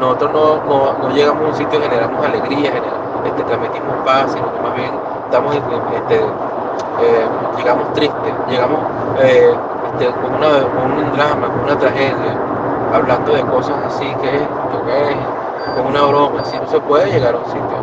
Nosotros 0.00 0.32
no, 0.32 0.56
no, 0.66 0.98
no 0.98 1.14
llegamos 1.14 1.44
a 1.44 1.46
un 1.50 1.54
sitio 1.54 1.78
y 1.78 1.82
generamos 1.82 2.24
alegría, 2.24 2.72
generamos, 2.72 3.22
este, 3.26 3.44
transmitimos 3.44 3.94
paz, 4.04 4.32
sino 4.32 4.52
que 4.52 4.60
más 4.60 4.74
bien 4.74 4.90
estamos 5.24 5.54
este, 5.54 6.16
eh, 6.16 7.26
llegamos 7.56 7.92
tristes, 7.92 8.34
llegamos 8.48 8.80
eh, 9.20 9.54
este, 9.92 10.12
con, 10.20 10.34
una, 10.34 10.48
un 10.48 11.12
drama, 11.16 11.46
con 11.46 11.60
una 11.64 11.78
tragedia, 11.78 12.34
hablando 12.92 13.34
de 13.34 13.42
cosas 13.42 13.76
así 13.86 14.06
que 14.20 14.34
es, 14.34 14.42
que 14.42 15.10
es, 15.10 15.16
con 15.72 15.86
una 15.86 16.02
broma, 16.02 16.40
así 16.40 16.58
no 16.58 16.66
se 16.66 16.80
puede 16.80 17.10
llegar 17.10 17.34
a 17.34 17.38
un 17.38 17.46
sitio, 17.46 17.78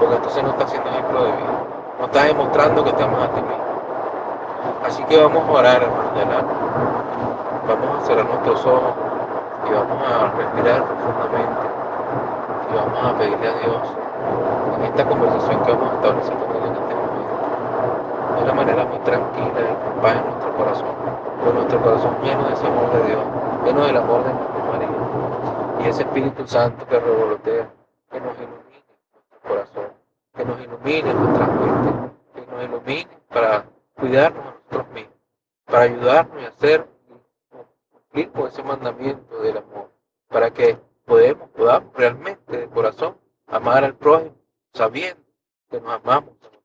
porque 0.00 0.16
entonces 0.16 0.42
no 0.42 0.50
está 0.50 0.66
siendo 0.66 0.88
ejemplo 0.88 1.24
de 1.24 1.32
vida, 1.32 1.56
no 1.98 2.04
está 2.06 2.24
demostrando 2.24 2.84
que 2.84 2.90
estamos 2.90 3.22
a 3.22 3.28
ti 3.28 3.42
mismo. 3.42 3.66
Así 4.86 5.02
que 5.04 5.20
vamos 5.20 5.42
a 5.48 5.52
orar, 5.52 5.82
hermanos 5.82 6.06
alma, 6.16 6.42
vamos 7.68 8.02
a 8.02 8.06
cerrar 8.06 8.24
nuestros 8.26 8.64
ojos 8.66 8.94
y 9.68 9.72
vamos 9.72 9.98
a 9.98 10.36
respirar 10.36 10.84
profundamente 10.84 11.66
y 12.70 12.76
vamos 12.76 12.98
a 13.04 13.18
pedirle 13.18 13.48
a 13.48 13.52
Dios 13.58 13.82
en 14.76 14.84
esta 14.84 15.04
conversación 15.04 15.62
que 15.62 15.72
vamos 15.72 15.90
a 15.90 15.94
establecer 15.96 16.34
con 16.34 16.56
Él 16.56 16.62
en 16.64 16.72
este 16.72 16.94
momento 16.94 18.36
de 18.36 18.42
una 18.42 18.54
manera 18.54 18.84
muy 18.84 18.98
tranquila 19.00 19.60
y 19.60 19.74
con 19.84 20.02
paz 20.02 20.16
nuestro 20.24 20.56
corazón, 20.56 20.94
con 21.44 21.54
nuestro 21.54 21.80
corazón 21.80 22.10
lleno 22.22 22.42
de 22.48 22.54
ese 22.54 22.66
amor 22.66 22.90
de 22.92 23.02
Dios, 23.08 23.22
lleno 23.64 23.80
del 23.86 23.96
amor 23.96 24.24
de 24.24 24.32
nuestra 24.32 24.62
María 24.70 24.88
y 25.80 25.88
ese 25.88 26.02
Espíritu 26.02 26.46
Santo 26.46 26.86
que 26.86 26.98
revolotea, 26.98 27.72
que 28.10 28.20
nos 28.20 28.36
ilumine 28.36 28.84
nuestro 29.12 29.40
corazón, 29.48 29.92
que 30.34 30.44
nos 30.44 30.60
ilumine 30.60 31.14
nuestras 31.14 31.48
mentes, 31.60 32.12
que 32.34 32.46
nos 32.46 32.64
ilumine 32.64 33.18
para 33.28 33.66
cuidarnos 33.94 34.44
a 34.46 34.50
nosotros 34.50 34.88
mismos, 34.92 35.14
para 35.64 35.82
ayudarnos 35.82 36.42
y 36.42 36.46
hacer 36.46 36.86
cumplir 37.90 38.32
con 38.32 38.46
ese 38.48 38.62
mandamiento 38.62 39.42
del 39.42 39.58
amor, 39.58 39.90
para 40.28 40.50
que 40.50 40.78
podemos, 41.04 41.48
podamos 41.50 41.94
realmente 41.94 42.56
de 42.56 42.68
corazón 42.68 43.16
amar 43.46 43.84
al 43.84 43.94
prójimo, 43.96 44.36
sabiendo 44.72 45.22
que 45.70 45.80
nos 45.80 45.92
amamos 45.92 46.30
a 46.30 46.34
nosotros 46.34 46.56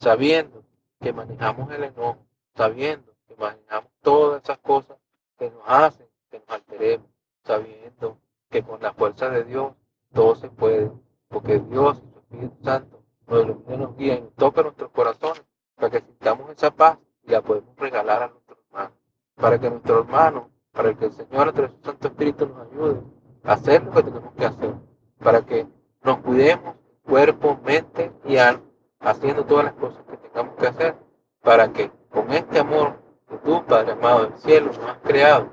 sabiendo 0.00 0.64
que 1.00 1.12
manejamos 1.12 1.70
el 1.72 1.84
enojo, 1.84 2.18
sabiendo 2.54 3.12
que 3.26 3.36
manejamos 3.36 3.90
todas 4.02 4.42
esas 4.42 4.58
cosas 4.58 4.96
que 5.38 5.50
nos 5.50 5.62
hacen 5.66 6.06
que 6.30 6.38
nos 6.40 6.48
alteremos, 6.48 7.08
sabiendo 7.44 8.18
que 8.50 8.62
con 8.62 8.80
la 8.80 8.92
fuerza 8.92 9.28
de 9.30 9.44
Dios 9.44 9.72
todo 10.12 10.34
se 10.36 10.48
puede, 10.48 10.90
porque 11.28 11.58
Dios 11.58 11.98
y 11.98 12.12
su 12.12 12.18
Espíritu 12.18 12.64
Santo 12.64 13.02
nos 13.26 13.44
ilumina 13.44 13.74
y 13.74 13.78
nos 13.78 13.96
guía 13.96 14.14
y 14.14 14.20
nos 14.22 14.34
toca 14.34 14.62
nuestros 14.62 14.90
corazones 14.90 15.44
para 15.76 15.90
que 15.90 16.00
sintamos 16.00 16.50
esa 16.66 16.74
paz 16.74 16.98
la 17.22 17.42
podemos 17.42 17.76
regalar 17.76 18.24
a 18.24 18.28
nuestros 18.28 18.58
hermanos, 18.66 18.92
para 19.36 19.58
que 19.60 19.70
nuestro 19.70 20.00
hermano, 20.00 20.50
para 20.72 20.94
que 20.94 21.04
el 21.04 21.12
Señor 21.12 21.48
a 21.48 21.52
de 21.52 21.70
Santo 21.84 22.08
Espíritu 22.08 22.46
nos 22.46 22.66
ayude 22.66 23.02
a 23.44 23.52
hacer 23.52 23.84
lo 23.84 23.92
que 23.92 24.02
tenemos 24.02 24.34
que 24.34 24.46
hacer, 24.46 24.74
para 25.20 25.42
que 25.42 25.66
nos 26.02 26.18
cuidemos 26.18 26.74
cuerpo, 27.04 27.60
mente 27.64 28.12
y 28.24 28.36
alma, 28.36 28.64
haciendo 28.98 29.44
todas 29.44 29.66
las 29.66 29.74
cosas 29.74 30.02
que 30.10 30.16
tengamos 30.16 30.56
que 30.56 30.66
hacer, 30.66 30.96
para 31.40 31.72
que 31.72 31.90
con 32.10 32.32
este 32.32 32.58
amor 32.58 32.96
que 33.28 33.36
tú, 33.38 33.64
Padre 33.64 33.92
amado 33.92 34.24
del 34.24 34.36
cielo, 34.38 34.66
nos 34.66 34.90
has 34.90 34.98
creado, 35.04 35.46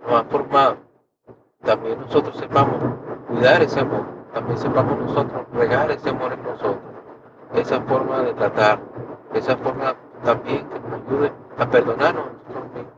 nos 0.00 0.12
has 0.12 0.26
formado, 0.28 0.76
también 1.62 1.98
nosotros 2.00 2.36
sepamos 2.36 2.76
cuidar 3.26 3.62
ese 3.62 3.80
amor, 3.80 4.06
también 4.32 4.58
sepamos 4.58 4.96
nosotros 4.96 5.44
regar 5.54 5.90
ese 5.90 6.10
amor 6.10 6.32
en 6.32 6.42
nosotros, 6.44 6.78
esa 7.54 7.80
forma 7.82 8.22
de 8.22 8.34
tratar, 8.34 8.80
esa 9.34 9.56
forma 9.56 9.96
también 10.24 10.68
que 10.68 10.80
nos 10.80 10.92
ayude 10.92 11.32
a 11.58 11.70
perdonarnos 11.70 12.26
a 12.26 12.32
nosotros 12.32 12.72
mismos, 12.72 12.92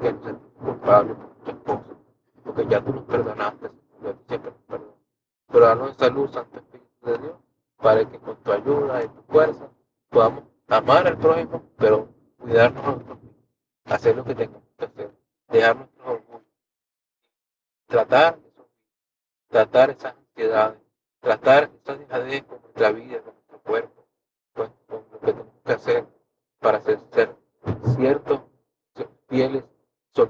que 0.00 0.12
nos 0.12 0.24
sentimos 0.24 0.52
culpables 0.64 1.16
por 1.16 1.38
muchas 1.38 1.54
cosas, 1.64 1.96
porque 2.42 2.66
ya 2.66 2.84
tú 2.84 2.94
nos 2.94 3.04
perdonaste, 3.04 3.70
siempre 4.26 4.50
nos 4.50 4.60
perdono. 4.62 4.96
Pero 5.48 5.66
danos 5.66 5.90
esa 5.90 6.08
luz, 6.08 6.30
Santo 6.32 6.58
Espíritu 6.58 7.06
de 7.06 7.18
Dios, 7.18 7.34
para 7.76 8.04
que 8.04 8.18
con 8.18 8.36
tu 8.36 8.52
ayuda 8.52 9.04
y 9.04 9.08
tu 9.08 9.22
fuerza 9.22 9.68
podamos 10.08 10.44
amar 10.68 11.06
al 11.06 11.18
prójimo, 11.18 11.62
pero 11.76 12.08
cuidarnos 12.38 12.82
a 12.82 12.86
nosotros 12.86 13.22
mismos, 13.22 13.44
hacer 13.84 14.16
lo 14.16 14.24
que 14.24 14.34
tengamos 14.34 14.62
que 14.78 14.84
hacer, 14.84 15.14
dejar 15.48 15.76
nuestros 15.76 16.06
orgullos, 16.06 16.42
tratar 17.86 18.38
esos 18.38 18.64
tratar 19.48 19.90
esas 19.90 20.16
ansiedades, 20.16 20.80
tratar 21.20 21.70
esas 21.82 21.98
dejadez 21.98 22.42
con 22.44 22.60
nuestra 22.62 22.90
vida, 22.92 23.20
con 23.20 23.34
nuestro 23.34 23.58
cuerpo, 23.60 24.06
con, 24.54 24.72
con 24.88 25.36
lo 25.38 25.53
que 25.64 25.72
hacer 25.72 26.06
para 26.60 26.80
ser, 26.80 26.98
ser 27.12 27.34
ciertos 27.96 28.40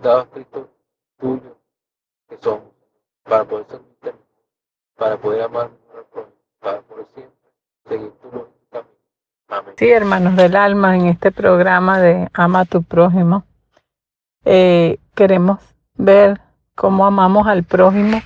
dado 0.05 0.23
escritos 0.23 0.67
tuyos 1.19 1.53
que 2.29 2.37
somos, 2.41 2.65
para 3.23 3.45
poder 3.45 3.67
servirte 3.67 4.07
mejor, 4.07 4.21
para 4.97 5.17
poder 5.17 5.43
amar 5.43 5.71
para 6.61 6.81
poder 6.83 7.07
siempre 7.15 7.51
seguir 7.87 8.13
tu 8.23 8.31
lógica. 8.31 8.85
Amén. 9.49 9.75
Sí, 9.77 9.91
hermanos 9.91 10.37
del 10.37 10.57
alma, 10.57 10.97
en 10.97 11.07
este 11.07 11.31
programa 11.31 12.01
de 12.01 12.29
Ama 12.33 12.61
a 12.61 12.65
tu 12.65 12.83
prójimo, 12.83 13.45
eh, 14.45 14.99
queremos 15.15 15.61
ver 15.95 16.41
cómo 16.75 17.07
amamos 17.07 17.47
al 17.47 17.65
prójimo, 17.65 18.23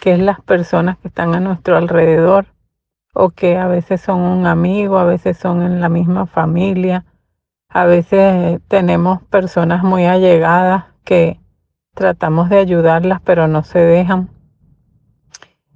que 0.00 0.12
es 0.12 0.18
las 0.18 0.40
personas 0.42 0.98
que 0.98 1.08
están 1.08 1.34
a 1.34 1.40
nuestro 1.40 1.76
alrededor, 1.76 2.46
o 3.14 3.30
que 3.30 3.56
a 3.58 3.66
veces 3.66 4.00
son 4.00 4.20
un 4.20 4.46
amigo, 4.46 4.98
a 4.98 5.04
veces 5.04 5.36
son 5.36 5.62
en 5.62 5.80
la 5.80 5.88
misma 5.88 6.26
familia, 6.26 7.04
a 7.68 7.86
veces 7.86 8.60
tenemos 8.68 9.22
personas 9.24 9.82
muy 9.82 10.04
allegadas 10.04 10.84
que 11.04 11.40
tratamos 11.94 12.48
de 12.50 12.58
ayudarlas, 12.58 13.20
pero 13.22 13.48
no 13.48 13.62
se 13.62 13.78
dejan. 13.78 14.30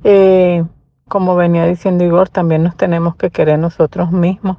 Eh, 0.04 0.64
como 1.08 1.36
venía 1.36 1.66
diciendo 1.66 2.04
Igor, 2.04 2.28
también 2.28 2.62
nos 2.62 2.76
tenemos 2.76 3.16
que 3.16 3.30
querer 3.30 3.58
nosotros 3.58 4.12
mismos 4.12 4.58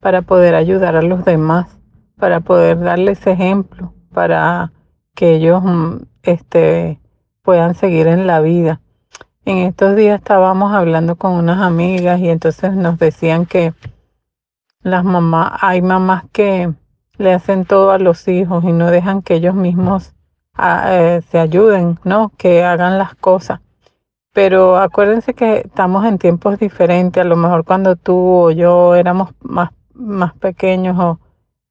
para 0.00 0.22
poder 0.22 0.54
ayudar 0.54 0.96
a 0.96 1.02
los 1.02 1.24
demás, 1.24 1.78
para 2.16 2.40
poder 2.40 2.80
darles 2.80 3.26
ejemplo, 3.26 3.92
para 4.12 4.72
que 5.14 5.34
ellos 5.34 5.62
mm, 5.62 5.96
este, 6.22 7.00
puedan 7.42 7.74
seguir 7.74 8.06
en 8.06 8.26
la 8.26 8.40
vida. 8.40 8.80
En 9.50 9.58
estos 9.58 9.96
días 9.96 10.20
estábamos 10.20 10.72
hablando 10.72 11.16
con 11.16 11.32
unas 11.32 11.60
amigas 11.60 12.20
y 12.20 12.28
entonces 12.28 12.72
nos 12.72 13.00
decían 13.00 13.46
que 13.46 13.74
las 14.80 15.02
mamás, 15.02 15.58
hay 15.60 15.82
mamás 15.82 16.22
que 16.30 16.72
le 17.18 17.32
hacen 17.34 17.64
todo 17.64 17.90
a 17.90 17.98
los 17.98 18.28
hijos 18.28 18.62
y 18.62 18.70
no 18.72 18.92
dejan 18.92 19.22
que 19.22 19.34
ellos 19.34 19.56
mismos 19.56 20.14
ah, 20.54 20.84
eh, 20.92 21.22
se 21.32 21.40
ayuden, 21.40 21.98
¿no? 22.04 22.30
Que 22.38 22.62
hagan 22.62 22.96
las 22.96 23.16
cosas. 23.16 23.58
Pero 24.32 24.76
acuérdense 24.76 25.34
que 25.34 25.62
estamos 25.64 26.06
en 26.06 26.18
tiempos 26.18 26.60
diferentes. 26.60 27.20
A 27.20 27.26
lo 27.26 27.34
mejor 27.34 27.64
cuando 27.64 27.96
tú 27.96 28.16
o 28.16 28.50
yo 28.52 28.94
éramos 28.94 29.30
más, 29.40 29.70
más 29.94 30.32
pequeños 30.34 30.96
o 30.96 31.18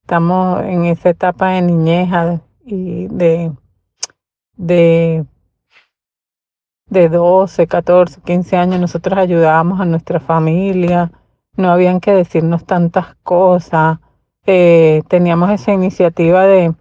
estamos 0.01 0.63
en 0.63 0.83
esa 0.83 1.11
etapa 1.11 1.51
de 1.51 1.61
niñez 1.61 2.09
ah, 2.11 2.41
y 2.65 3.07
de, 3.07 3.53
de, 4.57 5.25
de 6.89 7.09
12, 7.09 7.67
14, 7.67 8.21
15 8.21 8.57
años, 8.57 8.79
nosotros 8.79 9.17
ayudábamos 9.17 9.79
a 9.79 9.85
nuestra 9.85 10.19
familia. 10.19 11.11
No 11.55 11.71
habían 11.71 11.99
que 11.99 12.13
decirnos 12.13 12.65
tantas 12.65 13.15
cosas. 13.23 13.99
Eh, 14.45 15.03
teníamos 15.07 15.51
esa 15.51 15.73
iniciativa 15.73 16.45
de, 16.45 16.73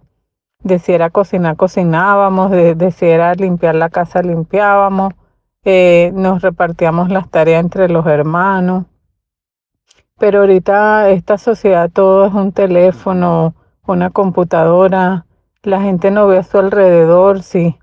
de 0.63 0.79
si 0.79 0.93
era 0.93 1.09
cocinar, 1.09 1.55
cocinábamos, 1.55 2.51
de, 2.51 2.75
de 2.75 2.91
si 2.91 3.05
era 3.05 3.33
limpiar 3.35 3.75
la 3.75 3.89
casa, 3.89 4.21
limpiábamos 4.21 5.13
eh, 5.65 6.11
nos 6.13 6.41
repartíamos 6.41 7.09
las 7.09 7.29
tareas 7.29 7.63
entre 7.63 7.89
los 7.89 8.05
hermanos. 8.05 8.85
Pero 10.17 10.39
ahorita 10.39 11.09
esta 11.09 11.37
sociedad 11.37 11.89
todo 11.91 12.25
es 12.25 12.33
un 12.33 12.51
teléfono, 12.51 13.55
una 13.85 14.09
computadora, 14.09 15.25
la 15.63 15.81
gente 15.81 16.11
no 16.11 16.27
ve 16.27 16.37
a 16.37 16.43
su 16.43 16.57
alrededor, 16.57 17.43
si, 17.43 17.77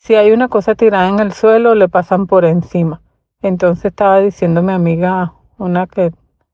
si 0.00 0.14
hay 0.14 0.32
una 0.32 0.48
cosa 0.48 0.74
tirada 0.74 1.08
en 1.08 1.20
el 1.20 1.32
suelo, 1.32 1.74
le 1.74 1.88
pasan 1.88 2.26
por 2.26 2.46
encima. 2.46 3.02
Entonces 3.42 3.84
estaba 3.86 4.18
diciendo 4.20 4.62
mi 4.62 4.72
amiga, 4.72 5.34
una 5.58 5.86
que 5.86 6.12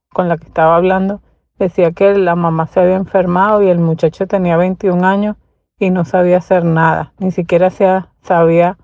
con 0.09 0.27
la 0.27 0.37
que 0.37 0.47
estaba 0.47 0.75
hablando, 0.75 1.21
decía 1.57 1.91
que 1.93 2.13
la 2.17 2.35
mamá 2.35 2.67
se 2.67 2.81
había 2.81 2.97
enfermado 2.97 3.63
y 3.63 3.69
el 3.69 3.79
muchacho 3.79 4.27
tenía 4.27 4.57
21 4.57 5.05
años 5.07 5.37
y 5.79 5.91
no 5.91 6.03
sabía 6.03 6.37
hacer 6.37 6.65
nada, 6.65 7.13
ni 7.19 7.31
siquiera 7.31 7.69
sabía 7.69 8.77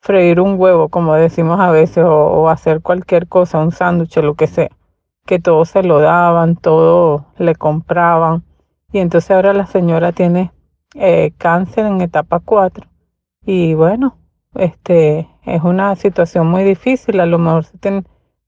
freír 0.00 0.40
un 0.40 0.58
huevo, 0.58 0.88
como 0.88 1.14
decimos 1.14 1.60
a 1.60 1.70
veces, 1.70 2.04
o, 2.04 2.10
o 2.10 2.48
hacer 2.48 2.80
cualquier 2.80 3.28
cosa, 3.28 3.58
un 3.58 3.70
sándwich, 3.70 4.16
lo 4.16 4.34
que 4.34 4.48
sea, 4.48 4.70
que 5.26 5.38
todo 5.38 5.64
se 5.64 5.82
lo 5.84 6.00
daban, 6.00 6.56
todo 6.56 7.26
le 7.38 7.54
compraban. 7.54 8.42
Y 8.90 8.98
entonces 8.98 9.30
ahora 9.30 9.52
la 9.52 9.66
señora 9.66 10.12
tiene 10.12 10.50
eh, 10.94 11.32
cáncer 11.38 11.86
en 11.86 12.00
etapa 12.00 12.40
4. 12.40 12.84
Y 13.50 13.72
bueno, 13.72 14.18
este 14.56 15.26
es 15.46 15.62
una 15.62 15.96
situación 15.96 16.48
muy 16.48 16.64
difícil, 16.64 17.18
a 17.18 17.24
lo 17.24 17.38
mejor 17.38 17.64
se, 17.64 17.78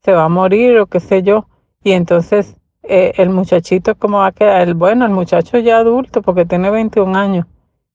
se 0.02 0.12
va 0.12 0.24
a 0.24 0.28
morir 0.28 0.78
o 0.78 0.88
qué 0.88 1.00
sé 1.00 1.22
yo. 1.22 1.48
Y 1.82 1.92
entonces 1.92 2.58
eh, 2.82 3.14
el 3.16 3.30
muchachito, 3.30 3.94
¿cómo 3.94 4.18
va 4.18 4.26
a 4.26 4.32
quedar? 4.32 4.60
El, 4.60 4.74
bueno, 4.74 5.06
el 5.06 5.12
muchacho 5.12 5.58
ya 5.58 5.78
adulto, 5.78 6.20
porque 6.20 6.44
tiene 6.44 6.68
21 6.68 7.16
años, 7.16 7.46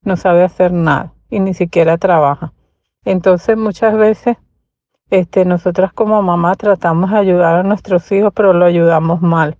no 0.01 0.17
sabe 0.17 0.41
hacer 0.41 0.71
nada 0.71 1.13
y 1.29 1.39
ni 1.41 1.53
siquiera 1.53 1.99
trabaja. 1.99 2.53
Entonces 3.03 3.55
muchas 3.55 3.95
veces 3.95 4.37
este, 5.11 5.45
nosotras 5.45 5.93
como 5.93 6.19
mamá 6.23 6.55
tratamos 6.55 7.11
de 7.11 7.17
ayudar 7.17 7.57
a 7.57 7.63
nuestros 7.63 8.11
hijos, 8.13 8.33
pero 8.35 8.51
lo 8.51 8.65
ayudamos 8.65 9.21
mal. 9.21 9.59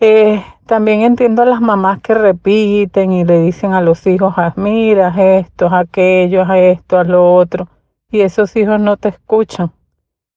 Eh, 0.00 0.44
también 0.66 1.00
entiendo 1.02 1.42
a 1.42 1.46
las 1.46 1.60
mamás 1.60 2.00
que 2.00 2.14
repiten 2.14 3.10
y 3.12 3.24
le 3.24 3.40
dicen 3.40 3.72
a 3.72 3.80
los 3.80 4.06
hijos, 4.06 4.34
"Haz, 4.36 4.56
mira, 4.56 5.12
esto, 5.16 5.66
aquello, 5.66 6.42
esto, 6.54 6.98
haz 6.98 7.08
lo 7.08 7.34
otro, 7.34 7.68
y 8.10 8.20
esos 8.20 8.54
hijos 8.56 8.80
no 8.80 8.96
te 8.96 9.08
escuchan. 9.08 9.72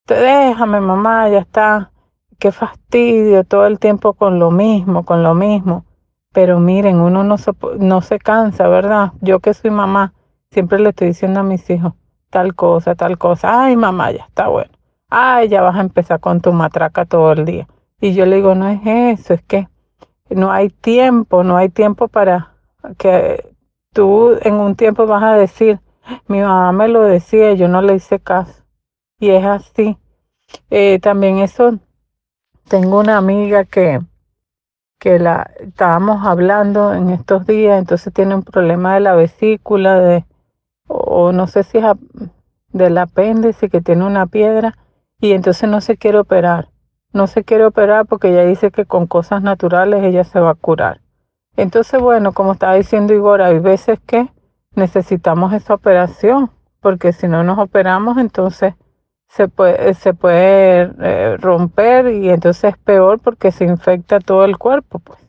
Te 0.06 0.16
déjame, 0.16 0.82
mamá, 0.82 1.30
ya 1.30 1.40
está. 1.40 1.92
Qué 2.40 2.52
fastidio 2.52 3.44
todo 3.44 3.68
el 3.68 3.78
tiempo 3.78 4.14
con 4.14 4.40
lo 4.40 4.50
mismo, 4.52 5.06
con 5.06 5.22
lo 5.22 5.36
mismo. 5.36 5.86
Pero 6.34 6.60
miren, 6.60 7.00
uno 7.00 7.24
no 7.24 7.38
se, 7.38 7.52
no 7.80 8.02
se 8.02 8.18
cansa, 8.20 8.68
¿verdad? 8.68 9.12
Yo 9.22 9.40
que 9.42 9.54
soy 9.54 9.70
mamá, 9.70 10.14
siempre 10.50 10.80
le 10.80 10.90
estoy 10.90 11.08
diciendo 11.10 11.42
a 11.42 11.44
mis 11.44 11.70
hijos 11.70 11.94
tal 12.32 12.56
cosa, 12.56 12.96
tal 12.96 13.18
cosa. 13.18 13.66
Ay, 13.66 13.76
mamá, 13.76 14.12
ya 14.12 14.24
está 14.26 14.48
bueno. 14.48 14.72
Ay, 15.10 15.50
ya 15.50 15.62
vas 15.62 15.76
a 15.76 15.82
empezar 15.82 16.20
con 16.20 16.42
tu 16.42 16.52
matraca 16.54 17.06
todo 17.06 17.34
el 17.34 17.46
día. 17.46 17.68
Y 18.02 18.14
yo 18.14 18.26
le 18.26 18.38
digo, 18.38 18.56
no 18.56 18.68
es 18.68 18.82
eso, 19.20 19.34
es 19.34 19.44
que 19.44 19.68
no 20.30 20.52
hay 20.52 20.70
tiempo, 20.70 21.44
no 21.44 21.58
hay 21.58 21.70
tiempo 21.70 22.08
para 22.10 22.54
que 22.98 23.54
tú 23.94 24.38
en 24.42 24.56
un 24.56 24.76
tiempo 24.76 25.08
vas 25.08 25.24
a 25.24 25.36
decir, 25.36 25.80
mi 26.28 26.42
mamá 26.42 26.72
me 26.74 26.88
lo 26.90 27.04
decía 27.04 27.54
yo 27.54 27.68
no 27.68 27.82
le 27.82 27.96
hice 27.96 28.20
caso. 28.20 28.64
Y 29.20 29.32
es 29.32 29.46
así. 29.46 29.98
Eh, 30.72 31.00
también 31.02 31.40
eso, 31.40 31.80
tengo 32.70 33.00
una 33.00 33.18
amiga 33.18 33.66
que, 33.66 34.02
que 35.00 35.20
la 35.20 35.52
estábamos 35.60 36.26
hablando 36.26 36.94
en 36.94 37.10
estos 37.10 37.46
días, 37.46 37.78
entonces 37.80 38.14
tiene 38.14 38.36
un 38.36 38.44
problema 38.44 38.94
de 38.94 39.02
la 39.02 39.16
vesícula, 39.16 40.00
de, 40.00 40.26
o 40.88 41.34
no 41.34 41.48
sé 41.48 41.64
si 41.64 41.80
es 41.80 41.86
ap- 41.86 42.00
del 42.74 42.98
apéndice, 43.00 43.70
que 43.70 43.82
tiene 43.82 44.06
una 44.06 44.28
piedra, 44.28 44.78
y 45.22 45.34
entonces 45.34 45.70
no 45.70 45.82
se 45.82 45.98
quiere 45.98 46.20
operar. 46.20 46.71
No 47.14 47.28
se 47.28 47.44
quiere 47.44 47.66
operar 47.66 48.06
porque 48.06 48.30
ella 48.30 48.44
dice 48.46 48.72
que 48.72 48.86
con 48.86 49.08
cosas 49.08 49.42
naturales 49.42 50.04
ella 50.04 50.24
se 50.24 50.40
va 50.40 50.52
a 50.52 50.56
curar. 50.56 51.02
Entonces, 51.58 52.00
bueno, 52.00 52.32
como 52.32 52.54
estaba 52.54 52.76
diciendo 52.76 53.14
Igor, 53.14 53.42
hay 53.42 53.60
veces 53.60 54.00
que 54.00 54.30
necesitamos 54.76 55.54
esa 55.54 55.74
operación, 55.74 56.50
porque 56.80 57.12
si 57.14 57.28
no 57.28 57.44
nos 57.44 57.60
operamos, 57.60 58.18
entonces 58.18 58.74
se 59.28 59.48
puede, 59.48 59.94
se 59.94 60.14
puede 60.14 60.92
eh, 61.00 61.38
romper 61.38 62.08
y 62.08 62.30
entonces 62.30 62.74
es 62.74 62.78
peor 62.78 63.20
porque 63.20 63.52
se 63.52 63.66
infecta 63.66 64.20
todo 64.20 64.46
el 64.46 64.58
cuerpo, 64.58 65.00
pues. 65.00 65.20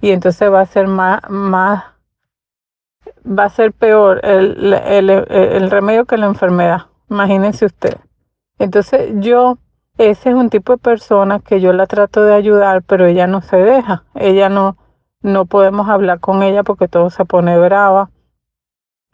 Y 0.00 0.10
entonces 0.10 0.50
va 0.50 0.62
a 0.62 0.66
ser 0.66 0.86
más, 0.88 1.20
más 1.28 1.84
va 3.26 3.44
a 3.44 3.50
ser 3.50 3.72
peor 3.72 4.20
el, 4.24 4.72
el, 4.74 5.10
el, 5.10 5.26
el 5.30 5.70
remedio 5.70 6.04
que 6.04 6.16
la 6.16 6.26
enfermedad. 6.26 6.86
Imagínense 7.08 7.66
usted. 7.66 7.96
Entonces 8.58 9.10
yo, 9.16 9.58
ese 10.08 10.30
es 10.30 10.34
un 10.34 10.48
tipo 10.48 10.72
de 10.72 10.78
persona 10.78 11.40
que 11.40 11.60
yo 11.60 11.74
la 11.74 11.86
trato 11.86 12.22
de 12.24 12.34
ayudar, 12.34 12.82
pero 12.82 13.04
ella 13.06 13.26
no 13.26 13.42
se 13.42 13.56
deja. 13.58 14.04
Ella 14.14 14.48
no, 14.48 14.78
no 15.20 15.44
podemos 15.44 15.88
hablar 15.90 16.20
con 16.20 16.42
ella 16.42 16.62
porque 16.62 16.88
todo 16.88 17.10
se 17.10 17.26
pone 17.26 17.58
brava. 17.58 18.10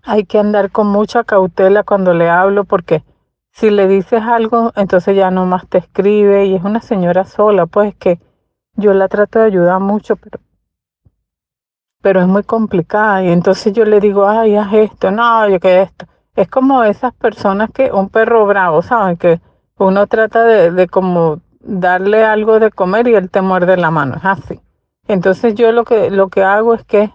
Hay 0.04 0.24
que 0.24 0.38
andar 0.38 0.70
con 0.70 0.86
mucha 0.86 1.24
cautela 1.24 1.82
cuando 1.82 2.14
le 2.14 2.30
hablo 2.30 2.64
porque 2.64 3.02
si 3.50 3.70
le 3.70 3.88
dices 3.88 4.22
algo, 4.22 4.70
entonces 4.76 5.16
ya 5.16 5.32
no 5.32 5.44
más 5.44 5.66
te 5.66 5.78
escribe 5.78 6.46
y 6.46 6.54
es 6.54 6.62
una 6.62 6.80
señora 6.80 7.24
sola, 7.24 7.66
pues 7.66 7.96
que 7.96 8.20
yo 8.74 8.94
la 8.94 9.08
trato 9.08 9.40
de 9.40 9.46
ayudar 9.46 9.80
mucho, 9.80 10.14
pero 10.14 10.38
pero 12.00 12.20
es 12.20 12.28
muy 12.28 12.44
complicada 12.44 13.24
y 13.24 13.30
entonces 13.30 13.72
yo 13.72 13.84
le 13.84 13.98
digo, 13.98 14.28
ay, 14.28 14.54
haz 14.54 14.72
esto, 14.74 15.10
no, 15.10 15.48
yo 15.48 15.58
que 15.58 15.82
esto. 15.82 16.06
Es 16.36 16.48
como 16.48 16.84
esas 16.84 17.12
personas 17.14 17.70
que, 17.72 17.90
un 17.90 18.10
perro 18.10 18.46
bravo, 18.46 18.80
¿saben? 18.82 19.16
Que 19.16 19.40
uno 19.78 20.06
trata 20.06 20.44
de, 20.44 20.70
de 20.70 20.88
como 20.88 21.40
darle 21.60 22.24
algo 22.24 22.60
de 22.60 22.70
comer 22.70 23.08
y 23.08 23.14
él 23.14 23.30
te 23.30 23.42
muerde 23.42 23.76
la 23.76 23.90
mano, 23.90 24.16
es 24.16 24.24
así. 24.24 24.60
Entonces 25.08 25.54
yo 25.54 25.72
lo 25.72 25.84
que, 25.84 26.10
lo 26.10 26.28
que 26.28 26.42
hago 26.42 26.74
es 26.74 26.84
que 26.84 27.12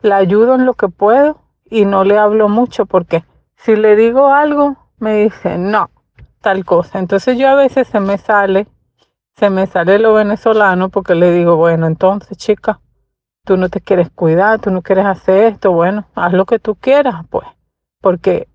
la 0.00 0.16
ayudo 0.16 0.54
en 0.54 0.66
lo 0.66 0.74
que 0.74 0.88
puedo 0.88 1.40
y 1.64 1.84
no 1.84 2.04
le 2.04 2.18
hablo 2.18 2.48
mucho 2.48 2.86
porque 2.86 3.24
si 3.56 3.76
le 3.76 3.96
digo 3.96 4.32
algo, 4.32 4.76
me 4.98 5.24
dice, 5.24 5.58
no, 5.58 5.90
tal 6.40 6.64
cosa. 6.64 6.98
Entonces 6.98 7.38
yo 7.38 7.48
a 7.48 7.54
veces 7.54 7.88
se 7.88 8.00
me 8.00 8.18
sale, 8.18 8.66
se 9.36 9.50
me 9.50 9.66
sale 9.66 9.98
lo 9.98 10.14
venezolano 10.14 10.88
porque 10.88 11.14
le 11.14 11.32
digo, 11.32 11.56
bueno, 11.56 11.86
entonces 11.86 12.36
chica, 12.36 12.80
tú 13.44 13.56
no 13.56 13.68
te 13.68 13.80
quieres 13.80 14.10
cuidar, 14.10 14.60
tú 14.60 14.70
no 14.70 14.82
quieres 14.82 15.06
hacer 15.06 15.52
esto, 15.52 15.72
bueno, 15.72 16.06
haz 16.14 16.32
lo 16.32 16.46
que 16.46 16.58
tú 16.58 16.74
quieras, 16.74 17.24
pues, 17.30 17.46
porque 18.00 18.48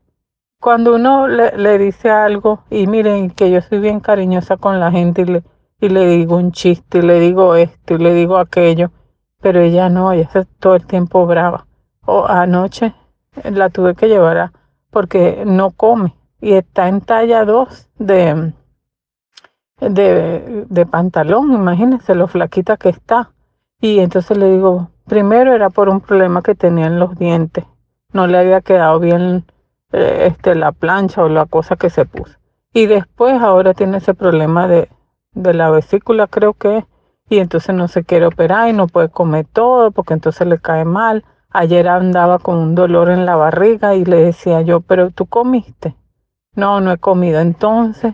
cuando 0.60 0.96
uno 0.96 1.28
le, 1.28 1.58
le 1.58 1.78
dice 1.78 2.10
algo, 2.10 2.64
y 2.70 2.88
miren 2.88 3.32
que 3.32 3.52
yo 3.52 3.62
soy 3.62 3.80
bien 3.80 4.00
cariñosa 4.00 4.58
con 4.58 4.80
la 4.80 4.92
gente 4.92 5.22
y 5.22 5.26
le, 5.26 5.44
y 5.80 5.90
le 5.90 6.08
digo 6.08 6.38
un 6.38 6.52
chiste, 6.52 7.00
y 7.00 7.02
le 7.02 7.20
digo 7.20 7.56
esto, 7.56 7.96
y 7.96 7.98
le 7.98 8.14
digo 8.14 8.38
aquello, 8.38 8.92
pero 9.42 9.60
ella 9.60 9.90
no, 9.90 10.12
ella 10.12 10.24
está 10.24 10.46
todo 10.60 10.76
el 10.76 10.86
tiempo 10.86 11.26
brava. 11.26 11.68
O 12.06 12.26
anoche 12.26 12.94
la 13.44 13.70
tuve 13.70 13.96
que 13.96 14.08
llevar 14.08 14.38
a, 14.38 14.54
porque 14.90 15.44
no 15.46 15.72
come 15.72 16.16
y 16.42 16.54
está 16.54 16.88
en 16.88 17.02
talla 17.02 17.44
2 17.46 17.90
de, 18.00 18.54
de, 19.80 20.66
de 20.70 20.86
pantalón, 20.86 21.54
imagínense 21.54 22.16
lo 22.16 22.28
flaquita 22.28 22.78
que 22.78 22.90
está. 22.90 23.32
Y 23.82 24.00
entonces 24.00 24.38
le 24.38 24.52
digo, 24.52 24.90
primero 25.06 25.54
era 25.54 25.70
por 25.70 25.90
un 25.90 26.02
problema 26.02 26.42
que 26.42 26.56
tenía 26.56 26.88
en 26.88 27.00
los 27.00 27.18
dientes, 27.18 27.66
no 28.14 28.28
le 28.28 28.38
había 28.38 28.62
quedado 28.62 29.00
bien 29.00 29.46
eh, 29.96 30.28
este, 30.28 30.56
la 30.56 30.72
plancha 30.72 31.24
o 31.24 31.30
la 31.30 31.46
cosa 31.46 31.76
que 31.76 31.90
se 31.90 32.06
puso. 32.06 32.38
Y 32.74 32.88
después 32.88 33.42
ahora 33.42 33.74
tiene 33.74 33.98
ese 33.98 34.14
problema 34.14 34.68
de, 34.68 34.90
de 35.34 35.54
la 35.54 35.70
vesícula, 35.70 36.28
creo 36.28 36.54
que 36.54 36.86
y 37.30 37.40
entonces 37.40 37.74
no 37.74 37.88
se 37.88 38.04
quiere 38.04 38.28
operar 38.28 38.70
y 38.70 38.74
no 38.74 38.88
puede 38.88 39.10
comer 39.10 39.48
todo 39.52 39.92
porque 39.92 40.14
entonces 40.14 40.48
le 40.48 40.60
cae 40.60 40.86
mal. 40.86 41.26
Ayer 41.50 41.88
andaba 41.88 42.40
con 42.40 42.58
un 42.58 42.76
dolor 42.76 43.10
en 43.10 43.26
la 43.26 43.36
barriga 43.36 43.96
y 43.96 44.06
le 44.06 44.18
decía 44.18 44.62
yo, 44.62 44.82
pero 44.82 45.10
tú 45.10 45.26
comiste. 45.26 45.96
No, 46.56 46.82
no 46.82 46.92
he 46.92 46.98
comido. 46.98 47.40
Entonces, 47.40 48.14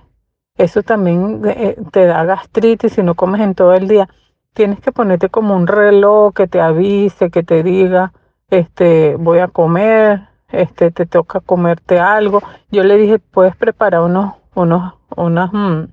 eso 0.57 0.83
también 0.83 1.41
eh, 1.45 1.75
te 1.91 2.05
da 2.05 2.23
gastritis 2.23 2.93
si 2.93 3.03
no 3.03 3.15
comes 3.15 3.41
en 3.41 3.55
todo 3.55 3.73
el 3.73 3.87
día. 3.87 4.07
Tienes 4.53 4.79
que 4.79 4.91
ponerte 4.91 5.29
como 5.29 5.55
un 5.55 5.67
reloj 5.67 6.33
que 6.33 6.47
te 6.47 6.61
avise, 6.61 7.31
que 7.31 7.43
te 7.43 7.63
diga, 7.63 8.13
este, 8.49 9.15
voy 9.17 9.39
a 9.39 9.47
comer, 9.47 10.29
este, 10.51 10.91
te 10.91 11.05
toca 11.05 11.39
comerte 11.39 11.99
algo. 11.99 12.41
Yo 12.71 12.83
le 12.83 12.97
dije, 12.97 13.19
puedes 13.19 13.55
preparar 13.55 14.01
unos, 14.01 14.35
unos, 14.55 14.93
unas 15.15 15.51
mm, 15.53 15.85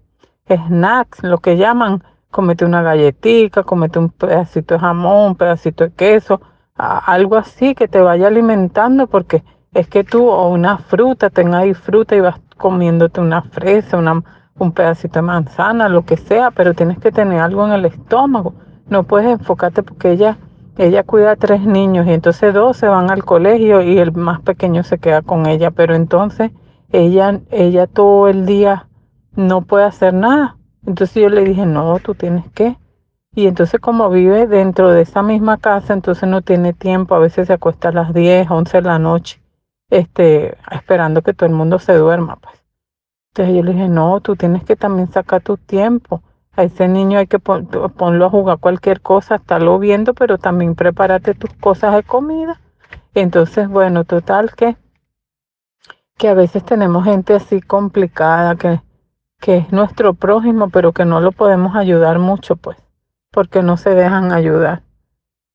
snacks, 0.48 1.22
lo 1.22 1.38
que 1.38 1.56
llaman, 1.56 2.02
comete 2.30 2.64
una 2.64 2.82
galletita, 2.82 3.62
comete 3.62 3.98
un 3.98 4.11
pedacito 4.11 4.74
de 4.74 4.80
jamón, 4.80 5.28
un 5.28 5.36
pedacito 5.36 5.84
de 5.84 5.92
queso, 5.92 6.40
algo 6.76 7.36
así 7.36 7.74
que 7.74 7.88
te 7.88 8.00
vaya 8.00 8.28
alimentando, 8.28 9.06
porque 9.06 9.42
es 9.74 9.88
que 9.88 10.04
tú, 10.04 10.28
o 10.28 10.48
una 10.48 10.78
fruta, 10.78 11.30
tengas 11.30 11.76
fruta 11.78 12.16
y 12.16 12.20
vas 12.20 12.40
comiéndote 12.56 13.20
una 13.20 13.42
fresa, 13.42 13.96
una, 13.96 14.22
un 14.59 14.72
pedacito 14.72 15.18
de 15.18 15.22
manzana, 15.22 15.88
lo 15.88 16.04
que 16.04 16.16
sea, 16.16 16.50
pero 16.50 16.74
tienes 16.74 16.98
que 16.98 17.12
tener 17.12 17.40
algo 17.40 17.66
en 17.66 17.72
el 17.72 17.84
estómago. 17.84 18.54
No 18.88 19.02
puedes 19.02 19.30
enfocarte 19.30 19.82
porque 19.82 20.12
ella, 20.12 20.38
ella 20.78 21.02
cuida 21.02 21.32
a 21.32 21.36
tres 21.36 21.60
niños 21.62 22.06
y 22.06 22.12
entonces 22.12 22.54
dos 22.54 22.76
se 22.76 22.86
van 22.86 23.10
al 23.10 23.24
colegio 23.24 23.82
y 23.82 23.98
el 23.98 24.12
más 24.12 24.40
pequeño 24.40 24.84
se 24.84 24.98
queda 24.98 25.22
con 25.22 25.46
ella, 25.46 25.72
pero 25.72 25.96
entonces 25.96 26.52
ella, 26.90 27.40
ella 27.50 27.88
todo 27.88 28.28
el 28.28 28.46
día 28.46 28.88
no 29.34 29.62
puede 29.62 29.84
hacer 29.84 30.14
nada. 30.14 30.56
Entonces 30.86 31.20
yo 31.20 31.28
le 31.28 31.44
dije, 31.44 31.66
no, 31.66 31.98
tú 31.98 32.14
tienes 32.14 32.48
que. 32.52 32.78
Y 33.34 33.48
entonces 33.48 33.80
como 33.80 34.08
vive 34.08 34.46
dentro 34.46 34.90
de 34.90 35.02
esa 35.02 35.22
misma 35.22 35.58
casa, 35.58 35.92
entonces 35.92 36.28
no 36.28 36.42
tiene 36.42 36.72
tiempo, 36.72 37.16
a 37.16 37.18
veces 37.18 37.48
se 37.48 37.52
acuesta 37.54 37.88
a 37.88 37.92
las 37.92 38.14
10, 38.14 38.48
11 38.48 38.76
de 38.78 38.82
la 38.82 38.98
noche, 39.00 39.40
este, 39.90 40.56
esperando 40.70 41.22
que 41.22 41.34
todo 41.34 41.48
el 41.48 41.54
mundo 41.54 41.80
se 41.80 41.94
duerma, 41.94 42.36
pues. 42.36 42.54
Entonces 43.32 43.56
yo 43.56 43.62
le 43.64 43.72
dije, 43.72 43.88
no, 43.88 44.20
tú 44.20 44.36
tienes 44.36 44.64
que 44.64 44.76
también 44.76 45.10
sacar 45.10 45.42
tu 45.42 45.56
tiempo. 45.56 46.22
A 46.59 46.64
ese 46.64 46.88
niño 46.88 47.18
hay 47.18 47.26
que 47.26 47.38
pon- 47.38 47.66
ponlo 47.96 48.26
a 48.26 48.30
jugar 48.30 48.59
cualquier 48.59 49.00
cosa, 49.00 49.36
estarlo 49.36 49.78
viendo, 49.78 50.12
pero 50.12 50.36
también 50.36 50.74
prepárate 50.74 51.32
tus 51.32 51.54
cosas 51.54 51.94
de 51.94 52.02
comida. 52.02 52.61
Entonces, 53.14 53.68
bueno, 53.68 54.04
total 54.04 54.54
que, 54.54 54.76
que 56.18 56.28
a 56.28 56.34
veces 56.34 56.64
tenemos 56.64 57.04
gente 57.04 57.34
así 57.34 57.61
complicada, 57.61 58.56
que, 58.56 58.82
que 59.40 59.59
es 59.59 59.72
nuestro 59.72 60.14
prójimo, 60.14 60.68
pero 60.70 60.92
que 60.92 61.04
no 61.04 61.20
lo 61.20 61.32
podemos 61.32 61.76
ayudar 61.76 62.18
mucho, 62.18 62.56
pues, 62.56 62.76
porque 63.32 63.62
no 63.62 63.76
se 63.76 63.90
dejan 63.94 64.32
ayudar. 64.32 64.82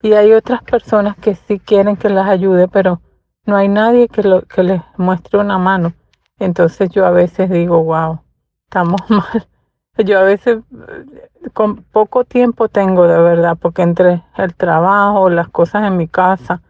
Y 0.01 0.13
hay 0.13 0.33
otras 0.33 0.63
personas 0.63 1.17
que 1.17 1.35
sí 1.35 1.59
quieren 1.59 1.97
que 1.97 2.09
las 2.09 2.27
ayude, 2.29 2.67
pero 2.69 3.01
no 3.45 3.55
hay 3.57 3.69
nadie 3.69 4.09
que, 4.09 4.23
lo, 4.23 4.43
que 4.43 4.63
les 4.63 4.81
muestre 4.97 5.39
una 5.39 5.57
mano. 5.59 5.93
Entonces 6.39 6.89
yo 6.91 7.05
a 7.05 7.11
veces 7.11 7.49
digo, 7.49 7.83
wow, 7.83 8.21
estamos 8.65 9.01
mal. 9.09 9.47
Yo 10.05 10.19
a 10.19 10.23
veces 10.23 10.59
eh, 10.71 11.49
con 11.53 11.83
poco 11.83 12.25
tiempo 12.25 12.67
tengo 12.69 13.07
de 13.07 13.19
verdad, 13.19 13.57
porque 13.59 13.83
entre 13.83 14.23
el 14.37 14.55
trabajo, 14.55 15.29
las 15.29 15.49
cosas 15.49 15.85
en 15.85 15.97
mi 15.97 16.07
casa, 16.07 16.61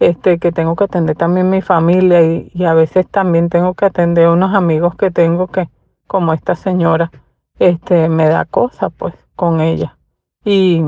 este, 0.00 0.38
que 0.38 0.52
tengo 0.52 0.74
que 0.76 0.84
atender 0.84 1.16
también 1.16 1.50
mi 1.50 1.62
familia 1.62 2.22
y, 2.22 2.50
y 2.52 2.64
a 2.64 2.74
veces 2.74 3.08
también 3.08 3.48
tengo 3.48 3.74
que 3.74 3.86
atender 3.86 4.28
unos 4.28 4.54
amigos 4.54 4.96
que 4.96 5.10
tengo 5.10 5.46
que, 5.48 5.68
como 6.06 6.32
esta 6.32 6.56
señora, 6.56 7.10
este, 7.58 8.08
me 8.08 8.28
da 8.28 8.44
cosas 8.44 8.92
pues 8.96 9.14
con 9.36 9.60
ella. 9.60 9.96
Y, 10.44 10.82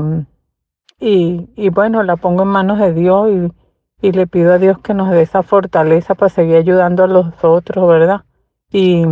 y, 0.99 1.49
y 1.55 1.69
bueno, 1.69 2.03
la 2.03 2.17
pongo 2.17 2.43
en 2.43 2.49
manos 2.49 2.79
de 2.79 2.93
Dios 2.93 3.29
y, 3.29 4.07
y 4.07 4.11
le 4.11 4.27
pido 4.27 4.53
a 4.53 4.57
Dios 4.59 4.79
que 4.79 4.93
nos 4.93 5.09
dé 5.09 5.21
esa 5.21 5.41
fortaleza 5.41 6.15
para 6.15 6.29
seguir 6.29 6.57
ayudando 6.57 7.03
a 7.03 7.07
los 7.07 7.43
otros, 7.43 7.87
¿verdad? 7.87 8.25
Y, 8.71 9.05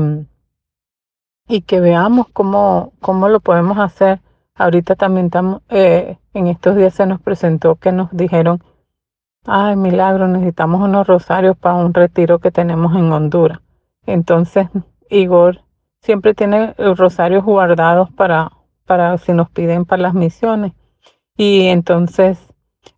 y 1.47 1.61
que 1.61 1.79
veamos 1.79 2.27
cómo, 2.33 2.93
cómo 3.01 3.29
lo 3.29 3.39
podemos 3.39 3.77
hacer. 3.77 4.19
Ahorita 4.55 4.95
también 4.95 5.27
estamos, 5.27 5.61
eh, 5.69 6.17
en 6.33 6.47
estos 6.47 6.75
días 6.75 6.93
se 6.93 7.05
nos 7.05 7.21
presentó 7.21 7.75
que 7.75 7.91
nos 7.91 8.09
dijeron, 8.11 8.63
ay, 9.45 9.75
milagro, 9.75 10.27
necesitamos 10.27 10.81
unos 10.81 11.07
rosarios 11.07 11.57
para 11.57 11.75
un 11.75 11.93
retiro 11.93 12.39
que 12.39 12.51
tenemos 12.51 12.95
en 12.95 13.11
Honduras. 13.11 13.59
Entonces, 14.05 14.67
Igor 15.09 15.61
siempre 16.01 16.33
tiene 16.33 16.75
los 16.77 16.97
rosarios 16.97 17.43
guardados 17.43 18.11
para, 18.11 18.51
para 18.85 19.17
si 19.17 19.33
nos 19.33 19.49
piden 19.49 19.85
para 19.85 20.03
las 20.03 20.13
misiones. 20.13 20.73
Y 21.37 21.67
entonces 21.67 22.39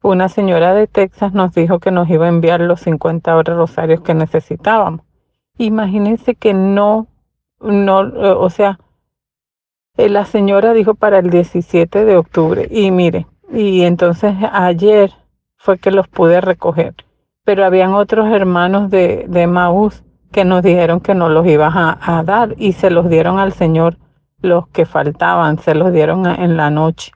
una 0.03 0.29
señora 0.29 0.73
de 0.73 0.87
Texas 0.87 1.33
nos 1.33 1.53
dijo 1.53 1.79
que 1.79 1.91
nos 1.91 2.09
iba 2.09 2.25
a 2.25 2.29
enviar 2.29 2.61
los 2.61 2.81
50 2.81 3.41
rosarios 3.43 4.01
que 4.01 4.13
necesitábamos. 4.13 5.01
Imagínense 5.57 6.35
que 6.35 6.53
no, 6.53 7.07
no, 7.59 8.03
eh, 8.03 8.35
o 8.37 8.49
sea, 8.49 8.79
eh, 9.97 10.09
la 10.09 10.25
señora 10.25 10.73
dijo 10.73 10.95
para 10.95 11.19
el 11.19 11.29
17 11.29 12.05
de 12.05 12.17
octubre. 12.17 12.67
Y 12.69 12.91
mire, 12.91 13.27
y 13.51 13.83
entonces 13.83 14.35
ayer 14.51 15.11
fue 15.57 15.79
que 15.79 15.91
los 15.91 16.07
pude 16.07 16.41
recoger. 16.41 16.95
Pero 17.43 17.65
habían 17.65 17.93
otros 17.93 18.31
hermanos 18.31 18.89
de, 18.89 19.25
de 19.27 19.47
Maús 19.47 20.03
que 20.31 20.45
nos 20.45 20.61
dijeron 20.61 20.99
que 20.99 21.15
no 21.15 21.29
los 21.29 21.47
iban 21.47 21.73
a, 21.75 22.23
dar 22.23 22.53
y 22.57 22.73
se 22.73 22.89
los 22.89 23.09
dieron 23.09 23.39
al 23.39 23.53
Señor 23.53 23.97
los 24.39 24.67
que 24.67 24.85
faltaban, 24.85 25.57
se 25.59 25.73
los 25.73 25.91
dieron 25.91 26.27
en 26.27 26.57
la 26.57 26.69
noche. 26.69 27.11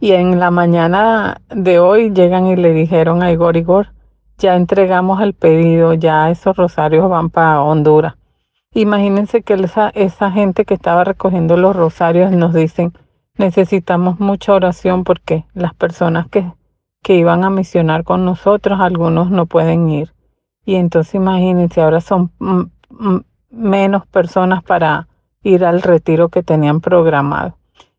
Y 0.00 0.12
en 0.12 0.40
la 0.40 0.50
mañana 0.50 1.40
de 1.48 1.78
hoy 1.78 2.12
llegan 2.12 2.46
y 2.46 2.56
le 2.56 2.72
dijeron 2.72 3.22
a 3.22 3.30
Igor, 3.30 3.56
Igor, 3.56 3.92
ya 4.38 4.56
entregamos 4.56 5.20
el 5.20 5.34
pedido, 5.34 5.94
ya 5.94 6.30
esos 6.30 6.56
rosarios 6.56 7.08
van 7.08 7.30
para 7.30 7.62
Honduras. 7.62 8.14
Imagínense 8.74 9.42
que 9.42 9.54
esa, 9.54 9.90
esa 9.90 10.32
gente 10.32 10.64
que 10.64 10.74
estaba 10.74 11.04
recogiendo 11.04 11.56
los 11.56 11.76
rosarios 11.76 12.32
nos 12.32 12.52
dicen, 12.52 12.92
necesitamos 13.38 14.18
mucha 14.18 14.52
oración 14.52 15.04
porque 15.04 15.44
las 15.54 15.74
personas 15.74 16.28
que, 16.28 16.44
que 17.00 17.14
iban 17.14 17.44
a 17.44 17.50
misionar 17.50 18.02
con 18.02 18.24
nosotros, 18.24 18.80
algunos 18.80 19.30
no 19.30 19.46
pueden 19.46 19.88
ir. 19.88 20.12
Y 20.66 20.74
entonces 20.74 21.14
imagínense, 21.14 21.82
ahora 21.82 22.00
son 22.00 22.32
mm, 22.40 22.62
mm, 22.90 23.24
menos 23.50 24.06
personas 24.06 24.64
para 24.64 25.06
ir 25.44 25.64
al 25.64 25.80
retiro 25.80 26.28
que 26.28 26.42
tenían 26.42 26.80
programado. 26.80 27.56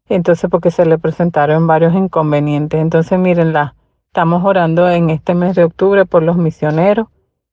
Entonces, 0.10 0.50
porque 0.50 0.72
se 0.72 0.86
le 0.86 0.98
presentaron 0.98 1.68
varios 1.68 1.96
inconvenientes. 1.96 2.80
Entonces, 2.82 3.18
miren, 3.18 3.54
la, 3.54 3.76
estamos 4.08 4.44
orando 4.44 4.90
en 4.90 5.10
este 5.10 5.36
mes 5.36 5.56
de 5.56 5.64
octubre 5.64 6.06
por 6.06 6.22
los 6.22 6.38
misioneros 6.38 7.08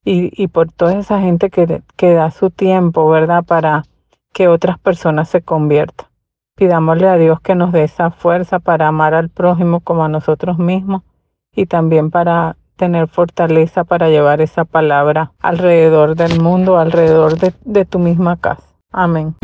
y, 0.05 0.30
y 0.42 0.48
por 0.48 0.70
toda 0.72 0.98
esa 0.98 1.20
gente 1.20 1.50
que, 1.50 1.82
da 2.14 2.30
su 2.30 2.50
tiempo, 2.50 3.09
¿verdad? 3.09 3.44
Para 3.44 3.84
que 4.32 4.48
otras 4.48 4.78
personas 4.78 5.28
se 5.28 5.42
conviertan. 5.42 6.07
Pidámosle 6.57 7.09
a 7.09 7.16
Dios 7.16 7.40
que 7.40 7.55
nos 7.55 7.72
dé 7.72 7.84
esa 7.84 8.11
fuerza 8.11 8.59
para 8.59 8.88
amar 8.88 9.14
al 9.14 9.30
prójimo 9.30 9.80
como 9.80 10.05
a 10.05 10.09
nosotros 10.09 10.59
mismos 10.59 11.03
y 11.55 11.66
también 11.66 12.11
para 12.11 12.57
tener 12.76 13.09
fortaleza 13.09 13.84
para 13.84 14.09
llevar 14.09 14.40
esa 14.40 14.64
palabra 14.64 15.32
alrededor 15.40 16.16
del 16.16 16.40
mundo, 16.40 16.78
alrededor 16.78 17.38
de, 17.38 17.55
de 17.64 17.84
tu 17.84 17.98
misma 17.98 18.36
casa. 18.36 18.66
Amén. 18.90 19.34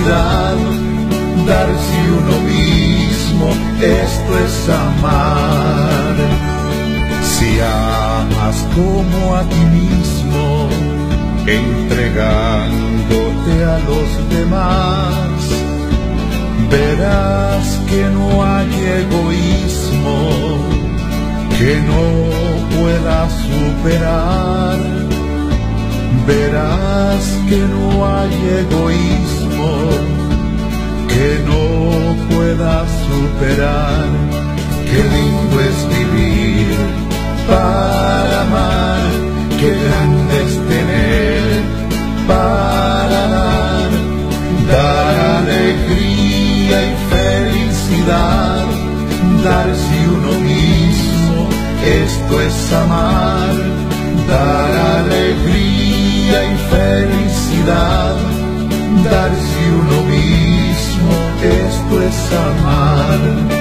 Felicidad, 0.00 0.56
darse 1.46 1.98
uno 2.18 2.36
mismo, 2.40 3.46
esto 3.80 4.38
es 4.44 4.68
amar. 4.68 6.16
Si 7.22 7.60
amas 7.60 8.66
como 8.74 9.34
a 9.34 9.42
ti 9.42 9.64
mismo, 9.78 10.68
entregándote 11.46 13.64
a 13.64 13.78
los 13.88 14.08
demás, 14.30 15.40
verás 16.70 17.66
que 17.88 18.02
no 18.10 18.42
hay 18.44 18.70
egoísmo 19.02 20.18
que 21.58 21.72
no 21.90 22.04
pueda 22.76 23.18
superar. 23.30 24.78
Verás 26.26 27.24
que 27.48 27.58
no 27.58 27.86
hay 28.06 28.34
egoísmo 28.60 29.39
que 31.12 31.28
no 31.48 31.64
pueda 32.30 32.74
superar. 33.06 34.08
Qué 34.90 35.00
lindo 35.16 35.56
es 35.68 35.78
vivir 35.96 36.68
para 37.48 38.42
amar, 38.42 39.02
qué 39.58 39.70
grande 39.84 40.34
es 40.46 40.54
tener 40.72 41.80
para 42.26 43.20
dar, 43.36 43.90
dar 44.72 45.16
alegría 45.42 46.76
y 46.90 46.94
felicidad, 47.14 48.66
darse 49.44 49.96
uno 50.16 50.32
mismo, 50.52 51.36
esto 52.04 52.40
es 52.40 52.72
amar, 52.72 53.54
dar 54.28 54.72
alegría 55.00 56.38
y 56.52 56.56
felicidad, 56.74 58.16
darse 59.10 59.49
uno 59.70 60.02
mismo, 60.04 61.12
esto 61.42 62.02
es 62.02 62.32
amar. 62.32 63.59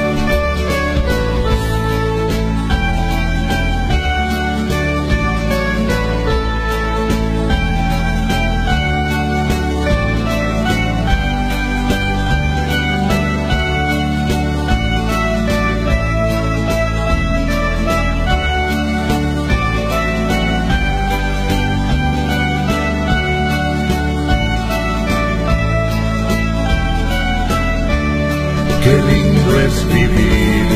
Es 29.70 29.88
vivir 29.88 30.68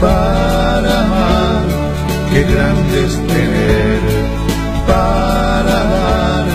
para 0.00 0.90
amar, 1.04 1.64
qué 2.30 2.42
grande 2.52 2.96
es 3.06 3.14
tener 3.32 4.00
para 4.86 5.76
dar, 5.96 6.46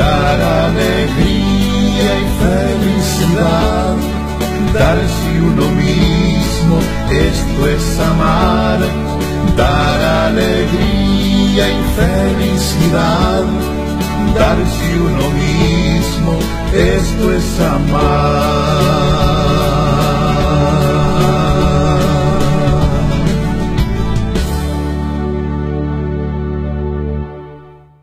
dar 0.00 0.38
alegría 0.66 2.10
y 2.24 2.26
felicidad, 2.44 3.94
darse 4.74 5.30
uno 5.50 5.66
mismo, 5.84 6.76
esto 7.28 7.60
es 7.76 7.84
amar, 8.12 8.80
dar 9.56 10.00
alegría 10.28 11.64
y 11.78 11.80
felicidad, 12.00 13.44
darse 14.38 14.88
uno 15.08 15.26
mismo, 15.44 16.32
esto 16.72 17.24
es 17.38 17.48
amar. 17.76 19.69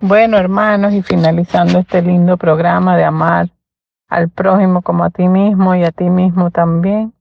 Bueno, 0.07 0.37
hermanos, 0.37 0.93
y 0.93 1.03
finalizando 1.03 1.79
este 1.79 2.01
lindo 2.01 2.37
programa 2.37 2.95
de 2.95 3.03
amar 3.03 3.49
al 4.07 4.29
prójimo 4.29 4.81
como 4.81 5.03
a 5.03 5.09
ti 5.09 5.27
mismo 5.27 5.75
y 5.75 5.83
a 5.83 5.91
ti 5.91 6.09
mismo 6.09 6.49
también, 6.49 7.13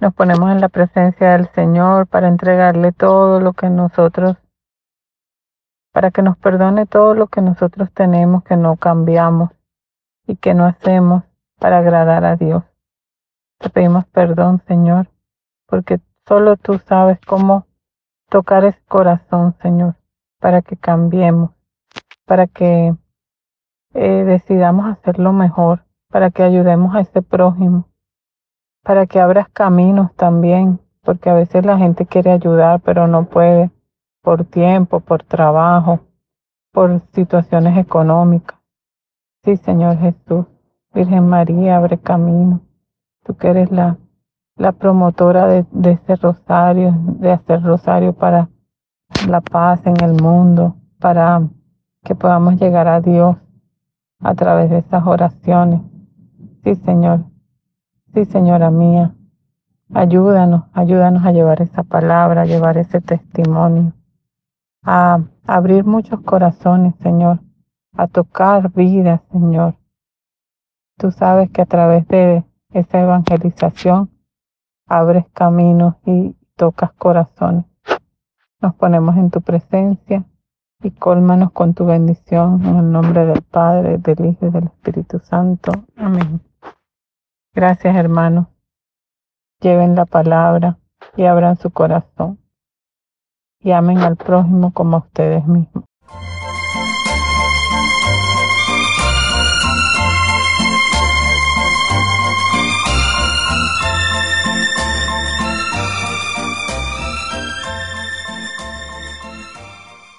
nos 0.00 0.14
ponemos 0.14 0.50
en 0.52 0.62
la 0.62 0.70
presencia 0.70 1.32
del 1.32 1.50
Señor 1.50 2.06
para 2.06 2.28
entregarle 2.28 2.92
todo 2.92 3.40
lo 3.40 3.52
que 3.52 3.68
nosotros, 3.68 4.38
para 5.92 6.10
que 6.10 6.22
nos 6.22 6.38
perdone 6.38 6.86
todo 6.86 7.12
lo 7.12 7.26
que 7.26 7.42
nosotros 7.42 7.90
tenemos 7.92 8.42
que 8.42 8.56
no 8.56 8.76
cambiamos 8.76 9.50
y 10.26 10.36
que 10.36 10.54
no 10.54 10.64
hacemos 10.64 11.24
para 11.58 11.80
agradar 11.80 12.24
a 12.24 12.36
Dios. 12.36 12.64
Te 13.58 13.68
pedimos 13.68 14.06
perdón, 14.06 14.62
Señor, 14.66 15.08
porque 15.66 16.00
solo 16.26 16.56
tú 16.56 16.78
sabes 16.78 17.20
cómo 17.26 17.66
tocar 18.30 18.64
ese 18.64 18.80
corazón, 18.88 19.54
Señor, 19.60 19.96
para 20.40 20.62
que 20.62 20.78
cambiemos 20.78 21.50
para 22.32 22.46
que 22.46 22.94
eh, 23.92 24.24
decidamos 24.24 24.86
hacerlo 24.86 25.34
mejor, 25.34 25.84
para 26.08 26.30
que 26.30 26.42
ayudemos 26.42 26.94
a 26.94 27.00
ese 27.00 27.20
prójimo, 27.20 27.90
para 28.82 29.04
que 29.04 29.20
abras 29.20 29.50
caminos 29.50 30.14
también, 30.14 30.80
porque 31.02 31.28
a 31.28 31.34
veces 31.34 31.66
la 31.66 31.76
gente 31.76 32.06
quiere 32.06 32.30
ayudar, 32.30 32.80
pero 32.80 33.06
no 33.06 33.26
puede 33.26 33.70
por 34.22 34.46
tiempo, 34.46 35.00
por 35.00 35.22
trabajo, 35.24 36.00
por 36.72 37.02
situaciones 37.12 37.76
económicas. 37.76 38.58
Sí, 39.44 39.58
Señor 39.58 39.98
Jesús, 39.98 40.46
Virgen 40.94 41.28
María, 41.28 41.76
abre 41.76 41.98
camino. 41.98 42.62
Tú 43.24 43.36
que 43.36 43.48
eres 43.48 43.70
la, 43.70 43.98
la 44.56 44.72
promotora 44.72 45.48
de, 45.48 45.66
de 45.70 45.90
ese 45.90 46.16
rosario, 46.16 46.94
de 46.96 47.30
hacer 47.30 47.62
rosario 47.62 48.14
para 48.14 48.48
la 49.28 49.42
paz 49.42 49.82
en 49.84 50.02
el 50.02 50.14
mundo, 50.14 50.76
para 50.98 51.42
que 52.04 52.14
podamos 52.14 52.60
llegar 52.60 52.88
a 52.88 53.00
Dios 53.00 53.36
a 54.20 54.34
través 54.34 54.70
de 54.70 54.78
esas 54.78 55.06
oraciones. 55.06 55.80
Sí, 56.64 56.74
Señor. 56.76 57.24
Sí, 58.14 58.24
Señora 58.24 58.70
mía. 58.70 59.14
Ayúdanos, 59.94 60.64
ayúdanos 60.72 61.24
a 61.24 61.32
llevar 61.32 61.60
esa 61.60 61.82
palabra, 61.82 62.42
a 62.42 62.46
llevar 62.46 62.78
ese 62.78 63.00
testimonio, 63.02 63.92
a 64.82 65.20
abrir 65.46 65.84
muchos 65.84 66.20
corazones, 66.22 66.94
Señor, 67.02 67.40
a 67.94 68.06
tocar 68.06 68.72
vidas, 68.72 69.20
Señor. 69.30 69.74
Tú 70.96 71.10
sabes 71.10 71.50
que 71.50 71.60
a 71.60 71.66
través 71.66 72.08
de 72.08 72.42
esa 72.70 73.00
evangelización 73.00 74.10
abres 74.86 75.26
caminos 75.34 75.96
y 76.06 76.34
tocas 76.56 76.92
corazones. 76.92 77.66
Nos 78.62 78.74
ponemos 78.76 79.16
en 79.16 79.30
tu 79.30 79.42
presencia 79.42 80.24
y 80.82 80.90
cólmanos 80.90 81.52
con 81.52 81.74
tu 81.74 81.84
bendición 81.84 82.64
en 82.64 82.76
el 82.76 82.92
nombre 82.92 83.26
del 83.26 83.42
Padre, 83.42 83.98
del 83.98 84.24
Hijo 84.26 84.46
y 84.46 84.50
del 84.50 84.64
Espíritu 84.64 85.18
Santo. 85.20 85.72
Amén. 85.96 86.40
Gracias, 87.54 87.94
hermanos. 87.96 88.46
Lleven 89.60 89.94
la 89.94 90.06
palabra 90.06 90.78
y 91.16 91.24
abran 91.24 91.56
su 91.56 91.70
corazón 91.70 92.38
y 93.60 93.70
amen 93.70 93.98
al 93.98 94.16
prójimo 94.16 94.72
como 94.72 94.96
a 94.96 95.00
ustedes 95.00 95.46
mismos. 95.46 95.84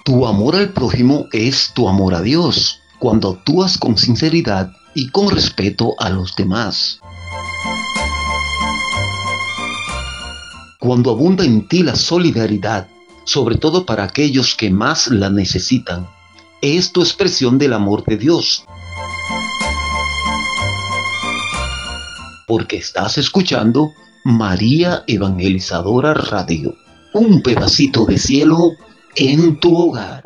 Tu 0.04 0.26
amor 0.26 0.54
al 0.54 0.68
prójimo 0.68 1.28
es 1.32 1.72
tu 1.72 1.88
amor 1.88 2.14
a 2.14 2.20
Dios. 2.20 2.82
cuando 2.98 3.30
actúas 3.30 3.78
con 3.78 3.96
sinceridad 3.96 4.70
y 4.94 5.08
con 5.08 5.30
respeto 5.30 5.94
a 5.98 6.10
los 6.10 6.36
demás. 6.36 7.00
Cuando 10.78 11.10
abunda 11.10 11.44
en 11.44 11.66
ti 11.66 11.82
la 11.82 11.96
solidaridad, 11.96 12.86
sobre 13.24 13.56
todo 13.56 13.86
para 13.86 14.04
aquellos 14.04 14.54
que 14.54 14.70
más 14.70 15.08
la 15.08 15.30
necesitan, 15.30 16.06
es 16.60 16.92
tu 16.92 17.00
expresión 17.00 17.56
del 17.56 17.72
amor 17.72 18.04
de 18.04 18.18
Dios. 18.18 18.64
Porque 22.46 22.76
estás 22.76 23.16
escuchando 23.16 23.92
María 24.24 25.02
Evangelizadora 25.06 26.12
Radio, 26.12 26.74
un 27.14 27.42
pedacito 27.42 28.04
de 28.04 28.18
cielo 28.18 28.76
en 29.16 29.56
tu 29.56 29.76
hogar. 29.76 30.24